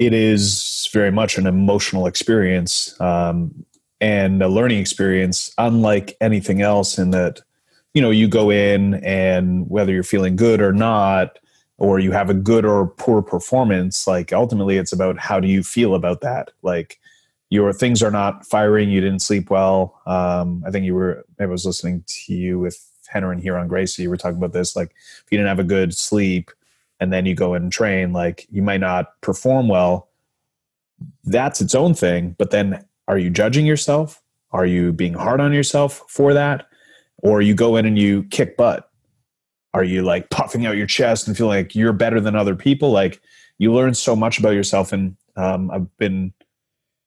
it 0.00 0.12
is 0.12 0.90
very 0.92 1.12
much 1.12 1.38
an 1.38 1.46
emotional 1.46 2.08
experience. 2.08 3.00
Um, 3.00 3.64
and 4.00 4.42
a 4.42 4.48
learning 4.48 4.78
experience 4.78 5.52
unlike 5.58 6.16
anything 6.20 6.62
else 6.62 6.98
in 6.98 7.10
that 7.10 7.40
you 7.94 8.02
know 8.02 8.10
you 8.10 8.28
go 8.28 8.50
in 8.50 8.94
and 9.04 9.68
whether 9.70 9.92
you're 9.92 10.02
feeling 10.02 10.36
good 10.36 10.60
or 10.60 10.72
not 10.72 11.38
or 11.78 11.98
you 11.98 12.12
have 12.12 12.30
a 12.30 12.34
good 12.34 12.64
or 12.64 12.86
poor 12.86 13.22
performance 13.22 14.06
like 14.06 14.32
ultimately 14.32 14.76
it's 14.76 14.92
about 14.92 15.18
how 15.18 15.40
do 15.40 15.48
you 15.48 15.62
feel 15.62 15.94
about 15.94 16.22
that? 16.22 16.50
Like 16.62 16.98
your 17.50 17.72
things 17.72 18.02
are 18.02 18.10
not 18.10 18.46
firing 18.46 18.90
you 18.90 19.00
didn't 19.00 19.20
sleep 19.20 19.50
well 19.50 20.00
um, 20.06 20.64
i 20.66 20.70
think 20.70 20.84
you 20.84 20.94
were 20.94 21.24
i 21.38 21.46
was 21.46 21.64
listening 21.64 22.02
to 22.06 22.34
you 22.34 22.58
with 22.58 22.90
henry 23.06 23.32
and 23.32 23.42
here 23.42 23.56
on 23.56 23.68
gracie 23.68 24.02
you 24.02 24.10
were 24.10 24.16
talking 24.16 24.36
about 24.38 24.52
this 24.52 24.74
like 24.74 24.90
if 25.24 25.26
you 25.30 25.38
didn't 25.38 25.48
have 25.48 25.60
a 25.60 25.64
good 25.64 25.94
sleep 25.94 26.50
and 27.00 27.12
then 27.12 27.26
you 27.26 27.34
go 27.34 27.54
and 27.54 27.70
train 27.72 28.12
like 28.12 28.46
you 28.50 28.62
might 28.62 28.80
not 28.80 29.20
perform 29.20 29.68
well. 29.68 30.08
That's 31.24 31.60
its 31.60 31.74
own 31.74 31.94
thing 31.94 32.34
but 32.38 32.50
then 32.50 32.85
are 33.08 33.18
you 33.18 33.30
judging 33.30 33.66
yourself? 33.66 34.22
Are 34.50 34.66
you 34.66 34.92
being 34.92 35.14
hard 35.14 35.40
on 35.40 35.52
yourself 35.52 36.04
for 36.08 36.34
that? 36.34 36.66
Or 37.18 37.40
you 37.42 37.54
go 37.54 37.76
in 37.76 37.86
and 37.86 37.98
you 37.98 38.24
kick 38.24 38.56
butt? 38.56 38.90
Are 39.74 39.84
you 39.84 40.02
like 40.02 40.30
puffing 40.30 40.66
out 40.66 40.76
your 40.76 40.86
chest 40.86 41.28
and 41.28 41.36
feel 41.36 41.46
like 41.46 41.74
you're 41.74 41.92
better 41.92 42.20
than 42.20 42.34
other 42.34 42.56
people? 42.56 42.90
Like 42.90 43.20
you 43.58 43.72
learn 43.72 43.94
so 43.94 44.16
much 44.16 44.38
about 44.38 44.50
yourself. 44.50 44.92
And 44.92 45.16
um, 45.36 45.70
I've 45.70 45.96
been 45.98 46.32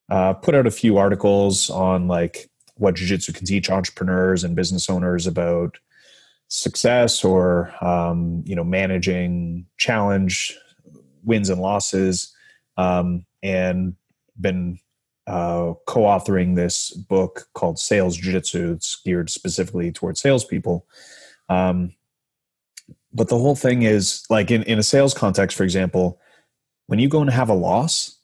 uh, 0.09 0.33
put 0.33 0.55
out 0.55 0.67
a 0.67 0.71
few 0.71 0.97
articles 0.97 1.69
on 1.69 2.07
like 2.07 2.49
what 2.75 2.95
jiu-jitsu 2.95 3.33
can 3.33 3.45
teach 3.45 3.69
entrepreneurs 3.69 4.43
and 4.43 4.55
business 4.55 4.89
owners 4.89 5.27
about 5.27 5.77
success 6.47 7.23
or 7.23 7.71
um, 7.83 8.43
you 8.45 8.55
know 8.55 8.63
managing 8.63 9.65
challenge 9.77 10.57
wins 11.23 11.49
and 11.49 11.61
losses 11.61 12.35
um, 12.77 13.25
and 13.43 13.95
been 14.39 14.79
uh, 15.29 15.75
co-authoring 15.85 16.55
this 16.55 16.89
book 16.91 17.47
called 17.53 17.77
Sales 17.77 18.17
Jiu-Jitsu. 18.17 18.73
It's 18.73 18.95
geared 19.05 19.29
specifically 19.29 19.91
towards 19.91 20.19
salespeople. 20.19 20.87
Um, 21.49 21.93
but 23.13 23.29
the 23.29 23.37
whole 23.37 23.55
thing 23.55 23.83
is 23.83 24.25
like 24.31 24.49
in, 24.49 24.63
in 24.63 24.79
a 24.79 24.83
sales 24.83 25.13
context, 25.13 25.55
for 25.55 25.63
example, 25.63 26.19
when 26.87 26.97
you 26.97 27.07
go 27.07 27.21
and 27.21 27.29
have 27.29 27.49
a 27.49 27.53
loss, 27.53 28.17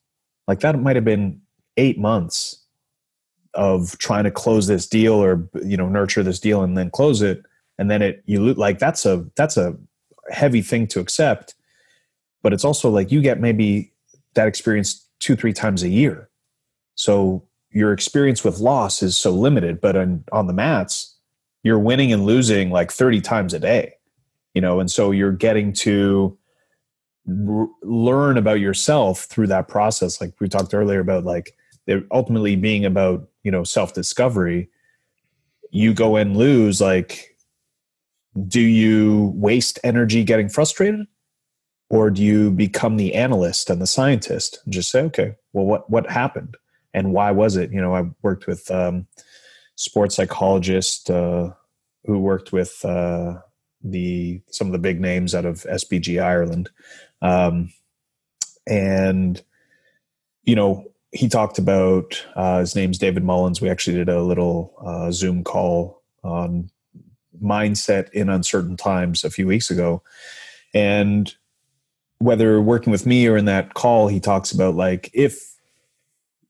like 0.47 0.61
that 0.61 0.79
might 0.79 0.95
have 0.95 1.05
been 1.05 1.41
eight 1.77 1.99
months 1.99 2.63
of 3.53 3.97
trying 3.99 4.23
to 4.23 4.31
close 4.31 4.65
this 4.65 4.87
deal 4.87 5.13
or 5.13 5.47
you 5.63 5.77
know 5.77 5.87
nurture 5.87 6.23
this 6.23 6.39
deal 6.39 6.63
and 6.63 6.77
then 6.77 6.89
close 6.89 7.21
it, 7.21 7.43
and 7.77 7.89
then 7.89 8.01
it 8.01 8.23
you 8.25 8.53
like 8.55 8.79
that's 8.79 9.05
a 9.05 9.25
that's 9.35 9.57
a 9.57 9.75
heavy 10.29 10.61
thing 10.61 10.87
to 10.87 10.99
accept. 10.99 11.55
But 12.43 12.53
it's 12.53 12.65
also 12.65 12.89
like 12.89 13.11
you 13.11 13.21
get 13.21 13.39
maybe 13.39 13.93
that 14.33 14.47
experience 14.47 15.07
two 15.19 15.35
three 15.35 15.53
times 15.53 15.81
a 15.83 15.89
year 15.89 16.29
so 16.95 17.43
your 17.71 17.91
experience 17.91 18.43
with 18.43 18.59
loss 18.59 19.03
is 19.03 19.17
so 19.17 19.31
limited, 19.31 19.81
but 19.81 19.95
on, 19.95 20.23
on 20.31 20.47
the 20.47 20.53
mats, 20.53 21.17
you're 21.63 21.79
winning 21.79 22.13
and 22.13 22.25
losing 22.25 22.71
like 22.71 22.91
30 22.91 23.21
times 23.21 23.53
a 23.53 23.59
day, 23.59 23.93
you 24.53 24.61
know, 24.61 24.79
and 24.79 24.89
so 24.89 25.11
you're 25.11 25.31
getting 25.31 25.73
to 25.73 26.37
r- 27.27 27.67
learn 27.83 28.37
about 28.37 28.59
yourself 28.59 29.25
through 29.25 29.47
that 29.47 29.67
process. 29.67 30.21
Like 30.21 30.33
we 30.39 30.47
talked 30.47 30.73
earlier 30.73 30.99
about 30.99 31.25
like 31.25 31.55
ultimately 32.11 32.55
being 32.55 32.85
about, 32.85 33.27
you 33.43 33.51
know, 33.51 33.63
self 33.63 33.93
discovery. 33.93 34.69
You 35.71 35.93
go 35.93 36.15
and 36.15 36.37
lose, 36.37 36.79
like, 36.79 37.35
do 38.47 38.61
you 38.61 39.33
waste 39.35 39.79
energy 39.83 40.23
getting 40.23 40.47
frustrated? 40.47 41.05
Or 41.89 42.09
do 42.09 42.23
you 42.23 42.51
become 42.51 42.97
the 42.97 43.13
analyst 43.13 43.69
and 43.69 43.81
the 43.81 43.87
scientist 43.87 44.59
and 44.63 44.73
just 44.73 44.89
say, 44.89 45.01
okay, 45.03 45.35
well, 45.53 45.65
what, 45.65 45.89
what 45.89 46.09
happened? 46.09 46.57
And 46.95 47.11
why 47.11 47.29
was 47.31 47.57
it? 47.57 47.71
You 47.71 47.81
know, 47.81 47.93
I 47.93 48.05
worked 48.21 48.47
with 48.47 48.71
um, 48.71 49.05
sports 49.75 50.15
psychologist 50.15 51.11
uh, 51.11 51.51
who 52.05 52.19
worked 52.19 52.53
with 52.53 52.83
uh, 52.85 53.35
the 53.83 54.41
some 54.49 54.67
of 54.67 54.73
the 54.73 54.79
big 54.79 55.01
names 55.01 55.35
out 55.35 55.45
of 55.45 55.63
SBG 55.63 56.23
Ireland, 56.23 56.69
um, 57.21 57.71
and 58.65 59.43
you 60.43 60.55
know 60.55 60.85
he 61.11 61.27
talked 61.27 61.59
about 61.59 62.25
uh, 62.37 62.59
his 62.59 62.75
name's 62.77 62.97
David 62.97 63.25
Mullins. 63.25 63.59
We 63.59 63.69
actually 63.69 63.97
did 63.97 64.09
a 64.09 64.23
little 64.23 64.73
uh, 64.81 65.11
Zoom 65.11 65.43
call 65.43 66.01
on 66.23 66.69
mindset 67.43 68.09
in 68.11 68.29
uncertain 68.29 68.77
times 68.77 69.25
a 69.25 69.29
few 69.29 69.47
weeks 69.47 69.69
ago, 69.69 70.01
and 70.73 71.35
whether 72.19 72.61
working 72.61 72.91
with 72.91 73.05
me 73.05 73.27
or 73.27 73.35
in 73.35 73.45
that 73.45 73.73
call, 73.73 74.07
he 74.07 74.21
talks 74.21 74.53
about 74.53 74.75
like 74.75 75.11
if 75.13 75.54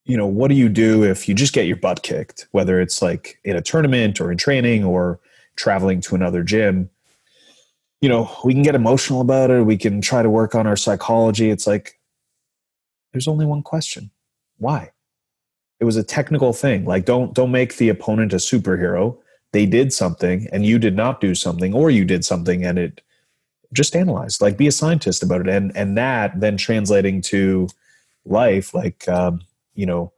you 0.05 0.15
know, 0.15 0.27
what 0.27 0.49
do 0.49 0.55
you 0.55 0.69
do 0.69 1.03
if 1.03 1.27
you 1.27 1.33
just 1.33 1.53
get 1.53 1.65
your 1.65 1.77
butt 1.77 2.03
kicked, 2.03 2.47
whether 2.51 2.79
it's 2.79 3.01
like 3.01 3.39
in 3.43 3.55
a 3.55 3.61
tournament 3.61 4.21
or 4.21 4.31
in 4.31 4.37
training 4.37 4.83
or 4.83 5.19
traveling 5.55 6.01
to 6.01 6.15
another 6.15 6.43
gym? 6.43 6.89
You 8.01 8.09
know, 8.09 8.31
we 8.43 8.53
can 8.53 8.61
get 8.61 8.75
emotional 8.75 9.21
about 9.21 9.49
it. 9.49 9.65
We 9.65 9.77
can 9.77 10.01
try 10.01 10.21
to 10.21 10.29
work 10.29 10.53
on 10.53 10.67
our 10.67 10.75
psychology. 10.75 11.49
It's 11.49 11.65
like, 11.65 11.99
there's 13.13 13.27
only 13.27 13.45
one 13.45 13.63
question 13.63 14.11
why? 14.57 14.91
It 15.79 15.85
was 15.85 15.97
a 15.97 16.03
technical 16.03 16.53
thing. 16.53 16.85
Like, 16.85 17.05
don't 17.05 17.33
don't 17.33 17.51
make 17.51 17.77
the 17.77 17.89
opponent 17.89 18.33
a 18.33 18.37
superhero. 18.37 19.17
They 19.51 19.65
did 19.65 19.93
something 19.93 20.47
and 20.51 20.65
you 20.65 20.79
did 20.79 20.95
not 20.95 21.21
do 21.21 21.35
something, 21.35 21.73
or 21.73 21.89
you 21.89 22.05
did 22.05 22.23
something 22.23 22.63
and 22.63 22.79
it 22.79 23.01
just 23.73 23.95
analyze. 23.95 24.41
Like, 24.41 24.57
be 24.57 24.67
a 24.67 24.71
scientist 24.71 25.23
about 25.23 25.41
it, 25.41 25.49
and 25.49 25.75
and 25.75 25.97
that 25.97 26.39
then 26.39 26.57
translating 26.57 27.21
to 27.23 27.67
life. 28.25 28.73
Like, 28.73 29.07
um, 29.09 29.41
you 29.75 29.85
know 29.85 30.11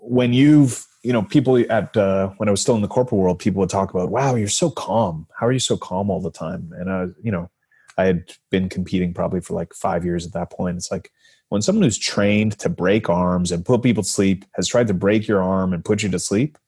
when 0.00 0.32
you've 0.32 0.86
you 1.02 1.12
know 1.12 1.22
people 1.22 1.58
at 1.70 1.96
uh, 1.96 2.28
when 2.38 2.48
i 2.48 2.50
was 2.50 2.60
still 2.60 2.74
in 2.74 2.82
the 2.82 2.88
corporate 2.88 3.20
world 3.20 3.38
people 3.38 3.60
would 3.60 3.70
talk 3.70 3.90
about 3.90 4.10
wow 4.10 4.34
you're 4.34 4.48
so 4.48 4.70
calm. 4.70 5.26
How 5.38 5.46
are 5.46 5.52
you 5.52 5.58
so 5.58 5.76
calm 5.76 6.10
all 6.10 6.20
the 6.20 6.30
time? 6.30 6.72
And 6.76 6.90
i 6.90 7.06
you 7.22 7.32
know 7.32 7.50
i 7.96 8.04
had 8.04 8.32
been 8.50 8.68
competing 8.68 9.14
probably 9.14 9.40
for 9.40 9.54
like 9.54 9.74
five 9.74 10.04
years 10.04 10.26
at 10.26 10.32
that 10.32 10.50
point. 10.50 10.76
It's 10.76 10.90
like 10.90 11.10
when 11.48 11.62
someone 11.62 11.82
who's 11.82 11.98
trained 11.98 12.58
to 12.58 12.68
break 12.68 13.08
arms 13.08 13.52
and 13.52 13.64
put 13.64 13.82
people 13.82 14.02
to 14.02 14.08
sleep 14.08 14.44
has 14.54 14.68
tried 14.68 14.88
to 14.88 14.94
break 14.94 15.26
your 15.26 15.42
arm 15.42 15.72
and 15.72 15.84
put 15.84 16.02
you 16.02 16.08
to 16.10 16.18
sleep 16.18 16.58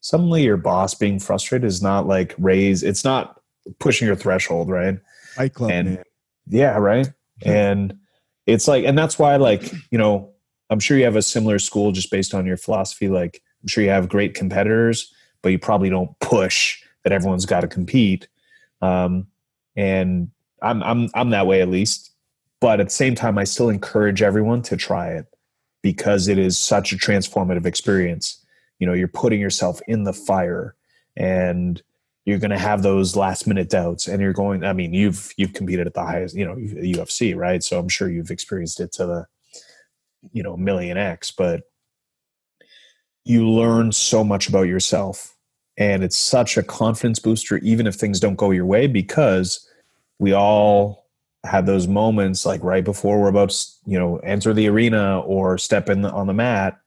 suddenly 0.00 0.44
your 0.44 0.56
boss 0.56 0.94
being 0.94 1.18
frustrated 1.18 1.66
is 1.66 1.82
not 1.82 2.06
like 2.06 2.34
raise 2.38 2.82
it's 2.82 3.04
not 3.04 3.40
pushing 3.78 4.06
your 4.06 4.16
threshold 4.16 4.70
right? 4.70 4.98
Fight 5.34 5.54
club, 5.54 5.70
and 5.70 5.94
man. 5.94 6.04
yeah 6.48 6.76
right? 6.76 7.08
And 7.44 7.98
it's 8.46 8.68
like 8.68 8.84
and 8.84 8.96
that's 8.96 9.18
why 9.18 9.36
like 9.36 9.72
you 9.90 9.98
know 9.98 10.32
i'm 10.70 10.80
sure 10.80 10.96
you 10.96 11.04
have 11.04 11.16
a 11.16 11.22
similar 11.22 11.58
school 11.58 11.92
just 11.92 12.10
based 12.10 12.34
on 12.34 12.46
your 12.46 12.56
philosophy. 12.56 13.08
Like 13.08 13.42
i'm 13.62 13.68
sure 13.68 13.84
you 13.84 13.90
have 13.90 14.08
great 14.08 14.34
competitors 14.34 15.12
but 15.42 15.50
you 15.50 15.58
probably 15.58 15.90
don't 15.90 16.18
push 16.20 16.82
that 17.04 17.12
everyone's 17.12 17.46
got 17.46 17.60
to 17.60 17.68
compete. 17.68 18.26
Um, 18.82 19.28
and 19.76 20.30
I'm, 20.62 20.82
I'm 20.82 21.08
i'm 21.14 21.30
that 21.30 21.46
way 21.46 21.60
at 21.62 21.68
least. 21.68 22.12
But 22.60 22.80
at 22.80 22.88
the 22.88 22.94
same 22.94 23.14
time 23.14 23.38
i 23.38 23.44
still 23.44 23.68
encourage 23.68 24.22
everyone 24.22 24.62
to 24.62 24.76
try 24.76 25.10
it 25.10 25.26
because 25.82 26.26
it 26.26 26.38
is 26.38 26.58
such 26.58 26.92
a 26.92 26.96
transformative 26.96 27.66
experience. 27.66 28.44
You 28.78 28.86
know 28.86 28.92
you're 28.92 29.08
putting 29.08 29.40
yourself 29.40 29.80
in 29.86 30.04
the 30.04 30.12
fire. 30.12 30.74
And 31.16 31.80
you're 32.26 32.38
going 32.38 32.50
to 32.50 32.58
have 32.58 32.82
those 32.82 33.16
last 33.16 33.46
minute 33.46 33.70
doubts 33.70 34.08
and 34.08 34.20
you're 34.20 34.32
going 34.34 34.64
i 34.64 34.72
mean 34.72 34.92
you've 34.92 35.32
you've 35.38 35.54
competed 35.54 35.86
at 35.86 35.94
the 35.94 36.02
highest 36.02 36.34
you 36.34 36.44
know 36.44 36.56
ufc 36.56 37.34
right? 37.34 37.62
So 37.62 37.78
i'm 37.78 37.88
sure 37.88 38.10
you've 38.10 38.30
experienced 38.30 38.80
it 38.80 38.92
to 38.92 39.06
the 39.06 39.26
you 40.32 40.42
know 40.42 40.56
million 40.56 40.98
x 40.98 41.30
but 41.30 41.62
you 43.24 43.48
learn 43.48 43.92
so 43.92 44.22
much 44.22 44.48
about 44.48 44.62
yourself 44.62 45.36
and 45.78 46.02
it's 46.04 46.16
such 46.16 46.56
a 46.56 46.62
confidence 46.62 47.18
booster 47.18 47.58
even 47.58 47.86
if 47.86 47.94
things 47.94 48.20
don't 48.20 48.36
go 48.36 48.50
your 48.50 48.66
way 48.66 48.86
because 48.86 49.68
we 50.18 50.32
all 50.32 51.06
have 51.44 51.66
those 51.66 51.86
moments 51.86 52.44
like 52.44 52.62
right 52.64 52.84
before 52.84 53.20
we're 53.20 53.28
about 53.28 53.50
to 53.50 53.64
you 53.86 53.98
know 53.98 54.16
enter 54.18 54.52
the 54.52 54.68
arena 54.68 55.20
or 55.20 55.56
step 55.58 55.88
in 55.88 56.02
the, 56.02 56.10
on 56.10 56.26
the 56.26 56.34
mat 56.34 56.78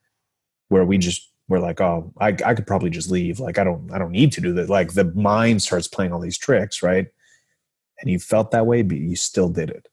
where 0.68 0.84
we 0.84 0.98
just 0.98 1.29
we're 1.50 1.60
like, 1.60 1.82
oh, 1.82 2.14
I, 2.20 2.30
I 2.46 2.54
could 2.54 2.66
probably 2.66 2.90
just 2.90 3.12
leave. 3.12 3.42
Like, 3.42 3.58
I 3.58 3.66
don't, 3.66 3.92
I 3.92 3.98
don't 3.98 4.12
need 4.12 4.32
to 4.34 4.42
do 4.42 4.54
that. 4.54 4.70
Like 4.70 4.94
the 4.94 5.06
mind 5.16 5.62
starts 5.62 5.88
playing 5.88 6.14
all 6.14 6.22
these 6.22 6.38
tricks, 6.38 6.82
right? 6.82 7.08
and 8.00 8.10
you 8.10 8.20
felt 8.20 8.52
that 8.52 8.66
way, 8.66 8.82
but 8.82 8.98
you 8.98 9.16
still 9.16 9.50
did 9.50 9.70
it. 9.70 9.88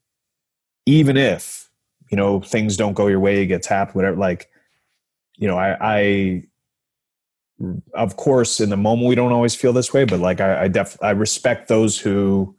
Even 0.86 1.16
if, 1.16 1.70
you 2.10 2.16
know, 2.16 2.40
things 2.40 2.76
don't 2.76 2.94
go 2.94 3.08
your 3.08 3.20
way, 3.20 3.40
you 3.40 3.46
get 3.46 3.62
tapped, 3.62 3.94
whatever, 3.94 4.16
like, 4.16 4.48
you 5.36 5.48
know, 5.48 5.58
I, 5.58 5.76
I, 5.80 6.42
of 7.94 8.16
course, 8.16 8.60
in 8.60 8.70
the 8.70 8.76
moment, 8.76 9.08
we 9.08 9.14
don't 9.14 9.32
always 9.32 9.54
feel 9.54 9.72
this 9.72 9.92
way, 9.92 10.04
but 10.04 10.20
like, 10.20 10.40
I, 10.40 10.64
I 10.64 10.68
def, 10.68 10.96
I 11.02 11.10
respect 11.10 11.68
those 11.68 11.98
who 11.98 12.54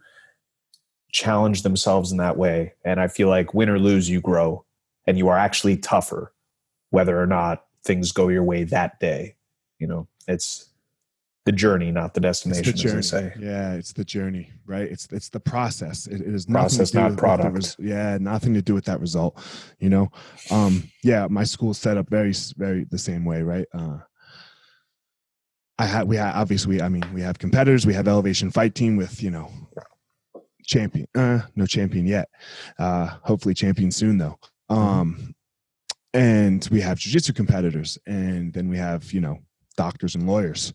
challenge 1.12 1.62
themselves 1.62 2.12
in 2.12 2.18
that 2.18 2.38
way. 2.38 2.74
And 2.84 3.00
I 3.00 3.08
feel 3.08 3.30
like 3.30 3.54
win 3.54 3.70
or 3.70 3.80
lose, 3.80 4.10
you 4.10 4.20
grow 4.20 4.66
and 5.06 5.18
you 5.18 5.30
are 5.30 5.38
actually 5.38 5.78
tougher, 5.78 6.34
whether 6.90 7.20
or 7.20 7.28
not 7.28 7.64
things 7.84 8.12
go 8.12 8.28
your 8.28 8.44
way 8.44 8.64
that 8.66 9.00
day. 9.00 9.36
You 9.80 9.88
know, 9.88 10.08
it's, 10.28 10.70
the 11.48 11.54
journey, 11.54 11.94
not 11.94 12.14
the 12.14 12.20
destination. 12.20 12.74
It's 12.74 12.84
the 12.84 12.90
journey. 12.90 13.02
say. 13.02 13.34
Yeah, 13.40 13.76
it's 13.76 13.94
the 13.94 14.04
journey, 14.04 14.52
right? 14.66 14.92
It's 14.92 15.08
it's 15.14 15.30
the 15.30 15.40
process. 15.40 16.06
It, 16.06 16.20
it 16.20 16.36
is 16.36 16.46
process, 16.46 16.94
not 16.94 17.16
product. 17.16 17.54
With 17.54 17.78
the, 17.78 17.84
yeah, 17.86 18.18
nothing 18.20 18.54
to 18.56 18.62
do 18.62 18.74
with 18.74 18.84
that 18.84 19.00
result. 19.00 19.42
You 19.80 19.90
know, 19.90 20.12
um, 20.52 20.92
yeah, 21.06 21.26
my 21.30 21.46
school 21.46 21.74
set 21.74 21.96
up 21.96 22.10
very 22.10 22.34
very 22.58 22.84
the 22.84 22.98
same 22.98 23.24
way, 23.24 23.44
right? 23.44 23.66
Uh, 23.74 24.00
I 25.80 25.86
had 25.86 26.10
we 26.10 26.18
have 26.18 26.36
obviously 26.36 26.82
I 26.82 26.90
mean 26.90 27.06
we 27.14 27.22
have 27.22 27.40
competitors. 27.40 27.86
We 27.86 27.94
have 27.94 28.10
Elevation 28.10 28.52
Fight 28.52 28.76
Team 28.76 28.98
with 28.98 29.24
you 29.24 29.32
know 29.32 29.50
champion. 30.66 31.08
Uh, 31.16 31.44
no 31.56 31.66
champion 31.66 32.06
yet. 32.06 32.28
Uh, 32.78 33.06
hopefully 33.22 33.54
champion 33.54 33.92
soon 33.92 34.18
though. 34.18 34.38
Mm-hmm. 34.70 34.82
Um, 34.82 35.36
and 36.14 36.68
we 36.72 36.82
have 36.82 37.00
jiu-jitsu 37.00 37.34
competitors, 37.34 37.98
and 38.06 38.54
then 38.54 38.70
we 38.70 38.78
have 38.78 39.12
you 39.14 39.22
know 39.22 39.40
doctors 39.76 40.16
and 40.16 40.28
lawyers. 40.28 40.74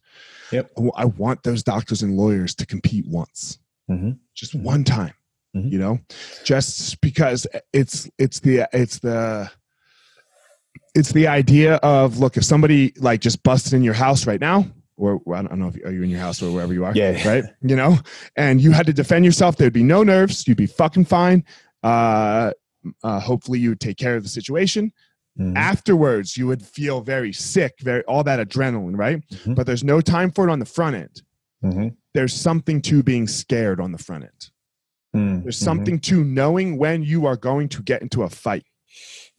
Yep. 0.53 0.73
I 0.97 1.07
want 1.07 1.43
those 1.43 1.63
doctors 1.63 2.03
and 2.03 2.17
lawyers 2.17 2.55
to 2.57 2.67
compete 2.67 3.07
once, 3.07 3.59
mm-hmm. 3.91 4.13
just 4.35 4.55
mm-hmm. 4.55 4.65
one 4.65 4.85
time. 4.85 5.15
Mm-hmm. 5.57 5.69
You 5.69 5.79
know, 5.79 5.99
just 6.45 7.01
because 7.01 7.47
it's 7.73 8.11
it's 8.19 8.41
the 8.41 8.69
it's 8.73 8.99
the 9.01 9.51
it's 10.95 11.13
the 11.13 11.27
idea 11.27 11.77
of 11.77 12.19
look 12.19 12.37
if 12.37 12.45
somebody 12.45 12.93
like 12.99 13.21
just 13.21 13.43
busted 13.43 13.75
in 13.75 13.83
your 13.83 13.95
house 13.95 14.27
right 14.27 14.41
now 14.41 14.67
or 14.97 15.21
I 15.35 15.43
don't 15.43 15.59
know 15.59 15.69
if 15.69 15.77
you, 15.77 15.85
are 15.85 15.91
you 15.91 16.03
in 16.03 16.11
your 16.11 16.21
house 16.21 16.43
or 16.43 16.53
wherever 16.53 16.73
you 16.73 16.85
are, 16.85 16.93
yeah, 16.95 17.29
right? 17.29 17.45
You 17.61 17.77
know, 17.77 17.99
and 18.37 18.61
you 18.61 18.73
had 18.73 18.87
to 18.87 18.93
defend 18.93 19.25
yourself. 19.25 19.57
There'd 19.57 19.73
be 19.73 19.83
no 19.83 20.03
nerves. 20.03 20.47
You'd 20.47 20.57
be 20.57 20.67
fucking 20.67 21.07
fine. 21.07 21.45
Uh, 21.83 22.53
uh, 23.03 23.21
hopefully, 23.21 23.59
you 23.59 23.71
would 23.71 23.81
take 23.81 23.97
care 23.97 24.17
of 24.17 24.23
the 24.23 24.29
situation. 24.29 24.93
Mm-hmm. 25.39 25.57
Afterwards, 25.57 26.37
you 26.37 26.47
would 26.47 26.63
feel 26.63 27.01
very 27.01 27.33
sick, 27.33 27.75
very 27.81 28.03
all 28.05 28.23
that 28.25 28.47
adrenaline, 28.47 28.99
right? 28.99 29.27
Mm-hmm. 29.29 29.55
But 29.55 29.67
there's 29.67 29.85
no 29.85 30.01
time 30.01 30.31
for 30.31 30.47
it 30.47 30.53
on 30.53 30.59
the 30.59 30.67
front 30.67 30.97
end. 30.97 31.23
Mm-hmm. 31.65 31.89
There's 32.13 32.35
something 32.35 32.83
to 32.83 33.03
being 33.03 33.27
scared 33.27 33.81
on 33.81 33.93
the 33.93 33.99
front 33.99 34.25
end. 34.25 34.51
Mm, 35.15 35.43
there's 35.43 35.57
mm-hmm. 35.57 35.65
something 35.65 35.99
to 36.01 36.25
knowing 36.25 36.77
when 36.77 37.03
you 37.03 37.27
are 37.27 37.37
going 37.37 37.69
to 37.71 37.83
get 37.83 38.03
into 38.03 38.23
a 38.23 38.31
fight, 38.31 38.65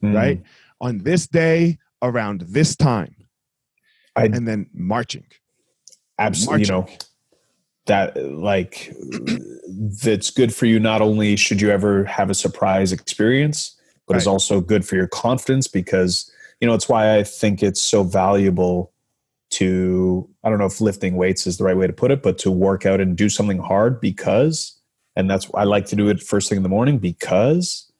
mm. 0.03 0.15
right? 0.15 0.41
On 0.81 0.99
this 0.99 1.27
day, 1.27 1.77
around 2.01 2.41
this 2.41 2.75
time, 2.75 3.15
I, 4.15 4.25
and 4.25 4.47
then 4.47 4.69
marching. 4.73 5.25
Absolutely, 6.19 6.65
you 6.65 6.71
know 6.71 6.87
that 7.85 8.15
like 8.17 8.93
that's 10.03 10.29
good 10.29 10.53
for 10.53 10.65
you. 10.65 10.79
Not 10.79 11.01
only 11.01 11.35
should 11.35 11.59
you 11.59 11.69
ever 11.69 12.03
have 12.05 12.29
a 12.29 12.35
surprise 12.35 12.91
experience, 12.91 13.75
but 14.13 14.17
right. 14.17 14.21
is 14.21 14.27
also 14.27 14.61
good 14.61 14.85
for 14.85 14.95
your 14.95 15.07
confidence 15.07 15.67
because 15.67 16.31
you 16.61 16.67
know 16.67 16.73
it's 16.73 16.87
why 16.87 17.17
I 17.17 17.23
think 17.23 17.63
it's 17.63 17.81
so 17.81 18.03
valuable 18.03 18.91
to 19.51 20.29
I 20.43 20.49
don't 20.49 20.59
know 20.59 20.65
if 20.65 20.79
lifting 20.79 21.15
weights 21.15 21.47
is 21.47 21.57
the 21.57 21.63
right 21.63 21.77
way 21.77 21.87
to 21.87 21.93
put 21.93 22.11
it, 22.11 22.21
but 22.21 22.37
to 22.39 22.51
work 22.51 22.85
out 22.85 23.01
and 23.01 23.17
do 23.17 23.29
something 23.29 23.59
hard 23.59 23.99
because 23.99 24.79
and 25.15 25.29
that's 25.29 25.49
I 25.53 25.63
like 25.63 25.85
to 25.87 25.95
do 25.95 26.09
it 26.09 26.21
first 26.21 26.49
thing 26.49 26.57
in 26.57 26.63
the 26.63 26.69
morning 26.69 26.99
because 26.99 27.91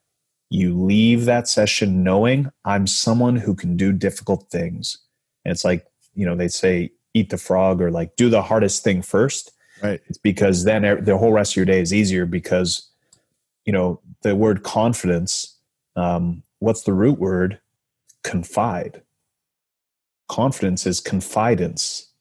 you 0.50 0.80
leave 0.80 1.26
that 1.26 1.48
session 1.48 2.04
knowing 2.04 2.52
I'm 2.64 2.86
someone 2.86 3.38
who 3.38 3.56
can 3.56 3.76
do 3.76 3.92
difficult 3.92 4.52
things. 4.52 5.00
And 5.44 5.52
it's 5.52 5.66
like, 5.66 5.88
you 6.14 6.28
know, 6.28 6.36
they 6.36 6.48
say 6.48 6.92
eat 7.16 7.32
the 7.32 7.40
frog 7.40 7.82
or 7.82 7.90
like 7.90 8.16
do 8.18 8.30
the 8.30 8.44
hardest 8.44 8.84
thing 8.84 9.02
first. 9.02 9.52
Right. 9.82 10.00
It's 10.08 10.20
because 10.20 10.64
then 10.64 11.04
the 11.04 11.18
whole 11.18 11.32
rest 11.32 11.54
of 11.54 11.56
your 11.58 11.66
day 11.66 11.82
is 11.82 11.92
easier 11.92 12.28
because, 12.28 12.88
you 13.66 13.74
know, 13.74 14.00
the 14.22 14.36
word 14.36 14.62
confidence 14.62 15.58
um, 15.96 16.44
what's 16.60 16.84
the 16.84 16.94
root 16.94 17.20
word? 17.20 17.60
Confide. 18.24 19.02
Confidence 20.30 20.86
is 20.86 21.00
confidence. 21.00 22.12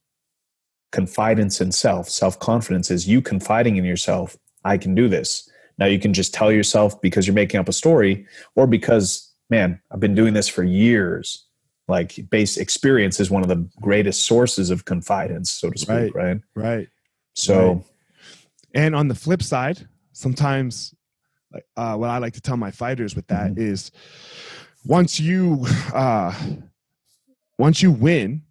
Confidence 0.90 1.60
in 1.60 1.72
self. 1.72 2.08
Self 2.08 2.38
confidence 2.38 2.90
is 2.90 3.08
you 3.08 3.22
confiding 3.22 3.76
in 3.76 3.84
yourself. 3.84 4.36
I 4.64 4.76
can 4.76 4.94
do 4.94 5.08
this. 5.08 5.48
Now 5.78 5.86
you 5.86 5.98
can 5.98 6.12
just 6.12 6.34
tell 6.34 6.52
yourself 6.52 7.00
because 7.00 7.26
you're 7.26 7.34
making 7.34 7.58
up 7.58 7.68
a 7.68 7.72
story 7.72 8.26
or 8.54 8.66
because, 8.66 9.32
man, 9.48 9.80
I've 9.90 10.00
been 10.00 10.14
doing 10.14 10.34
this 10.34 10.48
for 10.48 10.62
years. 10.62 11.46
Like 11.88 12.30
base 12.30 12.56
experience 12.56 13.20
is 13.20 13.30
one 13.30 13.42
of 13.42 13.48
the 13.48 13.68
greatest 13.80 14.26
sources 14.26 14.70
of 14.70 14.84
confidence, 14.84 15.50
so 15.50 15.70
to 15.70 15.78
speak, 15.78 16.14
right? 16.14 16.14
Right. 16.14 16.40
right. 16.54 16.88
So, 17.34 17.72
right. 17.72 17.84
and 18.74 18.94
on 18.94 19.08
the 19.08 19.14
flip 19.14 19.42
side, 19.42 19.88
sometimes 20.12 20.94
uh, 21.76 21.96
what 21.96 22.10
I 22.10 22.18
like 22.18 22.34
to 22.34 22.40
tell 22.40 22.56
my 22.56 22.70
fighters 22.70 23.14
with 23.14 23.26
that 23.28 23.52
mm-hmm. 23.52 23.62
is, 23.62 23.90
once 24.84 25.20
you 25.20 25.64
uh, 25.94 26.34
once 27.58 27.82
you 27.82 27.90
win, 27.90 28.42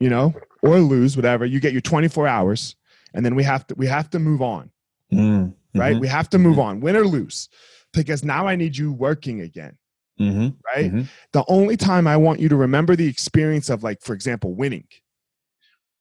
you 0.00 0.10
know, 0.10 0.34
or 0.62 0.78
lose, 0.78 1.16
whatever, 1.16 1.44
you 1.44 1.60
get 1.60 1.72
your 1.72 1.82
24 1.82 2.26
hours, 2.26 2.76
and 3.14 3.24
then 3.24 3.34
we 3.34 3.42
have 3.42 3.66
to 3.66 3.74
we 3.74 3.86
have 3.86 4.10
to 4.10 4.18
move 4.18 4.42
on, 4.42 4.70
mm-hmm. 5.12 5.78
right? 5.78 5.98
We 5.98 6.08
have 6.08 6.30
to 6.30 6.38
move 6.38 6.58
on, 6.58 6.80
win 6.80 6.96
or 6.96 7.04
lose, 7.04 7.48
because 7.92 8.24
now 8.24 8.46
I 8.46 8.56
need 8.56 8.76
you 8.76 8.92
working 8.92 9.40
again. 9.40 9.76
Mm-hmm. 10.20 10.48
Right. 10.66 10.86
Mm-hmm. 10.86 11.02
The 11.32 11.44
only 11.46 11.76
time 11.76 12.06
I 12.06 12.16
want 12.16 12.40
you 12.40 12.48
to 12.48 12.56
remember 12.56 12.96
the 12.96 13.06
experience 13.06 13.70
of, 13.70 13.84
like, 13.84 14.02
for 14.02 14.14
example, 14.14 14.52
winning 14.54 14.88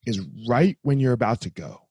is 0.08 0.20
right 0.48 0.78
when 0.82 1.00
you're 1.00 1.14
about 1.14 1.42
to 1.42 1.52
go. 1.52 1.82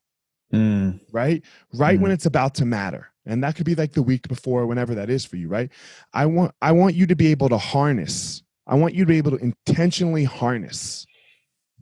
Mm. 0.52 1.00
Right? 1.12 1.44
Right 1.72 1.98
Mm. 1.98 2.02
when 2.02 2.10
it's 2.10 2.26
about 2.26 2.54
to 2.56 2.64
matter. 2.64 3.12
And 3.26 3.42
that 3.42 3.56
could 3.56 3.66
be 3.66 3.74
like 3.74 3.92
the 3.92 4.02
week 4.02 4.28
before, 4.28 4.66
whenever 4.66 4.94
that 4.94 5.10
is 5.10 5.24
for 5.24 5.36
you, 5.36 5.48
right? 5.48 5.70
I 6.12 6.26
want 6.26 6.52
I 6.62 6.72
want 6.72 6.94
you 6.94 7.06
to 7.06 7.16
be 7.16 7.28
able 7.28 7.48
to 7.48 7.58
harness. 7.58 8.42
I 8.66 8.74
want 8.76 8.94
you 8.94 9.04
to 9.04 9.08
be 9.08 9.18
able 9.18 9.32
to 9.32 9.36
intentionally 9.38 10.24
harness 10.24 11.06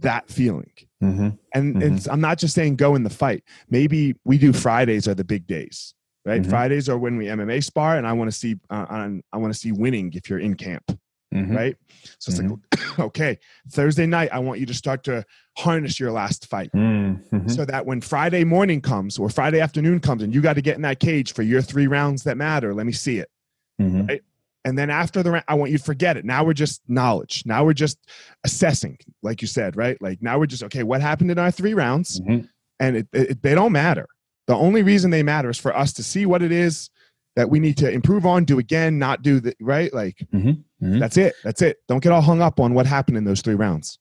that 0.00 0.28
feeling. 0.28 0.70
Mm-hmm. 1.02 1.28
And 1.54 1.76
Mhm. 1.76 1.96
it's 1.96 2.08
I'm 2.08 2.20
not 2.20 2.38
just 2.38 2.54
saying 2.54 2.76
go 2.76 2.94
in 2.94 3.02
the 3.04 3.10
fight. 3.10 3.44
Maybe 3.70 4.14
we 4.24 4.38
do 4.38 4.52
Fridays 4.52 5.06
are 5.06 5.14
the 5.14 5.24
big 5.24 5.46
days, 5.46 5.94
right? 6.24 6.42
Mhm. 6.42 6.48
Fridays 6.50 6.88
are 6.88 6.98
when 6.98 7.16
we 7.16 7.26
MMA 7.28 7.60
spar, 7.62 7.96
and 7.96 8.06
I 8.06 8.12
want 8.14 8.30
to 8.30 8.36
see 8.36 8.56
uh, 8.70 8.86
on, 8.88 9.22
I 9.32 9.36
want 9.38 9.52
to 9.52 9.58
see 9.58 9.70
winning 9.72 10.12
if 10.14 10.28
you're 10.30 10.38
in 10.40 10.54
camp 10.54 10.98
Mhm. 11.34 11.54
right? 11.56 11.76
So 12.18 12.30
it's 12.30 12.38
like, 12.40 12.48
Mm-hmm. 12.50 13.02
okay, 13.02 13.38
Thursday 13.70 14.06
night, 14.06 14.30
I 14.32 14.38
want 14.38 14.60
you 14.60 14.66
to 14.66 14.74
start 14.74 15.04
to 15.04 15.24
harness 15.56 15.98
your 15.98 16.12
last 16.12 16.46
fight 16.46 16.70
Mm-hmm. 16.72 17.48
so 17.48 17.64
that 17.64 17.86
when 17.86 18.00
Friday 18.00 18.44
morning 18.44 18.80
comes 18.80 19.18
or 19.18 19.28
Friday 19.28 19.60
afternoon 19.60 20.00
comes 20.00 20.22
and 20.22 20.34
you 20.34 20.40
got 20.40 20.54
to 20.54 20.62
get 20.62 20.76
in 20.76 20.82
that 20.82 21.00
cage 21.00 21.32
for 21.34 21.42
your 21.42 21.60
three 21.62 21.86
rounds 21.86 22.22
that 22.24 22.36
matter, 22.36 22.72
let 22.74 22.86
me 22.86 22.92
see 22.92 23.18
it. 23.18 23.28
Mhm. 23.80 24.08
Right? 24.08 24.22
And 24.66 24.78
then 24.78 24.88
after 24.88 25.22
the 25.22 25.32
round, 25.32 25.44
I 25.48 25.54
want 25.54 25.72
you 25.72 25.78
to 25.78 25.84
forget 25.84 26.16
it. 26.16 26.24
Now 26.24 26.42
we're 26.44 26.54
just 26.54 26.80
knowledge. 26.88 27.42
Now 27.44 27.64
we're 27.64 27.74
just 27.74 27.98
assessing, 28.44 28.96
like 29.22 29.42
you 29.42 29.48
said, 29.48 29.76
right? 29.76 30.00
Like 30.00 30.22
now 30.22 30.38
we're 30.38 30.46
just, 30.46 30.62
okay, 30.62 30.82
what 30.82 31.00
happened 31.02 31.30
in 31.30 31.38
our 31.38 31.50
three 31.50 31.74
rounds? 31.74 32.20
Mhm. 32.20 32.48
And 32.80 32.96
it, 32.96 33.08
it, 33.12 33.42
they 33.42 33.54
don't 33.54 33.72
matter. 33.72 34.06
The 34.46 34.54
only 34.54 34.82
reason 34.82 35.10
they 35.10 35.22
matter 35.22 35.50
is 35.50 35.58
for 35.58 35.76
us 35.76 35.92
to 35.94 36.02
see 36.02 36.26
what 36.26 36.42
it 36.42 36.52
is 36.52 36.90
that 37.36 37.50
we 37.50 37.58
need 37.58 37.76
to 37.78 37.90
improve 37.90 38.24
on, 38.26 38.44
do 38.44 38.58
again, 38.58 38.98
not 38.98 39.22
do 39.22 39.40
the 39.40 39.54
right. 39.60 39.92
Like 39.92 40.26
Mhm. 40.32 40.62
Mhm. 40.82 41.00
that's 41.00 41.16
it. 41.16 41.34
That's 41.42 41.62
it. 41.62 41.78
Don't 41.88 42.02
get 42.02 42.12
all 42.12 42.20
hung 42.22 42.40
up 42.40 42.60
on 42.60 42.74
what 42.74 42.86
happened 42.86 43.16
in 43.18 43.24
those 43.24 43.40
three 43.42 43.54
rounds. 43.54 43.98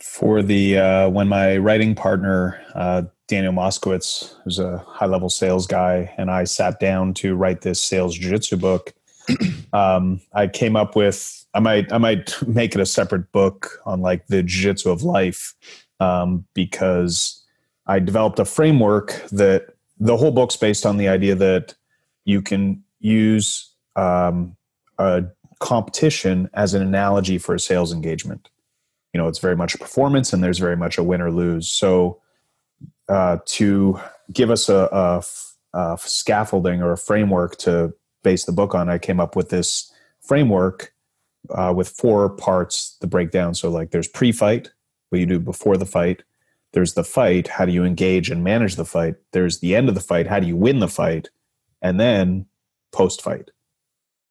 for 0.00 0.42
the 0.42 0.78
uh, 0.78 1.08
when 1.08 1.26
my 1.26 1.56
writing 1.56 1.92
partner 1.92 2.60
uh, 2.76 3.02
Daniel 3.26 3.52
Moskowitz, 3.52 4.32
who's 4.44 4.60
a 4.60 4.78
high 4.86 5.06
level 5.06 5.28
sales 5.28 5.66
guy, 5.66 6.14
and 6.16 6.30
I 6.30 6.44
sat 6.44 6.78
down 6.78 7.14
to 7.14 7.34
write 7.34 7.62
this 7.62 7.82
sales 7.82 8.16
jiu-jitsu 8.16 8.58
book. 8.58 8.94
um, 9.72 10.20
I 10.32 10.46
came 10.46 10.76
up 10.76 10.94
with 10.94 11.44
I 11.52 11.58
might 11.58 11.92
I 11.92 11.98
might 11.98 12.32
make 12.46 12.76
it 12.76 12.80
a 12.80 12.86
separate 12.86 13.32
book 13.32 13.80
on 13.86 14.00
like 14.00 14.28
the 14.28 14.44
jiu-jitsu 14.44 14.88
of 14.88 15.02
life 15.02 15.54
um, 15.98 16.44
because 16.54 17.44
I 17.88 17.98
developed 17.98 18.38
a 18.38 18.44
framework 18.44 19.20
that 19.32 19.74
the 19.98 20.16
whole 20.16 20.30
book's 20.30 20.56
based 20.56 20.86
on 20.86 20.96
the 20.96 21.08
idea 21.08 21.34
that 21.34 21.74
you 22.28 22.42
can 22.42 22.84
use 23.00 23.72
um, 23.96 24.54
a 24.98 25.24
competition 25.60 26.50
as 26.52 26.74
an 26.74 26.82
analogy 26.82 27.38
for 27.38 27.54
a 27.54 27.58
sales 27.58 27.90
engagement. 27.90 28.50
You 29.14 29.18
know 29.18 29.28
it's 29.28 29.38
very 29.38 29.56
much 29.56 29.80
performance 29.80 30.34
and 30.34 30.44
there's 30.44 30.58
very 30.58 30.76
much 30.76 30.98
a 30.98 31.02
win 31.02 31.22
or 31.22 31.32
lose. 31.32 31.70
So 31.70 32.20
uh, 33.08 33.38
to 33.46 33.98
give 34.30 34.50
us 34.50 34.68
a, 34.68 34.88
a, 34.92 35.78
a, 35.78 35.98
scaffolding 35.98 36.82
or 36.82 36.92
a 36.92 36.98
framework 36.98 37.56
to 37.56 37.94
base 38.22 38.44
the 38.44 38.52
book 38.52 38.74
on 38.74 38.90
i 38.90 38.98
came 38.98 39.20
up 39.20 39.34
with 39.34 39.48
this 39.48 39.90
framework 40.20 40.92
uh, 41.50 41.72
with 41.74 41.88
four 41.88 42.28
parts 42.28 42.98
the 43.00 43.06
breakdown. 43.06 43.54
So 43.54 43.70
like 43.70 43.90
there's 43.90 44.08
pre-fight 44.08 44.70
what 45.08 45.18
you 45.18 45.24
do 45.24 45.40
before 45.40 45.78
the 45.78 45.86
fight. 45.86 46.24
There's 46.74 46.92
the 46.92 47.04
fight 47.04 47.48
how 47.48 47.64
do 47.64 47.72
you 47.72 47.84
engage 47.84 48.30
and 48.30 48.44
manage 48.44 48.76
the 48.76 48.84
fight? 48.84 49.14
There's 49.32 49.60
the 49.60 49.74
end 49.74 49.88
of 49.88 49.94
the 49.94 50.02
fight 50.02 50.26
how 50.26 50.40
do 50.40 50.46
you 50.46 50.56
win 50.56 50.80
the 50.80 50.88
fight 50.88 51.30
and 51.82 51.98
then 51.98 52.46
post 52.92 53.22
fight 53.22 53.50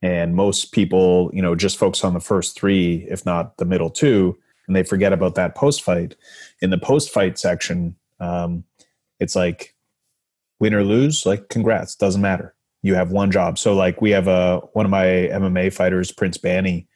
and 0.01 0.35
most 0.35 0.71
people 0.71 1.29
you 1.33 1.41
know 1.41 1.55
just 1.55 1.77
focus 1.77 2.03
on 2.03 2.13
the 2.13 2.19
first 2.19 2.57
three 2.57 3.05
if 3.09 3.25
not 3.25 3.57
the 3.57 3.65
middle 3.65 3.89
two 3.89 4.37
and 4.67 4.75
they 4.75 4.83
forget 4.83 5.13
about 5.13 5.35
that 5.35 5.55
post 5.55 5.81
fight 5.81 6.15
in 6.61 6.69
the 6.69 6.77
post 6.77 7.11
fight 7.11 7.37
section 7.37 7.95
um, 8.19 8.63
it's 9.19 9.35
like 9.35 9.75
win 10.59 10.73
or 10.73 10.83
lose 10.83 11.25
like 11.25 11.49
congrats 11.49 11.95
doesn't 11.95 12.21
matter 12.21 12.55
you 12.81 12.95
have 12.95 13.11
one 13.11 13.31
job 13.31 13.57
so 13.57 13.73
like 13.75 14.01
we 14.01 14.11
have 14.11 14.27
a 14.27 14.57
one 14.73 14.85
of 14.85 14.91
my 14.91 15.05
mma 15.05 15.71
fighters 15.71 16.11
prince 16.11 16.37
banny 16.37 16.87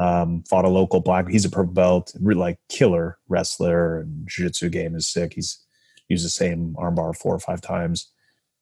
um, 0.00 0.42
fought 0.48 0.64
a 0.64 0.68
local 0.68 1.00
black. 1.00 1.28
He's 1.28 1.44
a 1.44 1.50
purple 1.50 1.74
belt, 1.74 2.14
like 2.20 2.58
killer 2.68 3.18
wrestler, 3.28 4.00
and 4.00 4.26
jiu-jitsu 4.26 4.70
game 4.70 4.96
is 4.96 5.06
sick. 5.06 5.34
He's 5.34 5.62
used 6.08 6.24
the 6.24 6.30
same 6.30 6.74
armbar 6.78 7.14
four 7.14 7.34
or 7.34 7.38
five 7.38 7.60
times 7.60 8.10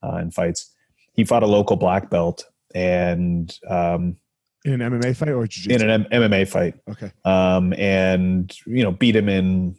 uh, 0.03 0.17
in 0.17 0.33
fights. 0.33 0.75
He 1.19 1.25
fought 1.25 1.43
a 1.43 1.49
local 1.49 1.75
black 1.75 2.11
belt 2.11 2.45
and 2.77 3.53
um, 3.69 4.17
in 4.65 4.81
an 4.81 4.93
MMA 4.93 5.17
fight 5.17 5.31
or 5.31 5.49
jiu-jitsu? 5.49 5.85
in 5.85 5.91
an 5.91 6.07
M- 6.13 6.23
MMA 6.23 6.47
fight. 6.47 6.77
Okay. 6.89 7.11
Um, 7.25 7.73
and 7.73 8.57
you 8.67 8.85
know, 8.85 8.93
beat 8.93 9.17
him 9.17 9.29
in 9.29 9.75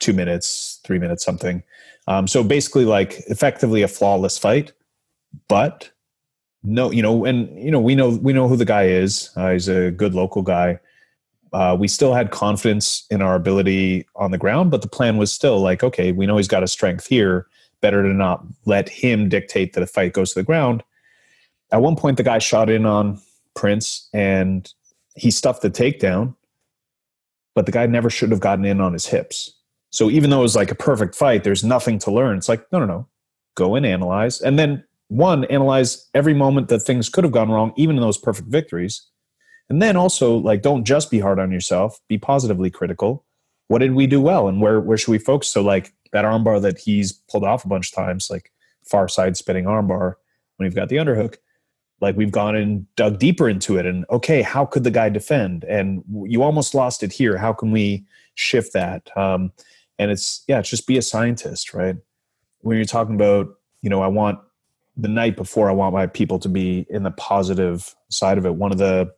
two 0.00 0.12
minutes, 0.12 0.78
three 0.84 1.00
minutes, 1.00 1.24
something. 1.24 1.64
Um, 2.06 2.28
so 2.28 2.44
basically, 2.44 2.84
like 2.84 3.14
effectively 3.26 3.82
a 3.82 3.88
flawless 3.88 4.38
fight, 4.38 4.72
but 5.48 5.90
no, 6.62 6.92
you 6.92 7.02
know, 7.02 7.24
and 7.24 7.60
you 7.60 7.72
know, 7.72 7.80
we 7.80 7.96
know 7.96 8.10
we 8.10 8.32
know 8.32 8.46
who 8.46 8.56
the 8.56 8.64
guy 8.64 8.84
is. 8.84 9.30
Uh, 9.34 9.50
he's 9.50 9.66
a 9.66 9.90
good 9.90 10.14
local 10.14 10.42
guy. 10.42 10.78
Uh, 11.52 11.76
we 11.76 11.88
still 11.88 12.14
had 12.14 12.30
confidence 12.30 13.06
in 13.10 13.22
our 13.22 13.34
ability 13.34 14.06
on 14.14 14.30
the 14.30 14.38
ground, 14.38 14.70
but 14.70 14.82
the 14.82 14.88
plan 14.88 15.16
was 15.16 15.32
still 15.32 15.60
like, 15.60 15.82
okay, 15.82 16.12
we 16.12 16.26
know 16.26 16.36
he's 16.36 16.46
got 16.46 16.62
a 16.62 16.68
strength 16.68 17.08
here. 17.08 17.48
Better 17.84 18.02
to 18.02 18.14
not 18.14 18.46
let 18.64 18.88
him 18.88 19.28
dictate 19.28 19.74
that 19.74 19.80
the 19.80 19.86
fight 19.86 20.14
goes 20.14 20.32
to 20.32 20.38
the 20.38 20.42
ground. 20.42 20.82
At 21.70 21.82
one 21.82 21.96
point, 21.96 22.16
the 22.16 22.22
guy 22.22 22.38
shot 22.38 22.70
in 22.70 22.86
on 22.86 23.20
Prince 23.54 24.08
and 24.14 24.72
he 25.16 25.30
stuffed 25.30 25.60
the 25.60 25.70
takedown, 25.70 26.34
but 27.54 27.66
the 27.66 27.72
guy 27.72 27.84
never 27.84 28.08
should 28.08 28.30
have 28.30 28.40
gotten 28.40 28.64
in 28.64 28.80
on 28.80 28.94
his 28.94 29.04
hips. 29.04 29.52
So 29.90 30.08
even 30.08 30.30
though 30.30 30.38
it 30.38 30.44
was 30.44 30.56
like 30.56 30.70
a 30.70 30.74
perfect 30.74 31.14
fight, 31.14 31.44
there's 31.44 31.62
nothing 31.62 31.98
to 31.98 32.10
learn. 32.10 32.38
It's 32.38 32.48
like, 32.48 32.64
no, 32.72 32.78
no, 32.78 32.86
no, 32.86 33.08
go 33.54 33.74
and 33.74 33.84
analyze. 33.84 34.40
And 34.40 34.58
then 34.58 34.82
one, 35.08 35.44
analyze 35.44 36.08
every 36.14 36.32
moment 36.32 36.68
that 36.68 36.80
things 36.80 37.10
could 37.10 37.22
have 37.22 37.34
gone 37.34 37.50
wrong, 37.50 37.74
even 37.76 37.96
in 37.96 38.02
those 38.02 38.16
perfect 38.16 38.48
victories. 38.48 39.06
And 39.68 39.82
then 39.82 39.94
also, 39.94 40.38
like, 40.38 40.62
don't 40.62 40.84
just 40.84 41.10
be 41.10 41.20
hard 41.20 41.38
on 41.38 41.52
yourself, 41.52 42.00
be 42.08 42.16
positively 42.16 42.70
critical. 42.70 43.26
What 43.68 43.80
did 43.80 43.94
we 43.94 44.06
do 44.06 44.22
well 44.22 44.48
and 44.48 44.62
where, 44.62 44.80
where 44.80 44.96
should 44.96 45.10
we 45.10 45.18
focus? 45.18 45.48
So, 45.50 45.60
like, 45.60 45.92
that 46.14 46.24
armbar 46.24 46.62
that 46.62 46.78
he's 46.78 47.12
pulled 47.12 47.42
off 47.42 47.64
a 47.64 47.68
bunch 47.68 47.90
of 47.90 47.94
times, 47.94 48.30
like 48.30 48.52
far 48.84 49.08
side 49.08 49.36
spinning 49.36 49.64
armbar 49.64 50.14
when 50.56 50.64
you've 50.64 50.74
got 50.74 50.88
the 50.88 50.96
underhook, 50.96 51.38
like 52.00 52.16
we've 52.16 52.30
gone 52.30 52.54
and 52.54 52.86
dug 52.94 53.18
deeper 53.18 53.48
into 53.48 53.76
it. 53.78 53.84
And 53.84 54.06
okay, 54.10 54.40
how 54.40 54.64
could 54.64 54.84
the 54.84 54.92
guy 54.92 55.08
defend? 55.08 55.64
And 55.64 56.04
you 56.22 56.44
almost 56.44 56.72
lost 56.72 57.02
it 57.02 57.12
here. 57.12 57.36
How 57.36 57.52
can 57.52 57.72
we 57.72 58.06
shift 58.36 58.72
that? 58.74 59.10
Um, 59.16 59.50
and 59.98 60.12
it's, 60.12 60.44
yeah, 60.46 60.60
it's 60.60 60.70
just 60.70 60.86
be 60.86 60.98
a 60.98 61.02
scientist, 61.02 61.74
right? 61.74 61.96
When 62.60 62.76
you're 62.76 62.86
talking 62.86 63.16
about, 63.16 63.48
you 63.82 63.90
know, 63.90 64.00
I 64.00 64.06
want 64.06 64.38
the 64.96 65.08
night 65.08 65.36
before, 65.36 65.68
I 65.68 65.72
want 65.72 65.94
my 65.94 66.06
people 66.06 66.38
to 66.38 66.48
be 66.48 66.86
in 66.90 67.02
the 67.02 67.10
positive 67.10 67.92
side 68.08 68.38
of 68.38 68.46
it. 68.46 68.54
One 68.54 68.70
of 68.70 68.78
the 68.78 69.12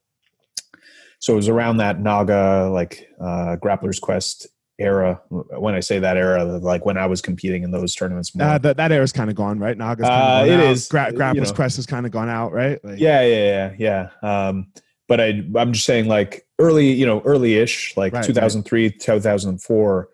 so 1.19 1.35
it 1.35 1.37
was 1.37 1.49
around 1.49 1.79
that 1.79 2.01
Naga 2.01 2.71
like 2.73 3.07
uh, 3.21 3.57
Grappler's 3.57 3.99
Quest 3.99 4.47
era. 4.79 5.21
When 5.29 5.75
I 5.75 5.81
say 5.81 5.99
that 5.99 6.17
era, 6.17 6.45
like 6.45 6.85
when 6.85 6.97
I 6.97 7.07
was 7.07 7.21
competing 7.21 7.63
in 7.63 7.71
those 7.71 7.95
tournaments. 7.95 8.35
More. 8.35 8.47
Uh, 8.47 8.59
that 8.59 8.77
that 8.77 8.93
era's 8.93 9.13
kind 9.13 9.31
of 9.31 9.37
gone, 9.37 9.59
right? 9.59 9.77
Naga's 9.77 10.09
kind 10.09 10.51
uh, 10.51 10.53
it 10.53 10.61
is. 10.61 10.89
Gra- 10.89 11.13
Grappler's. 11.13 11.53
Quest 11.53 11.77
has 11.77 11.87
kind 11.87 12.07
of 12.07 12.13
gone 12.13 12.29
out, 12.29 12.53
right? 12.53 12.83
Like, 12.85 12.99
yeah, 12.99 13.23
yeah, 13.23 13.75
yeah, 13.79 14.09
yeah. 14.23 14.49
Um, 14.49 14.69
but 15.09 15.21
I, 15.21 15.45
I'm 15.57 15.73
just 15.73 15.87
saying, 15.87 16.09
like 16.09 16.47
early, 16.59 16.93
you 16.93 17.07
know, 17.07 17.21
early-ish, 17.25 17.97
like 17.97 18.13
right, 18.13 18.25
2003, 18.25 18.85
right. 18.85 19.01
2004. 19.01 20.09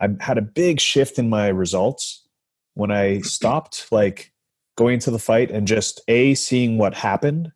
I 0.00 0.08
had 0.20 0.38
a 0.38 0.42
big 0.42 0.80
shift 0.80 1.18
in 1.18 1.28
my 1.28 1.48
results 1.48 2.26
when 2.74 2.90
I 2.90 3.20
stopped, 3.22 3.90
like 3.92 4.32
going 4.78 4.94
into 4.94 5.10
the 5.10 5.18
fight 5.18 5.50
and 5.50 5.66
just 5.66 6.00
a 6.06 6.34
seeing 6.34 6.78
what 6.78 6.94
happened 6.94 7.50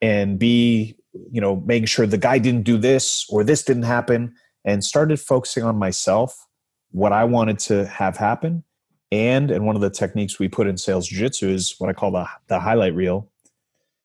and 0.00 0.38
b 0.38 0.96
you 1.30 1.40
know 1.40 1.56
making 1.66 1.86
sure 1.86 2.06
the 2.06 2.16
guy 2.16 2.38
didn't 2.38 2.62
do 2.62 2.78
this 2.78 3.26
or 3.28 3.44
this 3.44 3.62
didn't 3.62 3.82
happen 3.82 4.34
and 4.64 4.84
started 4.84 5.20
focusing 5.20 5.62
on 5.62 5.76
myself 5.76 6.46
what 6.90 7.12
i 7.12 7.24
wanted 7.24 7.58
to 7.58 7.86
have 7.86 8.16
happen. 8.16 8.64
And 9.12 9.50
and 9.50 9.66
one 9.66 9.76
of 9.76 9.82
the 9.82 9.90
techniques 9.90 10.38
we 10.38 10.48
put 10.48 10.66
in 10.66 10.76
sales 10.76 11.08
jiu-jitsu 11.08 11.48
is 11.48 11.74
what 11.78 11.90
i 11.90 11.92
call 11.92 12.10
the, 12.10 12.26
the 12.48 12.58
highlight 12.58 12.94
reel 12.94 13.28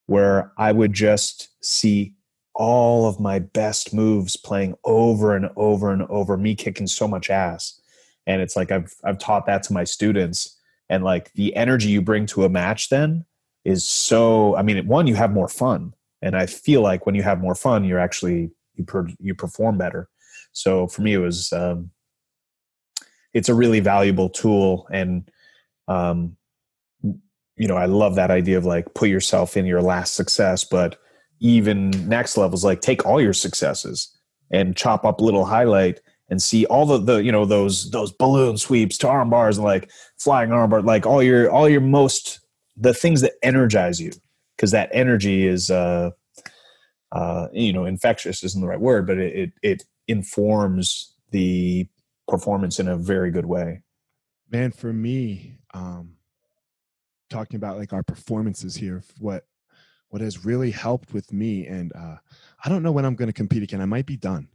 where 0.07 0.51
i 0.57 0.71
would 0.71 0.93
just 0.93 1.49
see 1.63 2.15
all 2.59 3.07
of 3.07 3.19
my 3.21 3.39
best 3.39 3.93
moves 3.93 4.35
playing 4.35 4.75
over 4.83 5.35
and 5.35 5.49
over 5.55 5.93
and 5.93 6.03
over 6.09 6.35
me 6.35 6.53
kicking 6.53 6.87
so 6.87 7.07
much 7.07 7.29
ass. 7.29 7.79
And 8.27 8.41
it's 8.41 8.55
like 8.55 8.71
i've 8.71 8.93
i've 9.03 9.17
taught 9.17 9.45
that 9.45 9.63
to 9.63 9.73
my 9.73 9.85
students. 9.85 10.57
And 10.91 11.03
like 11.03 11.31
the 11.33 11.55
energy 11.55 11.89
you 11.89 12.01
bring 12.01 12.25
to 12.27 12.45
a 12.45 12.49
match 12.49 12.89
then 12.89 13.25
is 13.63 13.85
so 13.85 14.55
i 14.55 14.61
mean 14.61 14.85
one 14.87 15.07
you 15.07 15.15
have 15.15 15.31
more 15.31 15.47
fun. 15.47 15.93
And 16.21 16.35
i 16.35 16.45
feel 16.45 16.81
like 16.81 17.05
when 17.05 17.15
you 17.15 17.23
have 17.23 17.39
more 17.39 17.55
fun 17.55 17.83
you're 17.85 17.99
actually 17.99 18.51
you 18.75 18.83
per, 18.83 19.07
you 19.19 19.33
perform 19.33 19.77
better 19.77 20.09
so 20.59 20.87
for 20.87 21.01
me 21.01 21.13
it 21.13 21.19
was 21.19 21.51
um, 21.53 21.89
it's 23.33 23.49
a 23.49 23.53
really 23.53 23.79
valuable 23.79 24.29
tool 24.29 24.87
and 24.91 25.29
um, 25.87 26.35
you 27.03 27.67
know 27.67 27.75
i 27.77 27.85
love 27.85 28.15
that 28.15 28.31
idea 28.31 28.57
of 28.57 28.65
like 28.65 28.93
put 28.93 29.09
yourself 29.09 29.57
in 29.57 29.65
your 29.65 29.81
last 29.81 30.15
success 30.15 30.63
but 30.63 30.97
even 31.39 31.91
next 32.07 32.37
levels 32.37 32.65
like 32.65 32.81
take 32.81 33.05
all 33.05 33.21
your 33.21 33.33
successes 33.33 34.17
and 34.51 34.75
chop 34.75 35.05
up 35.05 35.21
little 35.21 35.45
highlight 35.45 36.01
and 36.29 36.41
see 36.41 36.65
all 36.65 36.85
the, 36.85 36.97
the 36.97 37.23
you 37.23 37.31
know 37.31 37.45
those 37.45 37.91
those 37.91 38.11
balloon 38.11 38.57
sweeps 38.57 38.97
to 38.97 39.07
arm 39.07 39.29
bars 39.29 39.57
and 39.57 39.65
like 39.65 39.89
flying 40.17 40.51
arm 40.51 40.69
bar 40.69 40.81
like 40.81 41.05
all 41.05 41.21
your 41.23 41.49
all 41.49 41.69
your 41.69 41.81
most 41.81 42.39
the 42.77 42.93
things 42.93 43.21
that 43.21 43.33
energize 43.43 43.99
you 43.99 44.11
because 44.55 44.71
that 44.71 44.89
energy 44.91 45.47
is 45.47 45.69
uh 45.69 46.09
uh 47.11 47.47
you 47.51 47.73
know 47.73 47.85
infectious 47.85 48.43
isn't 48.43 48.61
the 48.61 48.67
right 48.67 48.79
word 48.79 49.07
but 49.07 49.17
it, 49.17 49.35
it 49.35 49.53
it 49.61 49.83
informs 50.09 51.13
the 51.31 51.87
performance 52.27 52.79
in 52.79 52.87
a 52.87 52.97
very 52.97 53.31
good 53.31 53.45
way 53.45 53.81
man 54.51 54.71
for 54.71 54.91
me 54.91 55.57
um 55.73 56.13
talking 57.29 57.55
about 57.57 57.77
like 57.77 57.93
our 57.93 58.03
performances 58.03 58.75
here 58.75 59.03
what 59.19 59.45
what 60.09 60.21
has 60.21 60.43
really 60.43 60.71
helped 60.71 61.13
with 61.13 61.31
me 61.31 61.65
and 61.67 61.93
uh 61.95 62.15
i 62.65 62.69
don't 62.69 62.83
know 62.83 62.91
when 62.91 63.05
i'm 63.05 63.15
going 63.15 63.29
to 63.29 63.33
compete 63.33 63.63
again 63.63 63.81
i 63.81 63.85
might 63.85 64.05
be 64.05 64.17
done 64.17 64.47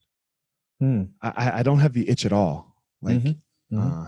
Hmm. 0.80 1.04
I, 1.22 1.60
I 1.60 1.62
don't 1.62 1.78
have 1.78 1.92
the 1.92 2.08
itch 2.08 2.26
at 2.26 2.32
all. 2.32 2.76
Like, 3.00 3.18
mm-hmm. 3.18 3.78
Mm-hmm. 3.78 4.02
Uh, 4.02 4.06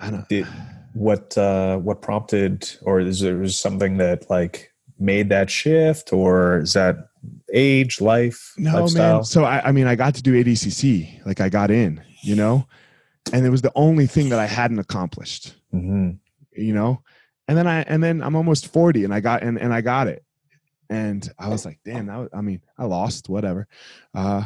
I 0.00 0.10
don't. 0.10 0.28
Did, 0.28 0.46
what 0.94 1.36
uh, 1.36 1.78
what 1.78 2.02
prompted, 2.02 2.70
or 2.82 3.00
is 3.00 3.20
there 3.20 3.46
something 3.48 3.96
that 3.98 4.30
like 4.30 4.72
made 4.98 5.28
that 5.30 5.50
shift, 5.50 6.12
or 6.12 6.60
is 6.60 6.72
that 6.74 7.08
age, 7.52 8.00
life, 8.00 8.54
no, 8.56 8.80
lifestyle? 8.80 9.16
man. 9.16 9.24
So 9.24 9.44
I, 9.44 9.68
I 9.68 9.72
mean, 9.72 9.86
I 9.86 9.94
got 9.94 10.14
to 10.16 10.22
do 10.22 10.32
ADCC. 10.32 11.24
Like, 11.26 11.40
I 11.40 11.48
got 11.48 11.70
in, 11.70 12.02
you 12.22 12.34
know, 12.34 12.66
and 13.32 13.46
it 13.46 13.50
was 13.50 13.62
the 13.62 13.72
only 13.74 14.06
thing 14.06 14.30
that 14.30 14.38
I 14.38 14.46
hadn't 14.46 14.78
accomplished. 14.78 15.54
Mm-hmm. 15.72 16.12
You 16.54 16.74
know, 16.74 17.02
and 17.48 17.56
then 17.56 17.66
I 17.66 17.82
and 17.82 18.02
then 18.02 18.22
I'm 18.22 18.36
almost 18.36 18.72
forty, 18.72 19.04
and 19.04 19.14
I 19.14 19.20
got 19.20 19.42
and 19.42 19.58
and 19.58 19.72
I 19.72 19.80
got 19.80 20.06
it, 20.06 20.22
and 20.90 21.26
I 21.38 21.48
was 21.48 21.64
like, 21.64 21.78
damn, 21.84 22.06
that 22.06 22.16
was, 22.18 22.28
I 22.34 22.42
mean, 22.42 22.60
I 22.76 22.84
lost, 22.84 23.30
whatever. 23.30 23.66
Uh, 24.14 24.44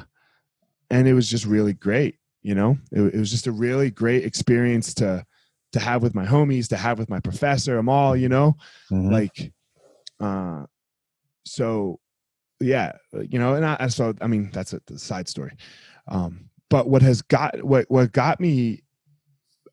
and 0.90 1.08
it 1.08 1.14
was 1.14 1.28
just 1.28 1.46
really 1.46 1.72
great 1.72 2.16
you 2.46 2.54
know 2.54 2.78
it, 2.92 3.14
it, 3.14 3.18
was 3.18 3.30
just 3.30 3.48
a 3.48 3.52
really 3.52 3.90
great 3.90 4.24
experience 4.24 4.94
to 4.94 5.26
to 5.72 5.80
have 5.80 6.00
with 6.00 6.14
my 6.14 6.24
homies 6.24 6.68
to 6.68 6.76
have 6.76 6.96
with 6.96 7.10
my 7.10 7.18
professor 7.18 7.76
i'm 7.76 7.88
all 7.88 8.16
you 8.16 8.28
know 8.28 8.56
mm-hmm. 8.88 9.10
like 9.10 9.52
uh 10.20 10.64
so 11.44 11.98
yeah 12.60 12.92
you 13.28 13.38
know 13.38 13.54
and 13.54 13.64
i 13.66 13.86
so 13.88 14.14
i 14.20 14.26
mean 14.26 14.50
that's 14.52 14.72
a, 14.72 14.80
a 14.90 14.98
side 14.98 15.28
story 15.28 15.52
um 16.08 16.48
but 16.70 16.88
what 16.88 17.02
has 17.02 17.22
got 17.22 17.62
what 17.62 17.84
what 17.88 18.12
got 18.12 18.40
me 18.40 18.82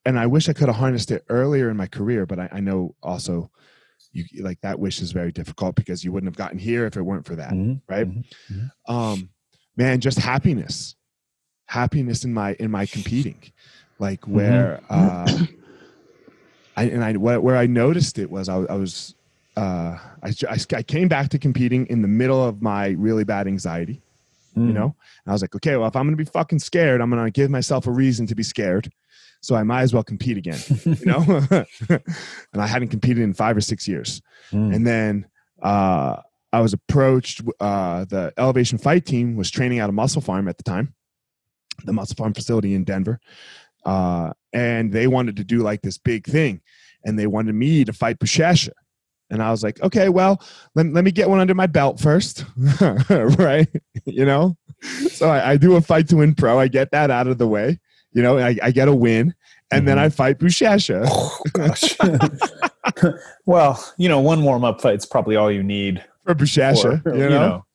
and 0.05 0.19
i 0.19 0.25
wish 0.25 0.49
i 0.49 0.53
could 0.53 0.67
have 0.67 0.75
harnessed 0.75 1.11
it 1.11 1.23
earlier 1.29 1.69
in 1.69 1.77
my 1.77 1.87
career 1.87 2.25
but 2.25 2.39
i, 2.39 2.49
I 2.51 2.59
know 2.59 2.95
also 3.01 3.49
you 4.11 4.25
like 4.43 4.61
that 4.61 4.79
wish 4.79 5.01
is 5.01 5.11
very 5.11 5.31
difficult 5.31 5.75
because 5.75 6.03
you 6.03 6.11
wouldn't 6.11 6.27
have 6.27 6.37
gotten 6.37 6.59
here 6.59 6.85
if 6.85 6.97
it 6.97 7.01
weren't 7.01 7.25
for 7.25 7.35
that 7.35 7.51
mm-hmm. 7.51 7.73
right 7.91 8.07
mm-hmm. 8.07 8.53
mm-hmm. 8.53 8.93
um 8.93 9.29
man 9.75 9.99
just 9.99 10.19
happiness 10.19 10.95
happiness 11.65 12.23
in 12.23 12.33
my 12.33 12.53
in 12.59 12.69
my 12.69 12.85
competing 12.85 13.41
like 13.99 14.21
mm-hmm. 14.21 14.35
where 14.35 14.81
uh 14.89 15.27
I, 16.75 16.83
and 16.85 17.03
I 17.03 17.13
where 17.13 17.55
I 17.55 17.67
noticed 17.67 18.17
it 18.17 18.29
was 18.29 18.49
I, 18.49 18.57
I 18.57 18.75
was 18.75 19.15
uh, 19.55 19.97
I, 20.23 20.33
I, 20.49 20.57
I 20.75 20.83
came 20.83 21.07
back 21.07 21.29
to 21.29 21.39
competing 21.39 21.85
in 21.87 22.01
the 22.01 22.07
middle 22.07 22.43
of 22.43 22.61
my 22.61 22.89
really 22.89 23.23
bad 23.23 23.47
anxiety, 23.47 24.01
you 24.55 24.73
know? 24.73 24.95
And 25.25 25.31
I 25.31 25.31
was 25.31 25.41
like, 25.41 25.55
okay, 25.55 25.77
well, 25.77 25.87
if 25.87 25.95
I'm 25.95 26.03
going 26.05 26.17
to 26.17 26.23
be 26.23 26.29
fucking 26.29 26.59
scared, 26.59 27.01
I'm 27.01 27.09
going 27.09 27.23
to 27.23 27.31
give 27.31 27.49
myself 27.49 27.87
a 27.87 27.91
reason 27.91 28.25
to 28.27 28.35
be 28.35 28.43
scared. 28.43 28.91
So 29.41 29.55
I 29.55 29.63
might 29.63 29.81
as 29.81 29.93
well 29.93 30.03
compete 30.03 30.37
again, 30.37 30.59
you 30.85 31.05
know? 31.05 31.45
and 31.89 32.61
I 32.61 32.67
hadn't 32.67 32.89
competed 32.89 33.23
in 33.23 33.33
five 33.33 33.57
or 33.57 33.61
six 33.61 33.87
years. 33.87 34.21
Mm. 34.51 34.75
And 34.75 34.87
then 34.87 35.25
uh, 35.61 36.17
I 36.51 36.61
was 36.61 36.73
approached. 36.73 37.41
Uh, 37.59 38.05
the 38.05 38.33
Elevation 38.37 38.77
Fight 38.77 39.05
team 39.05 39.35
was 39.35 39.51
training 39.51 39.79
out 39.79 39.89
of 39.89 39.95
Muscle 39.95 40.21
Farm 40.21 40.47
at 40.47 40.57
the 40.57 40.63
time, 40.63 40.93
the 41.83 41.93
Muscle 41.93 42.15
Farm 42.15 42.33
facility 42.33 42.73
in 42.73 42.85
Denver. 42.85 43.19
Uh, 43.85 44.31
and 44.53 44.93
they 44.93 45.07
wanted 45.07 45.35
to 45.37 45.43
do 45.43 45.59
like 45.59 45.81
this 45.81 45.97
big 45.97 46.25
thing. 46.25 46.61
And 47.03 47.19
they 47.19 47.27
wanted 47.27 47.53
me 47.53 47.83
to 47.83 47.91
fight 47.91 48.19
Buchecha. 48.19 48.69
And 49.29 49.41
I 49.41 49.49
was 49.51 49.63
like, 49.63 49.81
okay, 49.81 50.09
well, 50.09 50.41
let, 50.75 50.85
let 50.87 51.03
me 51.03 51.11
get 51.11 51.29
one 51.29 51.39
under 51.39 51.55
my 51.55 51.65
belt 51.67 51.99
first. 51.99 52.45
right. 53.09 53.67
you 54.05 54.25
know? 54.25 54.55
So 55.09 55.29
I, 55.29 55.51
I 55.51 55.57
do 55.57 55.75
a 55.75 55.81
fight 55.81 56.07
to 56.09 56.17
win 56.17 56.35
pro. 56.35 56.59
I 56.59 56.67
get 56.67 56.91
that 56.91 57.09
out 57.09 57.27
of 57.27 57.37
the 57.37 57.47
way. 57.47 57.79
You 58.11 58.21
know, 58.21 58.37
I, 58.37 58.55
I 58.61 58.71
get 58.71 58.87
a 58.87 58.93
win. 58.93 59.33
And 59.71 59.87
then 59.87 59.97
Mhm. 59.97 60.01
I 60.01 60.09
fight 60.09 60.37
Buchecha. 60.37 61.05
Oh, 61.07 61.39
gosh. 61.53 63.13
well, 63.45 63.83
you 63.97 64.07
know, 64.07 64.19
one 64.19 64.43
warm 64.43 64.63
up 64.63 64.81
fight's 64.81 65.05
probably 65.05 65.35
all 65.35 65.51
you 65.51 65.63
need. 65.63 66.03
For 66.25 66.35
Buchecha. 66.35 67.01
for, 67.01 67.15
you 67.15 67.29
know? 67.29 67.65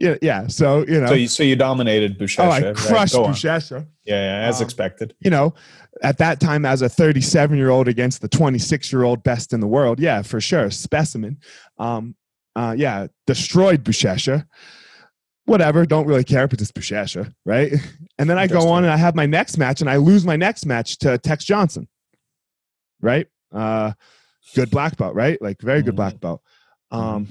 Yeah, 0.00 0.16
yeah. 0.22 0.46
So, 0.46 0.84
you 0.86 1.00
know. 1.00 1.08
So 1.08 1.14
you 1.14 1.28
so 1.28 1.42
you 1.42 1.56
dominated 1.56 2.18
Buchecha. 2.18 2.44
oh, 2.46 2.50
I 2.50 2.72
crushed 2.72 3.14
on. 3.14 3.34
Yeah, 3.42 3.88
yeah, 4.04 4.48
as 4.48 4.58
Um, 4.60 4.64
expected. 4.64 5.14
you 5.20 5.30
know, 5.30 5.54
at 6.02 6.18
that 6.18 6.40
time 6.40 6.64
as 6.64 6.82
a 6.82 6.88
37 6.88 7.56
year 7.58 7.70
old 7.70 7.88
against 7.88 8.20
the 8.22 8.28
26 8.28 8.92
year 8.92 9.02
old 9.02 9.22
best 9.22 9.52
in 9.52 9.60
the 9.60 9.66
world, 9.66 9.98
yeah, 10.00 10.22
for 10.22 10.40
sure, 10.40 10.70
specimen. 10.70 11.38
Um, 11.78 12.14
uh, 12.56 12.74
yeah, 12.78 13.06
destroyed 13.26 13.84
Buchecha. 13.84 14.46
Whatever, 15.46 15.86
don't 15.86 16.06
really 16.06 16.24
care 16.24 16.44
if 16.44 16.52
it's 16.52 16.70
Buchecha, 16.70 17.32
right? 17.46 17.72
And 18.18 18.28
then 18.28 18.38
I 18.38 18.46
go 18.46 18.68
on 18.68 18.84
and 18.84 18.92
I 18.92 18.96
have 18.98 19.14
my 19.14 19.26
next 19.26 19.56
match 19.58 19.80
and 19.80 19.88
I 19.88 19.96
lose 19.96 20.24
my 20.26 20.36
next 20.36 20.66
match 20.66 20.98
to 20.98 21.16
Tex 21.18 21.44
Johnson, 21.44 21.88
right? 23.00 23.26
Uh, 23.52 23.92
good 24.54 24.70
black 24.70 24.96
belt, 24.96 25.14
right? 25.14 25.40
Like 25.40 25.60
very 25.62 25.82
good 25.82 25.94
Mhm. 25.94 25.96
black 25.96 26.20
belt. 26.20 26.42
Um, 26.90 27.28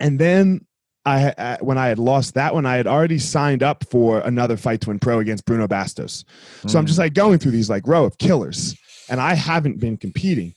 and 0.00 0.18
then 0.18 0.66
I, 1.06 1.34
I 1.36 1.58
when 1.60 1.76
I 1.78 1.88
had 1.88 1.98
lost 1.98 2.34
that 2.34 2.54
one, 2.54 2.64
I 2.66 2.76
had 2.76 2.86
already 2.86 3.18
signed 3.18 3.62
up 3.62 3.84
for 3.90 4.20
another 4.20 4.56
fight 4.56 4.80
to 4.82 4.88
win 4.90 4.98
pro 4.98 5.18
against 5.20 5.44
Bruno 5.44 5.66
Bastos. 5.68 6.24
So 6.66 6.78
I'm 6.78 6.84
Mm. 6.84 6.88
just 6.88 6.98
like 6.98 7.14
going 7.14 7.38
through 7.38 7.52
these 7.52 7.68
like 7.68 7.86
row 7.86 8.04
of 8.04 8.16
killers, 8.18 8.74
and 9.10 9.20
I 9.20 9.34
haven't 9.34 9.80
been 9.80 9.96
competing. 9.96 10.54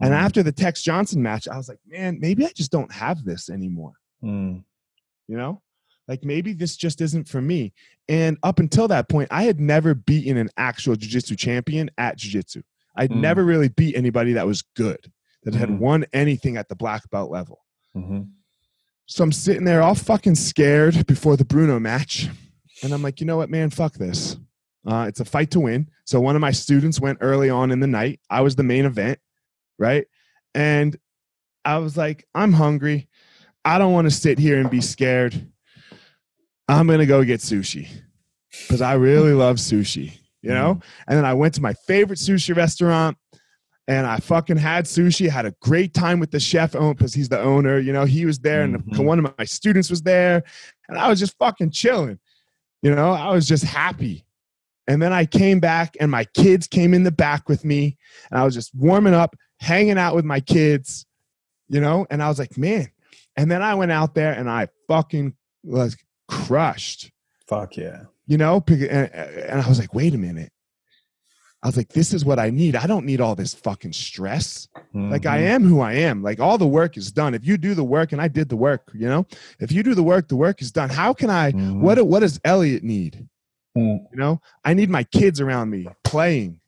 And 0.00 0.12
Mm. 0.12 0.16
after 0.16 0.42
the 0.42 0.50
Tex 0.52 0.82
Johnson 0.82 1.22
match, 1.22 1.46
I 1.46 1.56
was 1.56 1.68
like, 1.68 1.78
man, 1.86 2.18
maybe 2.20 2.44
I 2.44 2.50
just 2.54 2.72
don't 2.72 2.90
have 2.92 3.24
this 3.24 3.48
anymore. 3.48 3.92
Mm. 4.22 4.64
You 5.28 5.36
know, 5.36 5.62
like 6.08 6.24
maybe 6.24 6.52
this 6.52 6.76
just 6.76 7.00
isn't 7.00 7.28
for 7.28 7.40
me. 7.40 7.72
And 8.08 8.36
up 8.42 8.58
until 8.58 8.88
that 8.88 9.08
point, 9.08 9.28
I 9.30 9.44
had 9.44 9.60
never 9.60 9.94
beaten 9.94 10.36
an 10.36 10.50
actual 10.56 10.96
jiu-jitsu 10.96 11.36
champion 11.36 11.90
at 11.96 12.18
jiu-jitsu. 12.18 12.62
I'd 12.96 13.10
Mm. 13.10 13.20
never 13.20 13.44
really 13.44 13.68
beat 13.68 13.96
anybody 13.96 14.32
that 14.32 14.46
was 14.46 14.62
good, 14.62 15.10
that 15.44 15.54
had 15.54 15.78
won 15.78 16.04
anything 16.12 16.56
at 16.56 16.68
the 16.68 16.74
black 16.76 17.08
belt 17.10 17.30
level. 17.30 17.60
Mhm. 17.96 18.30
So 19.06 19.22
I'm 19.22 19.32
sitting 19.32 19.64
there 19.64 19.82
all 19.82 19.94
fucking 19.94 20.34
scared 20.34 21.06
before 21.06 21.36
the 21.36 21.44
Bruno 21.44 21.78
match. 21.78 22.28
And 22.82 22.92
I'm 22.92 23.02
like, 23.02 23.20
you 23.20 23.26
know 23.26 23.36
what, 23.36 23.50
man, 23.50 23.70
fuck 23.70 23.94
this. 23.94 24.36
Uh, 24.86 25.06
it's 25.08 25.20
a 25.20 25.24
fight 25.24 25.50
to 25.52 25.60
win. 25.60 25.88
So 26.04 26.20
one 26.20 26.36
of 26.36 26.40
my 26.40 26.50
students 26.50 27.00
went 27.00 27.18
early 27.20 27.50
on 27.50 27.70
in 27.70 27.80
the 27.80 27.86
night. 27.86 28.20
I 28.28 28.40
was 28.40 28.56
the 28.56 28.62
main 28.62 28.84
event, 28.84 29.18
right? 29.78 30.06
And 30.54 30.96
I 31.64 31.78
was 31.78 31.96
like, 31.96 32.26
I'm 32.34 32.52
hungry. 32.52 33.08
I 33.64 33.78
don't 33.78 33.92
want 33.92 34.06
to 34.06 34.10
sit 34.10 34.38
here 34.38 34.58
and 34.58 34.70
be 34.70 34.80
scared. 34.80 35.50
I'm 36.68 36.86
going 36.86 36.98
to 36.98 37.06
go 37.06 37.24
get 37.24 37.40
sushi 37.40 37.88
because 38.62 38.82
I 38.82 38.94
really 38.94 39.32
love 39.32 39.56
sushi, 39.56 40.12
you 40.42 40.50
know? 40.50 40.80
And 41.06 41.18
then 41.18 41.24
I 41.24 41.34
went 41.34 41.54
to 41.54 41.62
my 41.62 41.72
favorite 41.86 42.18
sushi 42.18 42.54
restaurant 42.54 43.16
and 43.88 44.06
I 44.06 44.18
fucking 44.18 44.56
had 44.56 44.84
sushi. 44.84 45.28
Had 45.28 45.46
a 45.46 45.54
great 45.60 45.94
time 45.94 46.20
with 46.20 46.30
the 46.30 46.40
chef 46.40 46.72
because 46.72 47.14
he's 47.14 47.28
the 47.28 47.40
owner. 47.40 47.78
You 47.78 47.92
know, 47.92 48.04
he 48.04 48.26
was 48.26 48.38
there, 48.38 48.62
and 48.62 48.76
Mhm. 48.84 49.04
one 49.04 49.18
of 49.24 49.34
my 49.38 49.44
students 49.44 49.90
was 49.90 50.02
there, 50.02 50.42
and 50.88 50.98
I 50.98 51.08
was 51.08 51.18
just 51.18 51.36
fucking 51.38 51.70
chilling. 51.70 52.18
You 52.82 52.94
know, 52.94 53.12
I 53.12 53.32
was 53.32 53.46
just 53.46 53.64
happy. 53.64 54.26
And 54.86 55.00
then 55.00 55.12
I 55.12 55.24
came 55.24 55.60
back, 55.60 55.96
and 56.00 56.10
my 56.10 56.24
kids 56.24 56.66
came 56.66 56.92
in 56.92 57.04
the 57.04 57.12
back 57.12 57.48
with 57.48 57.64
me, 57.64 57.96
and 58.30 58.38
I 58.38 58.44
was 58.44 58.54
just 58.54 58.74
warming 58.74 59.14
up, 59.14 59.34
hanging 59.60 59.98
out 59.98 60.14
with 60.14 60.24
my 60.24 60.40
kids. 60.40 61.06
You 61.68 61.80
know, 61.80 62.06
and 62.10 62.22
I 62.22 62.28
was 62.28 62.38
like, 62.38 62.58
man. 62.58 62.88
And 63.36 63.50
then 63.50 63.62
I 63.62 63.74
went 63.74 63.90
out 63.90 64.14
there, 64.14 64.32
and 64.32 64.50
I 64.50 64.68
fucking 64.88 65.34
was 65.62 65.96
crushed 66.28 67.10
Fuck 67.46 67.76
yeah. 67.76 68.04
you 68.26 68.38
know 68.38 68.62
and 68.68 69.60
i 69.62 69.68
was 69.68 69.78
like 69.78 69.92
wait 69.94 70.14
a 70.14 70.18
minute 70.18 70.50
i 71.64 71.66
was 71.66 71.76
like 71.76 71.88
this 71.88 72.12
is 72.12 72.24
what 72.24 72.38
i 72.38 72.50
need. 72.50 72.76
I 72.76 72.86
don't 72.86 73.06
need 73.06 73.20
all 73.22 73.34
this 73.34 73.54
fucking 73.54 73.94
stress. 73.94 74.68
Like 74.92 75.26
i 75.26 75.38
Mhm. 75.38 75.46
am 75.54 75.64
who 75.64 75.80
i 75.80 75.94
am. 75.94 76.22
Like 76.22 76.38
all 76.38 76.58
the 76.58 76.66
work 76.66 76.96
is 76.96 77.10
done. 77.10 77.34
If 77.34 77.44
you 77.46 77.56
do 77.56 77.74
the 77.74 77.82
work 77.82 78.12
and 78.12 78.20
i 78.20 78.28
did 78.28 78.48
the 78.48 78.56
work 78.56 78.90
you 78.94 79.08
know? 79.08 79.26
If 79.58 79.72
you 79.72 79.82
do 79.82 79.94
the 79.94 80.02
work 80.02 80.28
the 80.28 80.36
work 80.36 80.60
is 80.62 80.70
done. 80.70 80.90
How 80.90 81.12
can 81.12 81.30
i 81.30 81.50
Mhm. 81.52 81.80
what 81.80 82.00
what 82.06 82.20
does 82.20 82.38
elliott 82.44 82.84
need? 82.84 83.26
Mm. 83.76 84.04
you 84.12 84.18
know? 84.18 84.40
I 84.64 84.74
need 84.74 84.88
my 84.90 85.02
kids 85.04 85.40
around 85.40 85.70
me 85.70 85.88
playing. 86.04 86.60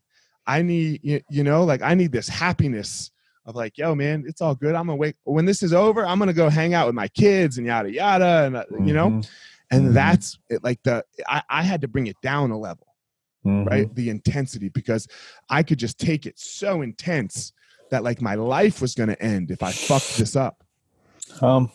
I 0.46 0.62
need 0.62 1.00
you, 1.04 1.20
you 1.30 1.44
know 1.44 1.64
like 1.64 1.82
i 1.82 1.94
need 1.94 2.10
this 2.12 2.28
happiness 2.28 3.10
of 3.44 3.54
like 3.54 3.76
yo 3.78 3.94
man 3.94 4.24
it's 4.26 4.40
all 4.40 4.54
good. 4.54 4.74
I'm 4.74 4.86
gonna 4.86 4.96
wait 4.96 5.14
when 5.24 5.44
this 5.44 5.62
is 5.62 5.72
over 5.72 6.04
i'm 6.06 6.18
gonna 6.18 6.32
go 6.32 6.48
hang 6.48 6.72
out 6.74 6.86
with 6.86 6.94
my 6.96 7.08
kids 7.08 7.58
and 7.58 7.66
yada 7.66 7.92
yada 7.92 8.32
and 8.46 8.56
uh, 8.56 8.64
you 8.84 8.92
know? 8.94 9.08
Mhm. 9.10 9.28
and 9.70 9.82
Mhm. 9.88 9.92
that's 9.94 10.38
it, 10.48 10.64
like 10.64 10.80
the 10.84 11.04
I, 11.28 11.42
I 11.50 11.62
had 11.62 11.80
to 11.82 11.88
bring 11.88 12.06
it 12.08 12.16
down 12.22 12.50
a 12.50 12.58
level 12.58 12.86
Mhm. 13.46 13.66
right 13.70 13.94
the 13.94 14.10
intensity 14.10 14.68
because 14.68 15.06
i 15.50 15.62
could 15.62 15.78
just 15.78 15.98
take 15.98 16.26
it 16.26 16.38
so 16.38 16.82
intense 16.82 17.52
that 17.90 18.02
like 18.02 18.20
my 18.20 18.34
life 18.34 18.80
was 18.80 18.94
going 18.94 19.08
to 19.08 19.22
end 19.22 19.50
if 19.50 19.62
i 19.62 19.70
fucked 19.72 20.16
this 20.18 20.34
up 20.36 20.62
Um, 21.40 21.70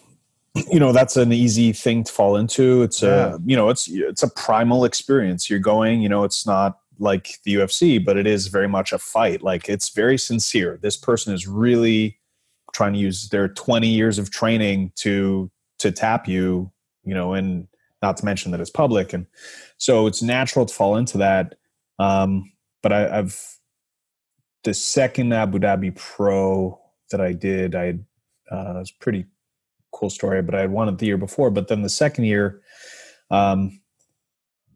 you 0.71 0.79
know, 0.79 0.91
that's 0.91 1.15
an 1.17 1.31
easy 1.31 1.71
thing 1.71 2.03
to 2.03 2.11
fall 2.11 2.35
into. 2.35 2.81
It's 2.83 3.01
Yeah. 3.01 3.35
a, 3.35 3.39
you 3.45 3.55
know, 3.55 3.69
it's 3.69 3.87
it's 3.89 4.23
a 4.23 4.29
primal 4.29 4.83
experience. 4.85 5.49
You're 5.49 5.59
going, 5.59 6.01
you 6.01 6.09
know, 6.09 6.23
it's 6.25 6.45
not 6.45 6.79
like 6.99 7.39
the 7.45 7.55
UFC, 7.55 7.97
but 8.03 8.17
it 8.17 8.27
is 8.27 8.47
very 8.47 8.67
much 8.67 8.91
a 8.93 8.97
fight. 8.97 9.41
Like 9.43 9.69
it's 9.69 9.89
very 9.89 10.17
sincere. 10.17 10.77
This 10.81 10.97
person 10.97 11.33
is 11.33 11.47
really 11.47 12.17
trying 12.73 12.93
to 12.93 12.99
use 12.99 13.29
their 13.29 13.47
20 13.49 13.87
years 13.87 14.17
of 14.19 14.29
training 14.29 14.91
to 14.97 15.49
to 15.79 15.91
tap 15.91 16.27
you, 16.27 16.71
you 17.05 17.13
know, 17.13 17.33
and 17.33 17.67
not 18.01 18.17
to 18.17 18.25
mention 18.25 18.51
that 18.51 18.59
it's 18.61 18.69
public, 18.69 19.13
and 19.13 19.27
so 19.77 20.07
it's 20.07 20.21
natural 20.21 20.65
to 20.65 20.73
fall 20.73 20.95
into 20.97 21.17
that. 21.19 21.55
Um, 22.01 22.51
but 22.81 22.91
I, 22.91 23.19
I've 23.19 23.57
the 24.63 24.73
second 24.73 25.33
Abu 25.33 25.59
Dhabi 25.59 25.95
Pro 25.95 26.79
that 27.11 27.21
I 27.21 27.33
did, 27.33 27.75
I 27.75 27.99
uh, 28.51 28.73
it 28.75 28.79
was 28.79 28.91
pretty 28.91 29.25
cool 29.91 30.09
story, 30.09 30.41
but 30.41 30.55
I 30.55 30.61
had 30.61 30.71
won 30.71 30.89
it 30.89 30.97
the 30.97 31.05
year 31.05 31.17
before. 31.17 31.51
But 31.51 31.67
then 31.67 31.81
the 31.81 31.89
second 31.89 32.25
year, 32.25 32.61
um, 33.29 33.79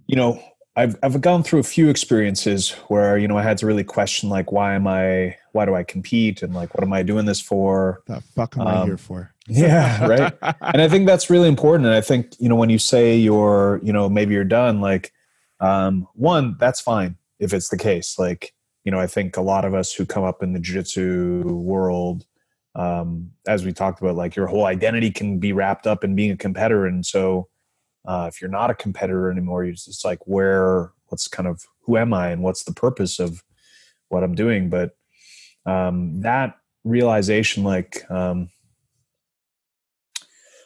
you 0.07 0.15
know, 0.15 0.41
I've 0.75 0.97
I've 1.01 1.19
gone 1.21 1.41
through 1.43 1.59
a 1.59 1.63
few 1.63 1.89
experiences 1.89 2.71
where 2.89 3.17
you 3.17 3.27
know 3.27 3.37
I 3.37 3.43
had 3.43 3.57
to 3.59 3.65
really 3.65 3.83
question 3.83 4.29
like 4.29 4.51
why 4.51 4.73
am 4.73 4.87
I 4.87 5.37
why 5.53 5.65
do 5.65 5.73
I 5.73 5.83
compete 5.83 6.43
and 6.43 6.53
like 6.53 6.75
what 6.75 6.83
am 6.83 6.91
I 6.93 7.01
doing 7.01 7.25
this 7.25 7.41
for? 7.41 8.01
the 8.07 8.21
fuck 8.35 8.57
am 8.57 8.67
i 8.67 8.75
Um, 8.75 8.87
here 8.87 8.97
for 8.97 9.31
Yeah, 9.47 10.05
right. 10.05 10.33
and 10.61 10.81
I 10.81 10.89
think 10.89 11.05
that's 11.05 11.29
really 11.29 11.47
important. 11.47 11.85
And 11.87 11.95
I 11.95 12.01
think 12.01 12.33
you 12.39 12.49
know 12.49 12.55
when 12.55 12.69
you 12.69 12.79
say 12.79 13.15
you're 13.15 13.79
you 13.83 13.93
know 13.93 14.09
maybe 14.09 14.33
you're 14.33 14.43
done, 14.43 14.81
like 14.81 15.13
um, 15.65 16.07
one 16.15 16.57
that's 16.59 16.81
fine 16.81 17.17
if 17.39 17.53
it's 17.53 17.69
the 17.69 17.77
case. 17.77 18.19
Like 18.19 18.53
you 18.85 18.91
know 18.91 18.99
I 18.99 19.07
think 19.07 19.37
a 19.37 19.41
lot 19.41 19.65
of 19.65 19.73
us 19.73 19.93
who 19.93 20.05
come 20.05 20.23
up 20.23 20.43
in 20.43 20.53
the 20.53 20.59
jiu-jitsu 20.59 21.43
world 21.45 22.25
um, 22.75 23.31
as 23.47 23.65
we 23.65 23.71
talked 23.73 24.01
about, 24.01 24.15
like 24.15 24.35
your 24.35 24.47
whole 24.47 24.65
identity 24.65 25.11
can 25.11 25.39
be 25.39 25.53
wrapped 25.53 25.87
up 25.87 26.03
in 26.03 26.15
being 26.15 26.31
a 26.31 26.37
competitor. 26.37 26.85
And 26.85 27.05
so, 27.05 27.47
uh, 28.05 28.29
if 28.31 28.41
you're 28.41 28.51
not 28.51 28.69
a 28.69 28.75
competitor 28.75 29.31
anymore, 29.31 29.63
you're 29.63 29.73
just 29.73 30.05
like, 30.05 30.19
where, 30.27 30.91
what's 31.07 31.27
kind 31.27 31.47
of, 31.47 31.63
who 31.83 31.97
am 31.97 32.13
I 32.13 32.29
and 32.29 32.43
what's 32.43 32.63
the 32.63 32.73
purpose 32.73 33.19
of 33.19 33.43
what 34.09 34.23
I'm 34.23 34.35
doing? 34.35 34.69
But 34.69 34.91
um, 35.65 36.21
that 36.21 36.57
realization, 36.83 37.63
like, 37.63 38.09
um, 38.11 38.49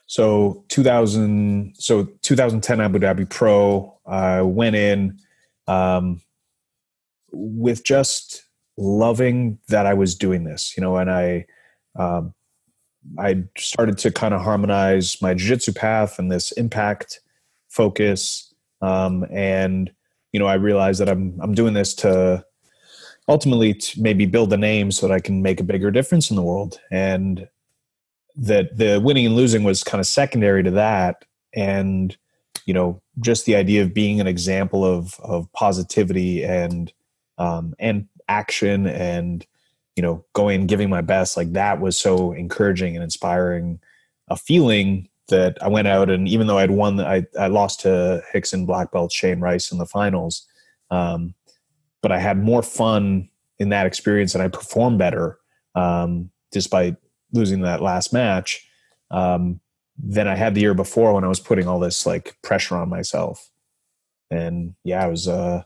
so 0.10 0.66
2000, 0.70 1.76
so 1.78 2.05
2010 2.24 2.82
Abu 2.82 2.97
Dhabi 2.97 3.30
Pro, 3.30 3.95
I 4.07 4.41
went 4.41 4.76
in 4.76 5.20
um, 5.68 6.24
with 7.32 7.84
just 7.84 8.43
loving 8.76 9.60
that 9.68 9.86
I 9.86 9.93
was 9.93 10.16
doing 10.16 10.45
this, 10.45 10.76
you 10.76 10.82
know, 10.82 10.97
and 10.97 11.12
I, 11.12 11.45
um, 11.95 12.34
I 13.20 13.43
started 13.55 13.99
to 13.99 14.10
kind 14.10 14.34
of 14.34 14.41
harmonize 14.41 15.22
my 15.22 15.36
jiu-jitsu 15.36 15.74
path 15.74 16.18
and 16.18 16.32
this 16.32 16.53
impact 16.53 17.20
focus. 17.68 18.51
Um, 18.82 19.28
and, 19.30 19.91
you 20.34 20.39
know, 20.39 20.47
I 20.47 20.55
realized 20.55 21.01
that 21.01 21.10
I'm, 21.10 21.39
I'm 21.39 21.53
doing 21.53 21.76
this 21.76 21.93
to 21.95 22.43
ultimately 23.28 23.76
to 23.76 24.01
maybe 24.01 24.26
build 24.26 24.51
a 24.53 24.57
name 24.57 24.91
so 24.91 25.07
that 25.07 25.14
I 25.14 25.20
can 25.20 25.43
make 25.43 25.60
a 25.60 25.64
bigger 25.64 25.91
difference 25.91 26.32
in 26.32 26.36
the 26.36 26.41
world. 26.41 26.80
And 26.89 27.47
that 28.40 28.78
the 28.78 29.00
winning 29.04 29.26
and 29.26 29.36
losing 29.36 29.64
was 29.64 29.84
kind 29.84 30.00
of 30.00 30.08
secondary 30.08 30.64
to 30.64 30.72
that. 30.72 31.26
and 31.54 32.18
you 32.66 32.74
know 32.74 33.02
just 33.20 33.46
the 33.46 33.56
idea 33.56 33.82
of 33.82 33.94
being 33.96 34.22
an 34.22 34.28
example 34.28 34.86
of 34.86 35.20
of 35.22 35.52
positivity 35.54 36.44
and 36.44 36.94
um, 37.40 37.74
and 37.80 38.08
action 38.28 38.86
and 38.86 39.48
you 39.96 40.04
know 40.04 40.24
going 40.34 40.62
and 40.62 40.70
giving 40.70 40.90
my 40.90 41.02
best 41.02 41.36
like 41.36 41.52
that 41.54 41.82
was 41.82 41.98
so 41.98 42.32
encouraging 42.34 42.96
and 42.96 43.04
inspiring 43.04 43.80
a 44.28 44.36
feeling 44.36 45.10
that 45.30 45.58
I 45.62 45.68
went 45.68 45.88
out 45.88 46.10
and 46.10 46.28
even 46.28 46.48
though 46.48 46.58
I'd 46.58 46.72
won, 46.72 47.00
I, 47.00 47.26
I 47.40 47.48
lost 47.48 47.82
to 47.82 48.22
Rickson 48.34 48.66
black 48.66 48.92
belt 48.92 49.12
Shane 49.12 49.40
Rice 49.40 49.72
in 49.72 49.78
the 49.78 49.86
finals. 49.86 50.48
Um, 50.92 51.34
but 52.02 52.12
I 52.12 52.20
had 52.20 52.44
more 52.44 52.64
fun 52.64 53.30
in 53.60 53.70
that 53.70 53.86
experience 53.86 54.34
and 54.34 54.44
I 54.44 54.48
performed 54.48 55.00
better 55.00 55.38
um, 55.76 56.32
despite 56.52 56.96
losing 57.32 57.61
that 57.61 57.82
last 57.82 58.13
match 58.13 58.67
um, 59.11 59.59
than 59.97 60.27
I 60.27 60.36
had 60.36 60.55
the 60.55 60.61
year 60.61 60.73
before 60.73 61.13
when 61.13 61.23
I 61.23 61.27
was 61.27 61.39
putting 61.39 61.67
all 61.67 61.80
this 61.80 62.05
like 62.05 62.36
pressure 62.41 62.75
on 62.75 62.89
myself. 62.89 63.49
And 64.32 64.75
yeah, 64.84 65.03
I 65.03 65.07
was, 65.07 65.27
uh, 65.27 65.63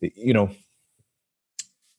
you 0.00 0.32
know, 0.32 0.50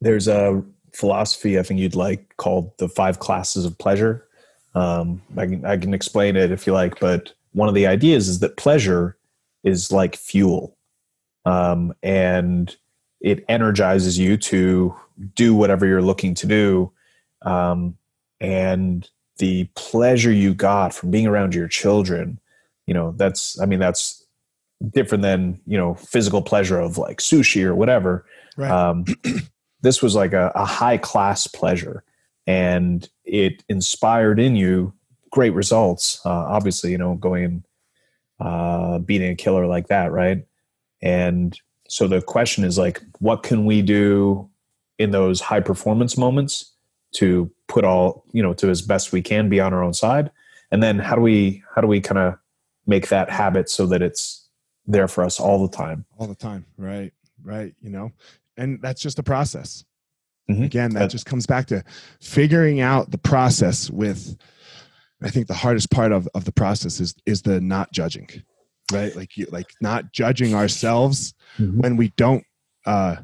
there's 0.01 0.28
a 0.28 0.63
philosophy 0.93 1.59
I 1.59 1.63
think 1.63 1.80
you'd 1.80 1.95
like 1.95 2.38
called 2.38 2.72
the 2.78 2.88
five 2.88 3.20
classes 3.20 3.66
of 3.66 3.78
pleasure. 3.78 4.26
Um, 4.74 5.22
I 5.38 5.45
can 5.45 5.66
I 5.66 5.78
can 5.78 5.93
explain 5.93 6.36
it 6.36 6.51
if 6.51 6.68
you 6.68 6.74
like, 6.74 6.99
but 6.99 7.34
one 7.53 7.70
of 7.70 7.76
the 7.76 7.88
ideas 7.88 8.28
is 8.28 8.39
that 8.39 8.57
pleasure 8.57 9.18
is 9.63 9.91
like 9.91 10.16
fuel, 10.16 10.78
um, 11.45 11.93
and 12.03 12.76
it 13.22 13.45
energizes 13.47 14.20
you 14.20 14.38
to 14.38 14.95
do 15.34 15.55
whatever 15.55 15.86
you're 15.86 16.01
looking 16.01 16.34
to 16.36 16.47
do, 16.47 16.91
um, 17.43 17.97
and 18.40 19.10
the 19.38 19.66
pleasure 19.76 20.32
you 20.32 20.54
got 20.54 20.94
from 20.94 21.12
being 21.12 21.28
around 21.28 21.54
your 21.54 21.68
children, 21.68 22.40
you 22.88 22.94
know, 22.94 23.14
that's 23.18 23.60
I 23.60 23.66
mean 23.66 23.80
that's 23.80 24.26
different 24.92 25.22
than 25.22 25.60
you 25.66 25.78
know 25.78 25.96
physical 25.96 26.42
pleasure 26.42 26.80
of 26.80 26.98
like 26.98 27.20
sushi 27.20 27.64
or 27.64 27.76
whatever. 27.76 28.26
Right. 28.58 28.72
Um, 28.72 29.06
this 29.82 30.02
was 30.02 30.16
like 30.16 30.34
a, 30.34 30.52
a 30.56 30.66
high 30.66 30.98
class 30.98 31.48
pleasure 31.48 32.04
and 32.48 33.08
it 33.24 33.64
inspired 33.70 34.40
in 34.40 34.56
you 34.56 34.94
great 35.32 35.54
results. 35.54 36.22
Uh, 36.26 36.30
obviously, 36.30 36.92
you 36.92 36.98
know, 36.98 37.16
going 37.16 37.64
uh, 38.40 39.00
beating 39.00 39.32
a 39.32 39.36
killer 39.36 39.66
like 39.68 39.88
that, 39.88 40.12
right? 40.12 40.46
And 41.02 41.60
so 41.88 42.08
the 42.08 42.22
question 42.22 42.64
is 42.64 42.78
like, 42.78 43.02
what 43.20 43.44
can 43.44 43.66
we 43.66 43.82
do 43.82 44.50
in 44.98 45.12
those 45.12 45.42
high 45.42 45.60
performance 45.60 46.18
moments 46.18 46.75
to 47.16 47.51
put 47.68 47.84
all 47.84 48.24
you 48.32 48.43
know 48.43 48.53
to 48.53 48.70
as 48.70 48.82
best 48.82 49.11
we 49.11 49.22
can 49.22 49.49
be 49.49 49.59
on 49.59 49.74
our 49.74 49.84
own 49.84 49.93
side, 49.93 50.32
and 50.72 50.82
then 50.82 50.99
how 50.99 51.16
do 51.16 51.22
we 51.22 51.63
how 51.74 51.82
do 51.82 51.88
we 51.88 52.01
kind 52.01 52.20
of 52.20 52.36
make 52.88 53.09
that 53.09 53.30
habit 53.30 53.70
so 53.70 53.86
that 53.88 54.01
it's 54.01 54.47
there 54.86 55.07
for 55.07 55.24
us 55.24 55.39
all 55.39 55.66
the 55.66 55.76
time? 55.76 56.05
All 56.18 56.28
the 56.28 56.36
time, 56.36 56.66
right? 56.78 57.11
Right. 57.43 57.76
You 57.82 57.89
know, 57.89 58.11
and 58.57 58.82
that's 58.82 59.01
just 59.01 59.20
a 59.20 59.24
process 59.24 59.86
Mm-hmm. 60.49 60.63
Again, 60.63 60.93
that 60.93 61.09
just 61.09 61.26
comes 61.26 61.47
back 61.47 61.66
to 61.68 61.84
figuring 62.22 62.80
out 62.80 63.09
the 63.09 63.18
process 63.18 63.89
with 63.89 64.38
I 65.22 65.30
think 65.30 65.47
the 65.47 65.55
hardest 65.55 65.89
part 65.89 66.11
of, 66.11 66.28
of 66.36 66.45
the 66.45 66.51
process 66.51 66.99
is 66.99 67.16
is 67.26 67.41
the 67.41 67.59
not 67.59 67.91
judging. 67.91 68.30
Right? 68.91 69.16
Like 69.16 69.38
you 69.38 69.47
like 69.51 69.74
not 69.82 70.13
judging 70.13 70.53
ourselves 70.53 71.34
mm-hmm. 71.57 71.80
when 71.80 71.97
we 71.97 72.09
don't 72.09 72.43
uh 72.86 73.18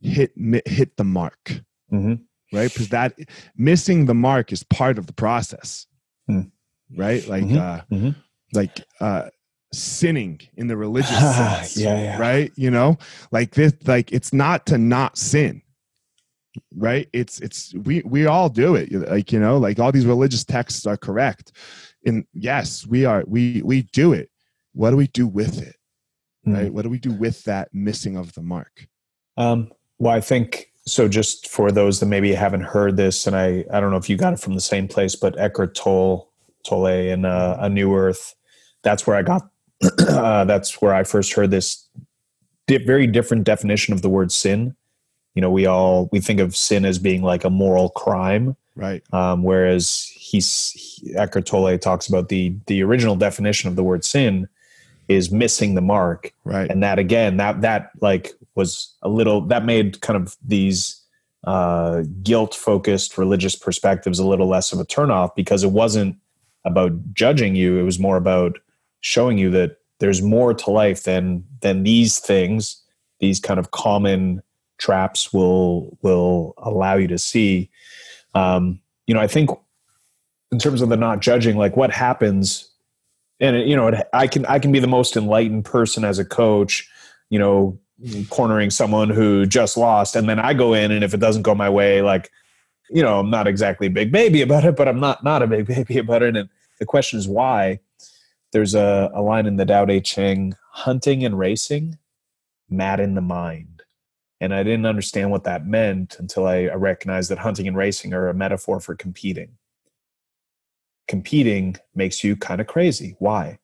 hit 0.00 0.32
hit 0.66 0.96
the 0.96 1.04
mark. 1.04 1.62
Mm-hmm. 1.92 2.14
Right? 2.52 2.72
Because 2.72 2.88
that 2.88 3.14
missing 3.56 4.06
the 4.06 4.14
mark 4.14 4.52
is 4.52 4.62
part 4.64 4.98
of 4.98 5.06
the 5.06 5.12
process. 5.12 5.86
Mm. 6.28 6.50
Right? 6.96 7.26
Like 7.26 7.44
mm-hmm. 7.44 7.58
uh 7.58 7.80
mm-hmm. 7.90 8.10
like 8.52 8.84
uh 9.00 9.30
sinning 9.72 10.40
in 10.56 10.66
the 10.66 10.76
religious 10.76 11.18
sense. 11.36 11.76
yeah, 11.76 12.02
yeah. 12.02 12.18
Right? 12.18 12.52
You 12.56 12.70
know? 12.70 12.98
Like 13.30 13.52
this 13.54 13.74
like 13.86 14.12
it's 14.12 14.32
not 14.32 14.66
to 14.66 14.78
not 14.78 15.18
sin 15.18 15.62
right 16.76 17.08
it's 17.12 17.40
it's 17.40 17.74
we 17.84 18.02
we 18.04 18.26
all 18.26 18.48
do 18.48 18.74
it 18.74 18.90
like 19.08 19.32
you 19.32 19.38
know 19.38 19.56
like 19.58 19.78
all 19.78 19.92
these 19.92 20.06
religious 20.06 20.44
texts 20.44 20.86
are 20.86 20.96
correct 20.96 21.52
and 22.04 22.24
yes 22.32 22.86
we 22.86 23.04
are 23.04 23.24
we 23.26 23.62
we 23.64 23.82
do 23.92 24.12
it 24.12 24.30
what 24.72 24.90
do 24.90 24.96
we 24.96 25.06
do 25.08 25.26
with 25.26 25.60
it 25.62 25.76
right 26.46 26.68
mm 26.68 26.70
what 26.70 26.82
do 26.82 26.88
we 26.88 26.98
do 26.98 27.12
with 27.12 27.44
that 27.44 27.68
missing 27.74 28.16
of 28.16 28.32
the 28.32 28.40
mark 28.40 28.86
um 29.36 29.70
well 29.98 30.14
i 30.14 30.20
think 30.20 30.69
so 30.90 31.08
just 31.08 31.48
for 31.48 31.70
those 31.70 32.00
that 32.00 32.06
maybe 32.06 32.32
haven't 32.32 32.62
heard 32.62 32.96
this 32.96 33.26
and 33.26 33.36
i 33.36 33.64
i 33.72 33.80
don't 33.80 33.90
know 33.90 33.96
if 33.96 34.08
you 34.08 34.16
got 34.16 34.32
it 34.32 34.40
from 34.40 34.54
the 34.54 34.60
same 34.60 34.88
place 34.88 35.14
but 35.14 35.38
Eckhart 35.38 35.74
Tolle 35.74 36.28
Tolle 36.66 36.86
and 36.86 37.24
uh, 37.26 37.56
a 37.60 37.68
new 37.68 37.94
earth 37.94 38.34
that's 38.82 39.06
where 39.06 39.16
i 39.16 39.22
got 39.22 39.48
uh, 40.08 40.44
that's 40.44 40.82
where 40.82 40.94
i 40.94 41.04
first 41.04 41.32
heard 41.32 41.50
this 41.50 41.88
di- 42.70 42.84
very 42.84 43.06
different 43.06 43.44
definition 43.44 43.92
of 43.92 44.02
the 44.02 44.08
word 44.08 44.32
sin. 44.32 44.74
You 45.34 45.42
know 45.42 45.50
we 45.50 45.66
all 45.66 46.08
we 46.12 46.20
think 46.20 46.40
of 46.40 46.56
sin 46.56 46.84
as 46.84 46.98
being 46.98 47.22
like 47.22 47.44
a 47.44 47.50
moral 47.50 47.90
crime. 47.90 48.56
Right. 48.76 49.02
Um, 49.12 49.42
whereas 49.42 50.10
he's 50.14 50.70
he, 50.72 51.14
Eckhart 51.16 51.46
Tolle 51.46 51.78
talks 51.78 52.08
about 52.08 52.28
the 52.28 52.54
the 52.66 52.82
original 52.82 53.16
definition 53.16 53.68
of 53.68 53.76
the 53.76 53.84
word 53.84 54.04
sin 54.04 54.48
is 55.08 55.30
missing 55.30 55.74
the 55.74 55.80
mark. 55.80 56.32
Right. 56.44 56.70
And 56.70 56.82
that 56.82 56.98
again 56.98 57.36
that 57.36 57.60
that 57.62 57.90
like 58.00 58.32
was 58.54 58.94
a 59.02 59.08
little 59.08 59.40
that 59.42 59.64
made 59.64 60.00
kind 60.00 60.16
of 60.16 60.36
these 60.44 61.00
uh, 61.44 62.02
guilt 62.22 62.54
focused 62.54 63.16
religious 63.16 63.56
perspectives 63.56 64.18
a 64.18 64.26
little 64.26 64.48
less 64.48 64.72
of 64.72 64.80
a 64.80 64.84
turnoff 64.84 65.34
because 65.34 65.64
it 65.64 65.70
wasn't 65.70 66.16
about 66.66 66.92
judging 67.14 67.54
you 67.54 67.78
it 67.78 67.82
was 67.82 67.98
more 67.98 68.18
about 68.18 68.58
showing 69.00 69.38
you 69.38 69.48
that 69.48 69.78
there's 70.00 70.20
more 70.20 70.52
to 70.52 70.70
life 70.70 71.04
than 71.04 71.42
than 71.60 71.82
these 71.82 72.18
things 72.18 72.82
these 73.20 73.38
kind 73.38 73.60
of 73.60 73.70
common 73.70 74.42
traps 74.80 75.32
will 75.32 75.96
will 76.02 76.54
allow 76.58 76.96
you 76.96 77.06
to 77.06 77.18
see. 77.18 77.70
Um, 78.34 78.80
you 79.06 79.14
know, 79.14 79.20
I 79.20 79.28
think 79.28 79.50
in 80.50 80.58
terms 80.58 80.82
of 80.82 80.88
the 80.88 80.96
not 80.96 81.20
judging, 81.20 81.56
like 81.56 81.76
what 81.76 81.92
happens, 81.92 82.68
and 83.38 83.68
you 83.68 83.76
know, 83.76 83.92
I 84.12 84.26
can 84.26 84.44
I 84.46 84.58
can 84.58 84.72
be 84.72 84.80
the 84.80 84.88
most 84.88 85.16
enlightened 85.16 85.64
person 85.64 86.04
as 86.04 86.18
a 86.18 86.24
coach. 86.24 86.90
You 87.28 87.38
know, 87.38 87.78
cornering 88.28 88.70
someone 88.70 89.10
who 89.10 89.46
just 89.46 89.76
lost, 89.76 90.16
and 90.16 90.28
then 90.28 90.38
I 90.38 90.54
go 90.54 90.74
in, 90.74 90.90
and 90.90 91.04
if 91.04 91.14
it 91.14 91.20
doesn't 91.20 91.42
go 91.42 91.54
my 91.54 91.70
way, 91.70 92.02
like 92.02 92.30
you 92.90 93.02
know, 93.02 93.20
I'm 93.20 93.30
not 93.30 93.46
exactly 93.46 93.86
a 93.86 93.90
big 93.90 94.10
baby 94.10 94.42
about 94.42 94.64
it, 94.64 94.76
but 94.76 94.88
I'm 94.88 95.00
not 95.00 95.22
not 95.24 95.42
a 95.42 95.46
big 95.46 95.66
baby 95.74 95.98
about 95.98 96.22
it. 96.22 96.36
And 96.36 96.48
the 96.78 96.86
question 96.86 97.18
is 97.18 97.28
why. 97.28 97.80
There's 98.52 98.74
a, 98.74 99.12
a 99.14 99.22
line 99.22 99.46
in 99.46 99.58
the 99.58 99.64
Tao 99.64 99.84
Te 99.84 100.00
Ching: 100.00 100.54
hunting 100.72 101.24
and 101.24 101.38
racing, 101.38 101.98
madden 102.68 103.14
the 103.14 103.20
mind 103.20 103.80
and 104.40 104.54
I 104.54 104.62
didn't 104.62 104.86
understand 104.86 105.30
what 105.30 105.44
that 105.44 105.66
meant 105.66 106.18
until 106.18 106.46
I 106.46 106.66
recognized 106.68 107.30
that 107.30 107.38
hunting 107.38 107.68
and 107.68 107.76
racing 107.76 108.14
are 108.14 108.28
a 108.28 108.34
metaphor 108.34 108.80
for 108.80 108.94
competing. 108.94 109.58
Competing 111.06 111.76
makes 111.94 112.24
you 112.24 112.36
kind 112.36 112.60
of 112.60 112.66
crazy. 112.66 113.16
Why? 113.18 113.58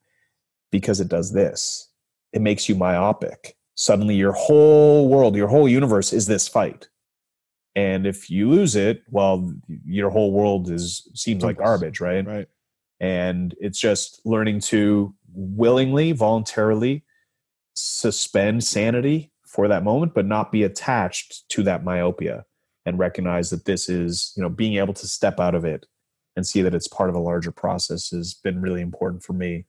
Because 0.70 1.00
it 1.00 1.08
does 1.08 1.32
this 1.32 1.88
it 2.32 2.42
makes 2.42 2.68
you 2.68 2.74
myopic. 2.74 3.56
Suddenly, 3.76 4.16
your 4.16 4.32
whole 4.32 5.08
world, 5.08 5.36
your 5.36 5.48
whole 5.48 5.68
universe 5.68 6.12
is 6.12 6.26
this 6.26 6.48
fight. 6.48 6.88
And 7.74 8.06
if 8.06 8.30
you 8.30 8.48
lose 8.48 8.74
it, 8.74 9.02
well, 9.10 9.52
your 9.84 10.08
whole 10.08 10.32
world 10.32 10.70
is 10.70 11.08
seems 11.14 11.44
like 11.44 11.58
garbage, 11.58 12.00
right? 12.00 12.26
Right. 12.26 12.48
And 13.00 13.54
it's 13.60 13.78
just 13.78 14.20
learning 14.24 14.60
to 14.60 15.14
willingly, 15.30 16.12
voluntarily 16.12 17.04
suspend 17.74 18.64
sanity 18.64 19.30
for 19.46 19.68
that 19.68 19.84
moment, 19.84 20.14
but 20.14 20.24
not 20.24 20.50
be 20.50 20.62
attached 20.62 21.46
to 21.50 21.62
that 21.64 21.84
myopia 21.84 22.46
and 22.86 22.98
recognize 22.98 23.50
that 23.50 23.66
this 23.66 23.90
is, 23.90 24.32
you 24.36 24.42
know, 24.42 24.48
being 24.48 24.78
able 24.78 24.94
to 24.94 25.06
step 25.06 25.38
out 25.38 25.54
of 25.54 25.66
it 25.66 25.84
and 26.34 26.46
see 26.46 26.62
that 26.62 26.74
it's 26.74 26.88
part 26.88 27.10
of 27.10 27.14
a 27.14 27.20
larger 27.20 27.50
process 27.50 28.10
has 28.10 28.32
been 28.32 28.62
really 28.62 28.80
important 28.80 29.22
for 29.22 29.34
me 29.34 29.66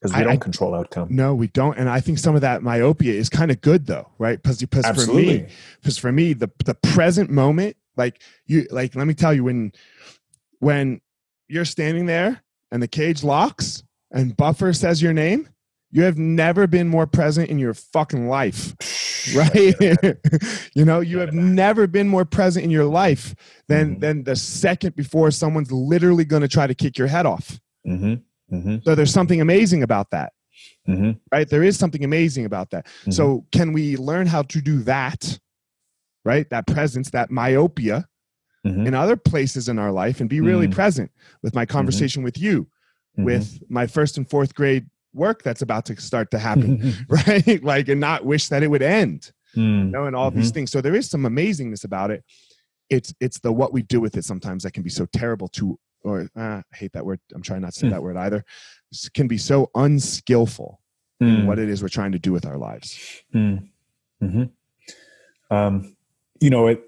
because 0.00 0.16
we 0.16 0.20
I, 0.20 0.24
don't 0.24 0.40
control 0.40 0.74
outcome. 0.74 1.08
No, 1.10 1.34
we 1.34 1.48
don't. 1.48 1.76
And 1.76 1.88
I 1.88 2.00
think 2.00 2.18
some 2.18 2.34
of 2.34 2.40
that 2.42 2.62
myopia 2.62 3.12
is 3.14 3.28
kind 3.28 3.50
of 3.50 3.60
good 3.60 3.86
though, 3.86 4.08
right? 4.18 4.40
Because 4.40 4.58
because 4.58 5.04
for 5.04 5.12
me, 5.12 5.46
because 5.80 5.98
for 5.98 6.12
me, 6.12 6.32
the 6.32 6.50
the 6.64 6.74
present 6.74 7.30
moment, 7.30 7.76
like 7.96 8.22
you, 8.46 8.66
like 8.70 8.94
let 8.94 9.06
me 9.06 9.14
tell 9.14 9.34
you, 9.34 9.44
when 9.44 9.72
when 10.60 11.00
you're 11.48 11.64
standing 11.64 12.06
there 12.06 12.42
and 12.70 12.82
the 12.82 12.88
cage 12.88 13.24
locks 13.24 13.82
and 14.10 14.36
Buffer 14.36 14.72
says 14.72 15.02
your 15.02 15.12
name, 15.12 15.48
you 15.90 16.02
have 16.02 16.18
never 16.18 16.66
been 16.66 16.88
more 16.88 17.06
present 17.06 17.48
in 17.48 17.58
your 17.58 17.74
fucking 17.74 18.28
life. 18.28 18.74
Right? 19.34 19.74
you 20.74 20.84
know, 20.84 21.00
you 21.00 21.18
have 21.18 21.34
never 21.34 21.86
been 21.86 22.08
more 22.08 22.24
present 22.24 22.64
in 22.64 22.70
your 22.70 22.84
life 22.84 23.34
than 23.66 23.92
mm-hmm. 23.92 24.00
than 24.00 24.24
the 24.24 24.36
second 24.36 24.94
before 24.94 25.30
someone's 25.30 25.72
literally 25.72 26.24
going 26.24 26.42
to 26.42 26.48
try 26.48 26.66
to 26.66 26.74
kick 26.74 26.98
your 26.98 27.08
head 27.08 27.26
off. 27.26 27.60
Mm-hmm. 27.86 28.14
Mm-hmm. 28.52 28.76
So 28.84 28.94
there's 28.94 29.12
something 29.12 29.40
amazing 29.40 29.82
about 29.82 30.10
that. 30.10 30.32
Mm-hmm. 30.88 31.12
Right? 31.30 31.48
There 31.48 31.62
is 31.62 31.78
something 31.78 32.04
amazing 32.04 32.44
about 32.44 32.70
that. 32.70 32.86
Mm-hmm. 32.86 33.10
So 33.12 33.46
can 33.52 33.72
we 33.72 33.96
learn 33.96 34.26
how 34.26 34.42
to 34.42 34.60
do 34.60 34.82
that? 34.84 35.38
Right? 36.24 36.48
That 36.50 36.66
presence, 36.66 37.10
that 37.10 37.30
myopia 37.30 38.08
mm-hmm. 38.66 38.86
in 38.86 38.94
other 38.94 39.16
places 39.16 39.68
in 39.68 39.78
our 39.78 39.92
life 39.92 40.20
and 40.20 40.28
be 40.28 40.40
really 40.40 40.68
present 40.68 41.10
with 41.42 41.54
my 41.54 41.64
conversation 41.64 42.22
with 42.22 42.38
you 42.38 42.68
with 43.18 43.60
my 43.68 43.86
first 43.86 44.16
and 44.16 44.28
fourth 44.28 44.54
grade 44.54 44.86
work 45.12 45.42
that's 45.42 45.62
about 45.62 45.84
to 45.86 46.00
start 46.00 46.30
to 46.30 46.38
happen, 46.38 46.94
right? 47.08 47.62
Like, 47.62 47.88
and 47.88 48.00
not 48.00 48.24
wish 48.24 48.48
that 48.48 48.62
it 48.62 48.68
would 48.68 48.82
end, 48.82 49.32
you 49.54 49.62
Mm, 49.62 49.90
know, 49.90 50.04
and 50.04 50.14
all 50.14 50.30
these 50.30 50.50
things. 50.50 50.70
So 50.70 50.80
there 50.80 50.94
is 50.94 51.08
some 51.08 51.22
amazingness 51.22 51.84
about 51.84 52.10
it. 52.10 52.22
It's 52.90 53.14
it's 53.18 53.40
the 53.40 53.50
what 53.50 53.72
we 53.72 53.82
do 53.82 53.98
with 54.00 54.16
it 54.16 54.24
sometimes 54.24 54.62
that 54.62 54.72
can 54.72 54.82
be 54.82 54.90
so 54.90 55.06
terrible 55.06 55.48
to, 55.48 55.78
or 56.04 56.28
uh, 56.36 56.62
I 56.72 56.76
hate 56.76 56.92
that 56.92 57.04
word. 57.04 57.20
I'm 57.34 57.42
trying 57.42 57.62
not 57.62 57.72
to 57.72 57.78
say 57.78 57.86
Hmm. 57.86 57.92
that 57.92 58.02
word 58.02 58.16
either. 58.16 58.44
Can 59.14 59.28
be 59.28 59.38
so 59.38 59.70
unskillful 59.74 60.80
in 61.20 61.26
mm. 61.26 61.46
what 61.46 61.58
it 61.58 61.68
is 61.68 61.82
we're 61.82 61.88
trying 61.88 62.12
to 62.12 62.18
do 62.18 62.32
with 62.32 62.46
our 62.46 62.56
lives. 62.56 63.22
Mm. 63.34 63.68
hmm 64.20 64.44
Um, 65.50 65.96
you 66.40 66.50
know, 66.50 66.68
it 66.68 66.82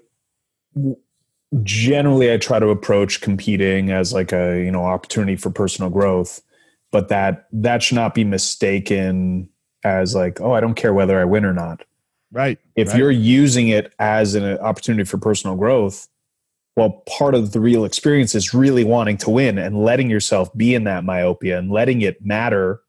generally 1.63 2.31
I 2.31 2.37
try 2.37 2.59
to 2.59 2.69
approach 2.69 3.21
competing 3.21 3.91
as 3.91 4.13
like 4.13 4.31
a 4.31 4.63
you 4.63 4.71
know 4.71 4.83
opportunity 4.83 5.35
for 5.35 5.49
personal 5.49 5.89
growth, 5.89 6.41
but 6.91 7.09
that 7.09 7.47
that 7.51 7.83
should 7.83 7.95
not 7.95 8.13
be 8.13 8.23
mistaken 8.23 9.49
as 9.83 10.15
like 10.15 10.39
oh 10.39 10.53
I 10.53 10.59
don't 10.59 10.75
care 10.75 10.93
whether 10.93 11.19
I 11.19 11.25
win 11.25 11.45
or 11.45 11.53
not. 11.53 11.83
Right. 12.31 12.57
If 12.75 12.89
right. 12.89 12.97
you're 12.97 13.11
using 13.11 13.67
it 13.67 13.93
as 13.99 14.35
an 14.35 14.57
opportunity 14.59 15.03
for 15.03 15.17
personal 15.17 15.57
growth, 15.57 16.07
well, 16.81 17.03
part 17.07 17.35
of 17.35 17.51
the 17.51 17.59
real 17.59 17.85
experience 17.85 18.33
is 18.33 18.55
really 18.55 18.83
wanting 18.83 19.15
to 19.17 19.29
win 19.29 19.59
and 19.59 19.83
letting 19.83 20.09
yourself 20.09 20.51
be 20.57 20.73
in 20.73 20.85
that 20.85 21.03
myopia 21.03 21.59
and 21.59 21.69
letting 21.69 22.01
it 22.01 22.25
matter. 22.25 22.81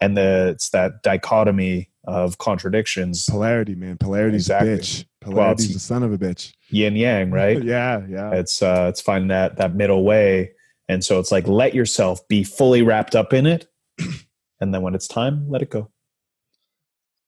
And 0.00 0.16
the 0.16 0.48
it's 0.54 0.70
that 0.70 1.02
dichotomy 1.04 1.88
of 2.04 2.38
contradictions, 2.38 3.26
polarity, 3.30 3.76
man. 3.76 3.96
Polarity's 3.98 4.46
Exactly. 4.50 4.72
a 4.72 4.78
bitch. 4.78 5.04
Polarity's 5.20 5.66
it's- 5.66 5.76
a 5.76 5.86
son 5.86 6.02
of 6.02 6.12
a 6.12 6.18
bitch. 6.18 6.52
yin 6.68 6.96
yang, 6.96 7.30
right? 7.30 7.62
yeah, 7.74 8.02
yeah. 8.08 8.32
It's 8.32 8.60
uh, 8.60 8.86
it's 8.88 9.00
finding 9.00 9.28
that 9.28 9.56
that 9.58 9.76
middle 9.76 10.02
way, 10.04 10.50
and 10.88 11.04
so 11.04 11.20
it's 11.20 11.30
like 11.30 11.46
let 11.46 11.74
yourself 11.76 12.26
be 12.26 12.42
fully 12.42 12.82
wrapped 12.82 13.14
up 13.14 13.32
in 13.32 13.46
it, 13.46 13.68
and 14.60 14.74
then 14.74 14.82
when 14.82 14.96
it's 14.96 15.06
time, 15.06 15.48
let 15.48 15.62
it 15.62 15.70
go. 15.70 15.90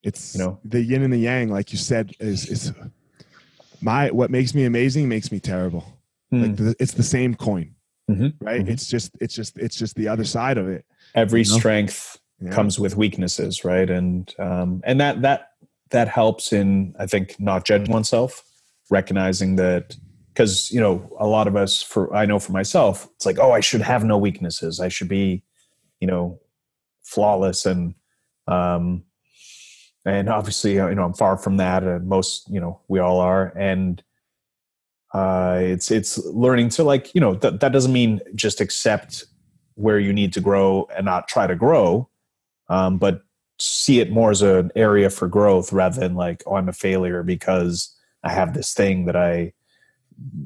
It's 0.03 0.35
you 0.35 0.43
know. 0.43 0.59
the 0.65 0.83
yin 0.83 1.03
and 1.03 1.13
the 1.13 1.19
yang, 1.19 1.51
like 1.51 1.71
you 1.73 1.79
said, 1.79 2.13
is 2.19 2.49
is 2.49 2.73
my 3.85 4.11
what 4.11 4.31
makes 4.31 4.55
me 4.55 4.65
amazing 4.65 5.09
makes 5.09 5.31
me 5.31 5.39
terrible. 5.39 5.85
Like 6.33 6.57
Hmm. 6.57 6.65
the, 6.65 6.77
it's 6.81 6.95
the 6.95 7.03
same 7.03 7.35
coin, 7.35 7.75
Mhm, 8.11 8.35
right? 8.41 8.65
mhm. 8.65 8.69
It's 8.71 8.89
just 8.89 9.13
it's 9.21 9.35
just 9.35 9.57
it's 9.59 9.77
just 9.77 9.95
the 9.95 10.09
other 10.09 10.25
side 10.25 10.59
of 10.59 10.69
it. 10.69 10.85
Every 11.15 11.43
you 11.43 11.51
know? 11.53 11.59
strength 11.59 12.19
Yeah. 12.41 12.51
comes 12.51 12.79
with 12.81 12.97
weaknesses, 12.97 13.65
right? 13.65 13.89
And 13.89 14.35
um, 14.39 14.81
and 14.85 15.01
that 15.01 15.23
that 15.23 15.51
that 15.91 16.09
helps 16.09 16.53
in 16.53 16.95
I 16.99 17.07
think 17.07 17.37
not 17.39 17.65
judging 17.65 17.93
oneself, 17.93 18.43
recognizing 18.91 19.57
that 19.57 19.97
because 20.33 20.73
you 20.73 20.81
know 20.81 21.15
a 21.21 21.27
lot 21.27 21.47
of 21.47 21.55
us 21.55 21.83
for 21.83 22.13
I 22.17 22.27
know 22.27 22.39
for 22.41 22.53
myself, 22.53 23.07
it's 23.17 23.27
like 23.27 23.39
oh 23.39 23.53
I 23.53 23.61
should 23.61 23.83
have 23.83 24.03
no 24.05 24.19
weaknesses, 24.19 24.81
I 24.81 24.89
should 24.89 25.09
be, 25.09 25.45
you 26.01 26.09
know, 26.09 26.41
flawless 27.05 27.67
and 27.67 27.95
um, 28.49 29.05
and 30.05 30.29
obviously 30.29 30.79
uh, 30.79 30.89
you 30.89 30.95
know 30.95 31.05
I'm 31.05 31.15
far 31.15 31.37
from 31.37 31.57
that, 31.59 31.83
and 31.83 32.09
most 32.09 32.49
you 32.51 32.61
know 32.61 32.81
we 32.89 32.99
all 32.99 33.21
are, 33.21 33.53
and 33.57 34.03
uh, 35.13 35.59
it's 35.61 35.91
it's 35.91 36.19
learning 36.27 36.71
to 36.71 36.85
like 36.85 37.15
you 37.15 37.21
know 37.21 37.35
that 37.35 37.61
that 37.61 37.73
doesn't 37.73 37.93
mean 37.93 38.21
just 38.35 38.61
accept 38.61 39.25
where 39.75 39.99
you 39.99 40.13
need 40.13 40.33
to 40.33 40.41
grow 40.41 40.89
and 40.97 41.05
not 41.05 41.27
try 41.27 41.47
to 41.47 41.57
grow 41.57 42.09
um, 42.69 42.97
but 42.97 43.23
see 43.59 44.01
it 44.01 44.11
more 44.11 44.31
as 44.31 44.41
an 44.43 44.71
area 44.77 45.11
for 45.11 45.27
growth 45.27 45.73
rather 45.73 45.99
than 45.99 46.15
like 46.15 46.43
oh 46.47 46.55
i'm 46.55 46.69
a 46.69 46.73
failure 46.73 47.23
because 47.23 47.97
i 48.23 48.31
have 48.31 48.55
this 48.55 48.73
thing 48.73 49.05
that 49.05 49.17
i 49.17 49.53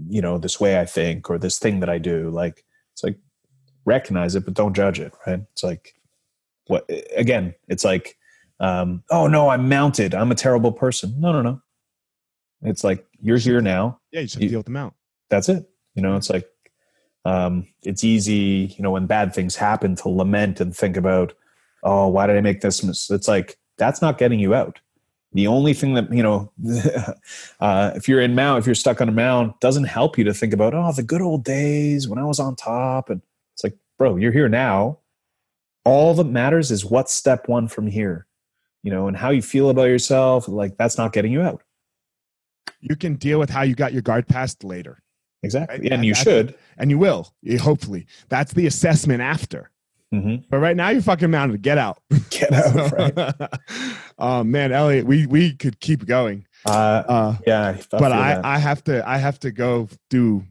you 0.08 0.20
know 0.20 0.38
this 0.38 0.60
way 0.60 0.80
i 0.80 0.84
think 0.84 1.28
or 1.30 1.38
this 1.38 1.58
thing 1.58 1.80
that 1.80 1.88
i 1.88 1.98
do. 1.98 2.30
Like 2.30 2.64
it's 2.92 3.04
like 3.04 3.18
recognize 3.84 4.34
it 4.34 4.44
but 4.44 4.54
don't 4.54 4.74
judge 4.74 5.00
it 5.00 5.12
right? 5.26 5.40
It's 5.52 5.62
like 5.62 5.94
what 6.66 6.88
again 7.16 7.54
it's 7.68 7.84
like 7.84 8.17
um, 8.60 9.02
oh 9.10 9.26
no 9.26 9.48
i'm 9.48 9.68
mounted. 9.68 10.14
I'm 10.14 10.30
a 10.32 10.34
terrible 10.34 10.72
person. 10.72 11.14
No 11.18 11.32
no 11.32 11.42
no. 11.42 11.62
It's 12.62 12.82
like 12.84 13.04
you're 13.20 13.38
here 13.38 13.60
now. 13.60 14.00
Yeah, 14.10 14.20
you 14.20 14.26
just 14.26 14.36
You- 14.36 14.48
to 14.48 14.50
deal 14.50 14.58
with 14.60 14.66
the 14.66 14.72
mount. 14.72 14.94
that's 15.30 15.48
it. 15.48 15.68
You 15.94 16.02
know 16.02 16.16
it's 16.16 16.30
like 16.30 16.48
um, 17.24 17.66
it's 17.82 18.04
easy 18.04 18.74
you 18.76 18.82
know 18.82 18.90
when 18.92 19.06
bad 19.06 19.34
things 19.34 19.54
happen 19.56 19.94
to 19.96 20.08
lament 20.08 20.60
and 20.60 20.74
think 20.74 20.96
about 20.96 21.34
oh 21.82 22.06
why 22.08 22.26
did 22.26 22.36
i 22.36 22.40
make 22.40 22.60
this 22.62 22.82
mis-? 22.82 23.10
it's 23.10 23.28
like 23.28 23.58
that's 23.76 24.00
not 24.02 24.18
getting 24.18 24.40
you 24.40 24.54
out. 24.54 24.80
The 25.34 25.46
only 25.46 25.74
thing 25.74 25.94
that 25.94 26.10
you 26.12 26.22
know 26.22 26.50
uh, 27.60 27.92
if 27.94 28.08
you're 28.08 28.20
in 28.20 28.34
mount 28.34 28.60
if 28.60 28.66
you're 28.66 28.74
stuck 28.74 29.00
on 29.00 29.08
a 29.08 29.12
mount 29.12 29.60
doesn't 29.60 29.84
help 29.84 30.16
you 30.18 30.24
to 30.24 30.32
think 30.34 30.52
about 30.54 30.74
oh 30.74 30.90
the 30.92 31.02
good 31.02 31.20
old 31.20 31.44
days 31.44 32.08
when 32.08 32.18
i 32.18 32.24
was 32.24 32.40
on 32.40 32.56
top 32.56 33.10
and 33.10 33.20
it's 33.54 33.62
like 33.64 33.76
bro 33.98 34.16
you're 34.16 34.32
here 34.32 34.48
now. 34.48 34.98
All 35.84 36.12
that 36.14 36.24
matters 36.24 36.70
is 36.70 36.84
what's 36.84 37.12
step 37.14 37.48
one 37.48 37.66
from 37.68 37.86
here 37.86 38.26
you 38.82 38.90
know 38.90 39.08
and 39.08 39.16
how 39.16 39.30
you 39.30 39.42
feel 39.42 39.70
about 39.70 39.84
yourself 39.84 40.48
like 40.48 40.76
that's 40.76 40.96
not 40.98 41.12
getting 41.12 41.32
you 41.32 41.42
out 41.42 41.62
You 42.80 42.96
can 42.96 43.14
deal 43.16 43.38
with 43.38 43.50
how 43.50 43.62
you 43.62 43.74
got 43.74 43.92
your 43.92 44.02
guard 44.02 44.26
passed 44.28 44.62
later, 44.64 45.02
exactly 45.42 45.80
Right? 45.80 45.92
and 45.92 46.04
you 46.04 46.14
should 46.14 46.54
and 46.78 46.90
you 46.90 46.98
will. 46.98 47.32
Hopefully, 47.60 48.06
that's 48.28 48.52
the 48.52 48.66
assessment 48.66 49.20
after. 49.20 49.70
hmm 50.12 50.36
But 50.50 50.58
right 50.58 50.76
now, 50.76 50.90
you're 50.90 51.02
fucking 51.02 51.30
mounted. 51.30 51.60
Get 51.62 51.76
out. 51.78 51.98
get 52.30 52.52
out 52.52 52.92
right 52.92 53.14
oh 54.18 54.44
man, 54.44 54.70
Elliott, 54.72 55.06
we 55.06 55.26
we 55.26 55.54
could 55.54 55.80
keep 55.80 56.06
going. 56.06 56.46
uh, 56.66 57.02
Uh, 57.08 57.36
Yeah, 57.46 57.76
but 57.90 58.12
I, 58.12 58.34
that. 58.34 58.44
I 58.44 58.58
have 58.58 58.84
to 58.84 59.02
I 59.08 59.18
have 59.18 59.38
to 59.40 59.50
go 59.50 59.88
do 60.08 60.44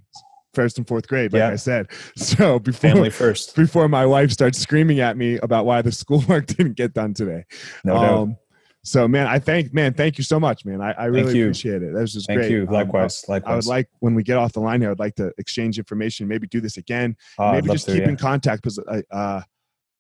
first 0.58 0.78
and 0.80 0.88
fourth 0.88 1.08
grade, 1.08 1.32
like 1.34 1.40
Yeah. 1.42 1.50
I 1.50 1.56
said. 1.56 1.88
So 2.18 2.58
before 2.60 2.90
family 2.90 3.10
first. 3.12 3.56
before 3.56 3.88
my 3.88 4.06
wife 4.06 4.32
starts 4.32 4.58
screaming 4.58 5.00
at 5.00 5.16
me 5.16 5.38
about 5.38 5.66
why 5.66 5.82
the 5.84 5.92
schoolwork 6.02 6.48
didn't 6.48 6.74
get 6.74 6.94
done 6.94 7.14
today. 7.14 7.46
No 7.86 7.94
doubt. 7.94 8.18
Um, 8.18 8.38
so 8.84 9.08
man, 9.08 9.28
I 9.28 9.38
thank 9.38 9.74
man, 9.74 9.94
thank 9.94 10.18
you 10.18 10.24
so 10.24 10.40
much, 10.40 10.66
man. 10.66 10.82
I, 10.82 10.92
I 10.94 11.06
really 11.06 11.42
appreciate 11.42 11.84
it. 11.84 11.94
That 11.94 12.02
was 12.02 12.14
just 12.14 12.26
Thank 12.28 12.40
great. 12.40 12.52
you. 12.52 12.62
Um, 12.68 12.74
Likewise. 12.74 13.24
I 13.30 13.56
would 13.56 13.66
like 13.66 13.88
when 14.00 14.16
we 14.16 14.24
get 14.24 14.38
off 14.38 14.54
the 14.54 14.62
line 14.62 14.82
here, 14.82 14.92
I'd 14.92 15.00
like 15.00 15.16
to 15.16 15.32
exchange 15.38 15.78
information, 15.78 16.28
maybe 16.28 16.48
do 16.48 16.60
this 16.62 16.78
again, 16.78 17.16
I'd 17.38 17.52
maybe 17.56 17.74
just 17.74 17.86
to, 17.86 17.94
keep 17.94 18.04
yeah. 18.04 18.10
in 18.10 18.18
contact 18.18 18.64
because 18.64 18.80
I, 18.90 19.04
uh, 19.16 19.42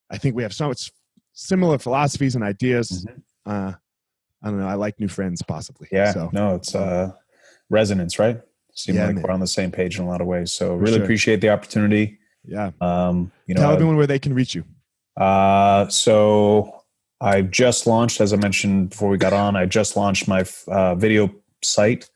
I 0.09 0.17
think 0.17 0.35
we 0.35 0.43
have 0.43 0.53
so 0.53 0.69
much 0.69 0.91
similar 1.33 1.77
philosophies 1.77 2.35
and 2.35 2.43
ideas. 2.43 3.05
Mhm. 3.05 3.21
Uh, 3.45 3.73
I 4.41 4.47
don't 4.49 4.59
know. 4.59 4.67
I 4.67 4.75
like 4.75 4.99
new 4.99 5.07
friends, 5.09 5.41
possibly. 5.41 5.87
Yeah. 5.91 6.13
So 6.13 6.29
No, 6.31 6.55
it's 6.55 6.73
uh, 6.73 7.11
resonance, 7.69 8.17
right? 8.19 8.39
Seem 8.77 8.95
Yeah, 8.95 9.07
like 9.07 9.15
man. 9.15 9.23
we're 9.23 9.31
on 9.31 9.39
the 9.39 9.47
same 9.47 9.71
page 9.71 9.97
in 9.97 10.05
a 10.05 10.07
lot 10.07 10.21
of 10.21 10.27
ways. 10.27 10.51
So 10.51 10.67
For 10.69 10.77
really 10.77 10.93
sure. 10.97 11.03
appreciate 11.03 11.41
the 11.41 11.49
opportunity. 11.49 12.19
yeah. 12.45 12.71
Um, 12.79 13.31
you 13.47 13.55
know, 13.55 13.61
Tell 13.61 13.71
everyone 13.71 13.97
where 13.97 14.05
they 14.07 14.19
can 14.19 14.35
reach 14.35 14.53
you. 14.53 14.63
Uh, 15.19 15.87
so 15.87 16.83
I 17.19 17.41
just 17.41 17.87
launched, 17.87 18.21
as 18.21 18.33
I 18.33 18.37
mentioned 18.37 18.91
before 18.91 19.09
we 19.09 19.17
got 19.17 19.33
on, 19.33 19.55
I 19.55 19.65
just 19.65 19.97
launched 19.97 20.27
my 20.27 20.45
uh, 20.67 20.93
video 20.93 21.31
site. 21.63 22.07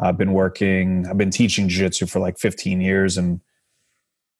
I've 0.00 0.18
been 0.18 0.32
working, 0.32 1.06
I've 1.08 1.18
been 1.18 1.30
teaching 1.30 1.68
jiu-jitsu 1.68 2.06
for 2.06 2.18
like 2.18 2.36
15 2.36 2.80
years. 2.80 3.16
And 3.16 3.40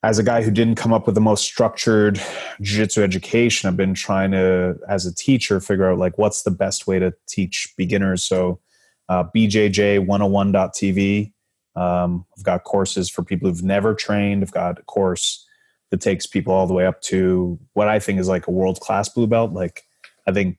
as 0.03 0.19
a 0.19 0.25
guy 0.25 0.43
who 0.43 0.51
didn't 0.51 0.75
come 0.75 0.93
up 0.93 1.07
with 1.07 1.15
the 1.15 1.21
most 1.21 1.45
structured 1.45 2.21
jiu-jitsu 2.61 3.05
education, 3.05 3.69
I've 3.69 3.77
been 3.77 3.95
trying 3.95 4.33
to, 4.33 4.77
as 4.89 5.07
a 5.07 5.15
teacher, 5.15 5.61
figure 5.61 5.93
out 5.93 5.99
like 5.99 6.19
what's 6.19 6.43
the 6.43 6.51
best 6.51 6.89
way 6.89 6.99
to 6.99 7.15
teach 7.29 7.73
beginners. 7.77 8.25
So 8.25 8.59
uh, 9.09 9.23
BJJ101.tv. 9.33 11.33
Um, 11.75 12.27
I've 12.37 12.45
got 12.45 12.65
courses 12.65 13.09
for 13.09 13.23
people 13.23 13.49
who've 13.49 13.63
never 13.63 13.95
trained. 13.95 14.43
I've 14.43 14.53
got 14.53 14.79
a 14.79 14.83
course 14.83 15.47
that 15.91 16.01
takes 16.01 16.27
people 16.27 16.53
all 16.53 16.67
the 16.67 16.75
way 16.75 16.87
up 16.87 17.01
to 17.03 17.59
what 17.75 17.89
I 17.89 17.99
think 17.99 18.19
is 18.19 18.29
like 18.29 18.47
a 18.47 18.51
world 18.51 18.81
class 18.81 19.09
blue 19.09 19.27
belt. 19.27 19.53
Like 19.53 19.83
I 20.27 20.33
think 20.33 20.59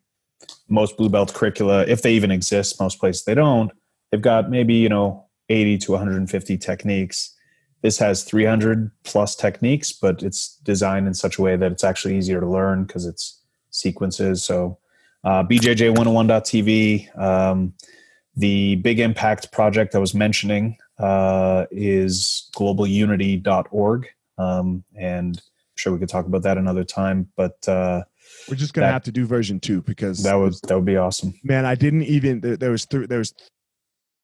most 0.69 0.97
blue 0.97 1.09
belt 1.09 1.33
curricula, 1.33 1.85
if 1.87 2.01
they 2.01 2.13
even 2.13 2.31
exist, 2.31 2.79
most 2.79 2.99
places 2.99 3.25
they 3.25 3.35
don't, 3.35 3.71
they've 4.11 4.21
got 4.21 4.49
maybe, 4.49 4.75
you 4.75 4.89
know, 4.89 5.25
80 5.49 5.77
to 5.79 5.91
150 5.91 6.57
techniques. 6.57 7.35
This 7.81 7.97
has 7.97 8.23
300 8.23 8.91
plus 9.03 9.35
techniques, 9.35 9.91
but 9.91 10.23
it's 10.23 10.55
designed 10.63 11.07
in 11.07 11.13
such 11.13 11.37
a 11.37 11.41
way 11.41 11.55
that 11.55 11.71
it's 11.71 11.83
actually 11.83 12.17
easier 12.17 12.39
to 12.39 12.47
learn 12.47 12.85
because 12.85 13.05
it's 13.05 13.41
sequences. 13.71 14.43
So 14.43 14.77
uh, 15.23 15.43
BJJ101.tv, 15.43 17.17
um, 17.17 17.73
the 18.35 18.75
Big 18.75 18.99
Impact 18.99 19.51
project 19.51 19.95
I 19.95 19.99
was 19.99 20.13
mentioning 20.13 20.77
uh, 20.99 21.65
is 21.71 22.49
globalunity.org. 22.55 24.07
Um, 24.37 24.83
and 24.95 25.37
I'm 25.37 25.43
sure 25.75 25.93
we 25.93 25.99
could 25.99 26.09
talk 26.09 26.25
about 26.25 26.43
that 26.43 26.57
another 26.57 26.83
time, 26.83 27.29
but 27.35 27.67
uh, 27.67 28.03
We're 28.49 28.55
just 28.55 28.73
gonna 28.73 28.87
That- 28.87 28.93
have 28.93 29.03
to 29.03 29.11
do 29.11 29.25
version 29.25 29.59
two 29.59 29.81
because 29.83 30.23
that 30.23 30.33
would 30.35 30.53
that 30.67 30.75
would 30.75 30.85
be 30.85 30.97
awesome. 30.97 31.33
man, 31.43 31.65
I 31.65 31.75
didn't 31.75 32.03
even 32.03 32.41
there, 32.41 32.57
there 32.57 32.71
was 32.71 32.85
th- 32.85 33.07
there 33.07 33.19
was 33.19 33.33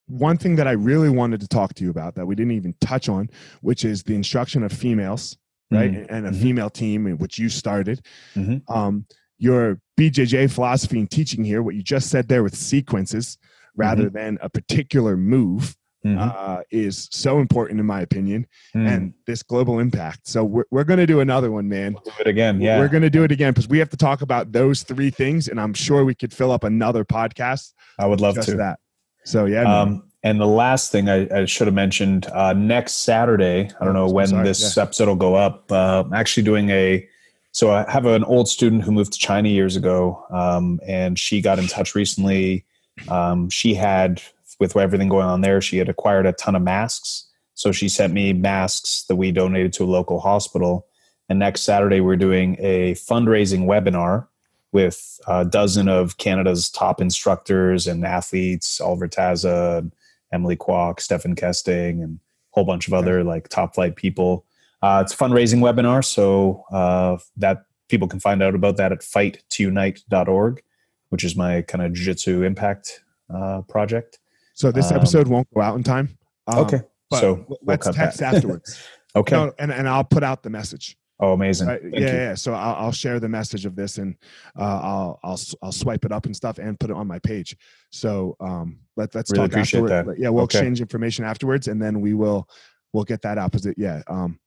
one 0.08 0.38
thing 0.38 0.56
that 0.56 0.68
I 0.68 0.72
really 0.72 1.10
wanted 1.10 1.40
to 1.42 1.48
talk 1.48 1.76
to 1.76 1.84
you 1.84 1.92
about 1.92 2.16
that 2.16 2.26
we 2.26 2.34
didn't 2.34 2.54
even 2.54 2.74
touch 2.82 3.08
on, 3.10 3.30
which 3.62 3.86
is 3.86 4.02
the 4.04 4.16
instruction 4.16 4.64
of 4.64 4.72
females, 4.72 5.38
right? 5.70 5.92
Mhm. 5.92 6.08
And 6.10 6.26
a 6.28 6.32
Mhm. 6.32 6.42
female 6.42 6.70
team, 6.72 7.06
in 7.06 7.18
which 7.20 7.38
you 7.38 7.48
started. 7.50 8.02
Mhm. 8.36 8.64
Um, 8.68 9.06
your 9.38 9.80
BJJ 9.98 10.48
philosophy 10.48 11.00
and 11.00 11.10
teaching 11.12 11.44
here, 11.44 11.62
what 11.62 11.76
you 11.76 11.84
just 11.84 12.10
said 12.10 12.28
there 12.28 12.42
with 12.42 12.56
sequences 12.56 13.38
rather 13.76 14.06
Mm-hmm. 14.06 14.18
than 14.18 14.38
a 14.42 14.50
particular 14.50 15.16
move, 15.16 15.76
mm-hmm. 16.06 16.18
uh, 16.20 16.62
is 16.72 17.08
so 17.12 17.39
important 17.39 17.80
in 17.80 17.86
my 17.86 18.02
opinion, 18.02 18.47
mm. 18.76 18.88
and 18.88 19.14
this 19.26 19.43
global 19.43 19.80
impact. 19.80 20.28
So 20.28 20.43
we're 20.43 20.66
we're 20.72 20.84
gonna 20.84 21.08
do 21.08 21.20
another 21.20 21.52
one, 21.52 21.68
man. 21.68 21.93
We'll 21.93 22.04
do 22.04 22.22
it 22.22 22.28
again. 22.28 22.62
Yeah, 22.62 22.80
we're 22.80 22.89
gonna 22.89 23.10
do 23.10 23.24
it 23.24 23.32
again 23.32 23.54
because 23.54 23.68
we 23.68 23.80
have 23.80 23.89
to 23.89 23.97
talk 23.97 24.22
about 24.22 24.52
those 24.52 24.84
three 24.84 25.10
things, 25.10 25.47
and 25.47 25.60
I'm 25.60 25.74
sure 25.74 26.06
we 26.06 26.16
could 26.16 26.34
fill 26.34 26.52
up 26.52 26.64
another 26.64 27.06
podcast. 27.06 27.74
I 27.97 28.06
would 28.06 28.22
love 28.22 28.39
to 28.41 28.56
that. 28.56 28.80
So 29.26 29.45
yeah. 29.45 29.64
Um, 29.64 30.04
and 30.24 30.39
the 30.39 30.47
last 30.47 30.91
thing 30.91 31.08
I, 31.10 31.28
I 31.34 31.45
should 31.45 31.68
have 31.68 31.74
mentioned 31.74 32.28
uh, 32.34 32.54
next 32.54 33.04
Saturday. 33.04 33.70
I 33.80 33.86
don't 33.86 33.93
know 33.93 34.10
when 34.10 34.28
sorry, 34.28 34.43
this 34.43 34.76
yeah. 34.76 34.84
episode 34.84 35.08
will 35.08 35.16
go 35.16 35.36
up. 35.36 35.72
Uh, 35.72 36.04
I'm 36.06 36.14
actually 36.14 36.43
doing 36.43 36.70
a. 36.70 37.08
So 37.52 37.72
I 37.72 37.89
have 37.89 38.06
an 38.06 38.24
old 38.26 38.47
student 38.47 38.84
who 38.84 38.91
moved 38.91 39.14
to 39.14 39.20
China 39.20 39.50
years 39.50 39.76
ago, 39.76 40.24
um, 40.30 40.80
and 40.86 41.18
she 41.18 41.41
got 41.41 41.58
in 41.58 41.68
touch 41.68 41.95
recently. 41.95 42.66
Um, 43.08 43.50
she 43.50 43.74
had 43.74 44.22
with 44.60 44.76
everything 44.76 45.10
going 45.10 45.26
on 45.26 45.41
there, 45.41 45.62
she 45.62 45.78
had 45.78 45.89
acquired 45.89 46.26
a 46.26 46.34
ton 46.34 46.55
of 46.55 46.62
masks. 46.62 47.26
So 47.53 47.72
she 47.72 47.89
sent 47.89 48.14
me 48.14 48.34
masks 48.34 49.03
that 49.07 49.16
we 49.16 49.32
donated 49.32 49.74
to 49.74 49.84
a 49.84 49.86
local 49.86 50.20
hospital. 50.20 50.88
And 51.28 51.39
next 51.39 51.62
Saturday, 51.62 52.01
we're 52.01 52.16
doing 52.16 52.55
a 52.60 52.93
fundraising 52.93 53.66
webinar 53.66 54.28
with 54.72 55.20
a 55.28 55.45
dozen 55.45 55.88
of 55.88 56.18
Canada's 56.18 56.70
top 56.70 57.01
instructors 57.01 57.88
and 57.88 58.05
athletes, 58.05 58.80
Olivier 58.80 59.07
Taza, 59.07 59.91
Emily 60.32 60.55
Kwok, 60.55 60.99
Stephan 60.99 61.36
Kesting, 61.36 62.03
and 62.03 62.18
a 62.18 62.20
whole 62.51 62.66
bunch 62.66 62.88
of 62.88 62.93
other 62.93 63.24
like 63.24 63.49
top 63.49 63.76
flight 63.76 63.95
people. 63.95 64.45
Uh, 64.82 65.01
it's 65.03 65.14
a 65.14 65.18
fundraising 65.18 65.60
webinar, 65.60 66.05
so 66.05 66.64
uh, 66.72 67.18
that 67.36 67.66
people 67.89 68.07
can 68.07 68.20
find 68.20 68.41
out 68.41 68.55
about 68.55 68.78
that 68.78 68.91
at 68.91 68.99
fight2unite.org, 68.99 70.62
which 71.10 71.24
is 71.24 71.36
my 71.36 71.62
kind 71.64 71.84
of 71.84 71.93
jiu-jitsu 71.93 72.43
impact 72.43 73.03
uh, 73.34 73.62
project. 73.64 74.19
So 74.60 74.74
this 74.74 74.91
um, 74.91 74.97
episode 74.97 75.30
won't 75.30 75.47
go 75.53 75.62
out 75.62 75.78
in 75.78 75.84
time. 75.84 76.18
Um, 76.45 76.60
okay. 76.60 76.82
so 77.14 77.45
let's 77.64 77.88
we'll 77.88 77.93
text 77.93 78.22
afterwards. 78.22 78.78
okay. 79.16 79.34
No, 79.34 79.53
and, 79.57 79.72
and 79.72 79.88
I'll 79.88 80.03
put 80.03 80.22
out 80.22 80.43
the 80.43 80.49
message. 80.49 80.97
Oh, 81.22 81.32
amazing! 81.34 81.68
Right? 81.68 81.82
Yeah, 81.93 81.99
yeah. 81.99 82.34
So 82.34 82.53
I'll, 82.53 82.76
I'll, 82.76 82.91
share 82.91 83.20
the 83.20 83.28
message 83.28 83.66
of 83.66 83.76
this, 83.76 83.97
and 83.97 84.16
uh, 84.57 84.64
I'll 84.82 85.20
I'll 85.24 85.39
I'll 85.62 85.72
swipe 85.72 86.05
it 86.05 86.12
up 86.12 86.26
and 86.26 86.36
stuff, 86.36 86.60
and 86.60 86.80
put 86.80 86.89
it 86.89 86.95
on 86.95 87.07
my 87.07 87.20
page. 87.20 87.57
So 87.91 88.36
um, 88.39 88.80
let 88.95 89.16
let's 89.16 89.32
really 89.32 89.49
talk 89.49 89.57
afterwards. 89.57 90.07
That. 90.07 90.20
Yeah, 90.20 90.30
we'll 90.30 90.43
okay. 90.43 90.60
exchange 90.60 90.82
information 90.82 91.26
afterwards, 91.26 91.68
and 91.68 91.82
then 91.82 91.99
we 91.99 92.14
will 92.14 92.47
we'll 92.93 93.03
get 93.05 93.22
that 93.24 93.38
opposite. 93.38 93.78
Yeah. 93.78 94.01
Um, 94.07 94.39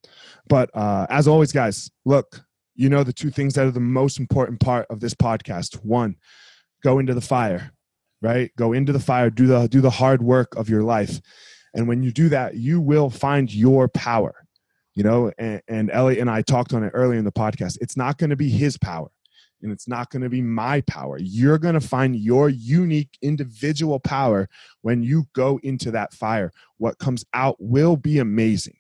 but 0.49 0.71
uh, 0.75 1.07
as 1.11 1.29
always, 1.29 1.53
guys, 1.53 1.91
look, 2.07 2.43
you 2.75 2.89
know 2.89 3.03
the 3.03 3.13
two 3.13 3.31
things 3.31 3.55
that 3.55 3.67
are 3.67 3.71
the 3.71 3.81
most 3.81 4.19
important 4.19 4.61
part 4.61 4.87
of 4.89 5.01
this 5.01 5.15
podcast. 5.15 5.77
One, 5.85 6.17
go 6.83 6.99
into 6.99 7.13
the 7.13 7.21
fire 7.21 7.73
right? 8.23 8.51
Go 8.57 8.73
into 8.73 8.93
the 8.93 9.01
fire 9.01 9.29
do 9.29 9.47
the 9.47 9.69
do 9.69 9.81
the 9.81 9.91
hard 9.91 10.23
work 10.23 10.57
of 10.57 10.69
your 10.69 10.83
life. 10.83 11.21
And 11.75 11.89
when 11.89 12.03
you 12.03 12.13
do 12.13 12.29
that 12.31 12.57
you 12.57 12.81
will 12.81 13.11
find 13.11 13.53
your 13.53 13.89
power 13.89 14.35
you 14.95 15.03
know? 15.03 15.33
And, 15.39 15.63
and 15.69 15.91
elliott 15.91 16.21
and 16.21 16.31
i 16.31 16.43
talked 16.43 16.75
on 16.75 16.85
it 16.85 16.91
earlier 16.95 17.19
in 17.19 17.25
the 17.25 17.33
podcast. 17.33 17.79
It's 17.81 17.97
not 17.97 18.19
going 18.19 18.31
to 18.31 18.37
be 18.37 18.51
his 18.51 18.79
power 18.79 19.11
and 19.63 19.73
it's 19.73 19.89
not 19.89 20.11
going 20.11 20.23
to 20.23 20.29
be 20.29 20.43
my 20.43 20.81
power. 20.83 21.19
You're 21.19 21.59
going 21.59 21.75
to 21.75 21.81
find 21.81 22.17
your 22.17 22.49
unique 22.49 23.17
individual 23.23 24.01
power 24.01 24.49
when 24.83 25.03
you 25.03 25.29
go 25.35 25.61
into 25.63 25.91
that 25.93 26.13
fire. 26.13 26.53
What 26.79 26.99
comes 26.99 27.25
out 27.33 27.57
will 27.61 27.97
be 27.97 28.19
amazing 28.19 28.77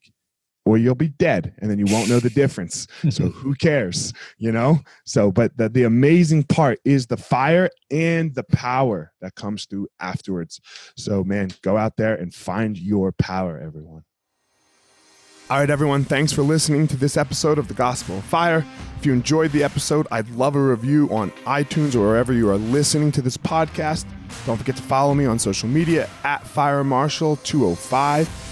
or 0.64 0.78
you'll 0.78 0.94
be 0.94 1.08
dead 1.08 1.54
and 1.58 1.70
then 1.70 1.78
you 1.78 1.86
won't 1.92 2.08
know 2.08 2.20
the 2.20 2.30
difference. 2.42 2.86
so 3.10 3.28
who 3.28 3.54
cares, 3.60 4.12
you 4.38 4.52
know? 4.52 4.80
So, 5.04 5.32
but 5.32 5.56
the, 5.56 5.68
the 5.68 5.84
amazing 5.84 6.44
part 6.44 6.78
is 6.84 7.06
the 7.06 7.16
fire 7.16 7.70
and 7.90 8.34
the 8.34 8.44
power 8.44 9.12
that 9.20 9.34
comes 9.34 9.66
through 9.66 9.88
afterwards. 10.00 10.60
So, 10.96 11.24
man, 11.24 11.50
go 11.62 11.76
out 11.76 11.96
there 11.96 12.14
and 12.14 12.32
find 12.32 12.78
your 12.78 13.12
power, 13.12 13.58
everyone. 13.58 14.04
All 15.50 15.58
right, 15.58 15.68
everyone, 15.68 16.04
thanks 16.04 16.32
for 16.32 16.42
listening 16.42 16.86
to 16.88 16.96
this 16.96 17.16
episode 17.16 17.58
of 17.58 17.68
The 17.68 17.74
Gospel 17.74 18.16
of 18.16 18.24
Fire. 18.24 18.64
If 18.98 19.04
you 19.04 19.12
enjoyed 19.12 19.52
the 19.52 19.64
episode, 19.64 20.06
I'd 20.10 20.30
love 20.30 20.56
a 20.56 20.62
review 20.62 21.08
on 21.10 21.30
iTunes 21.44 21.94
or 21.94 22.00
wherever 22.00 22.32
you 22.32 22.48
are 22.48 22.56
listening 22.56 23.12
to 23.12 23.22
this 23.22 23.36
podcast. 23.36 24.06
Don't 24.46 24.56
forget 24.56 24.76
to 24.76 24.82
follow 24.82 25.12
me 25.12 25.26
on 25.26 25.38
social 25.38 25.68
media 25.68 26.08
at 26.24 26.46
Fire 26.46 26.82
Marshall 26.84 27.36
205 27.36 28.51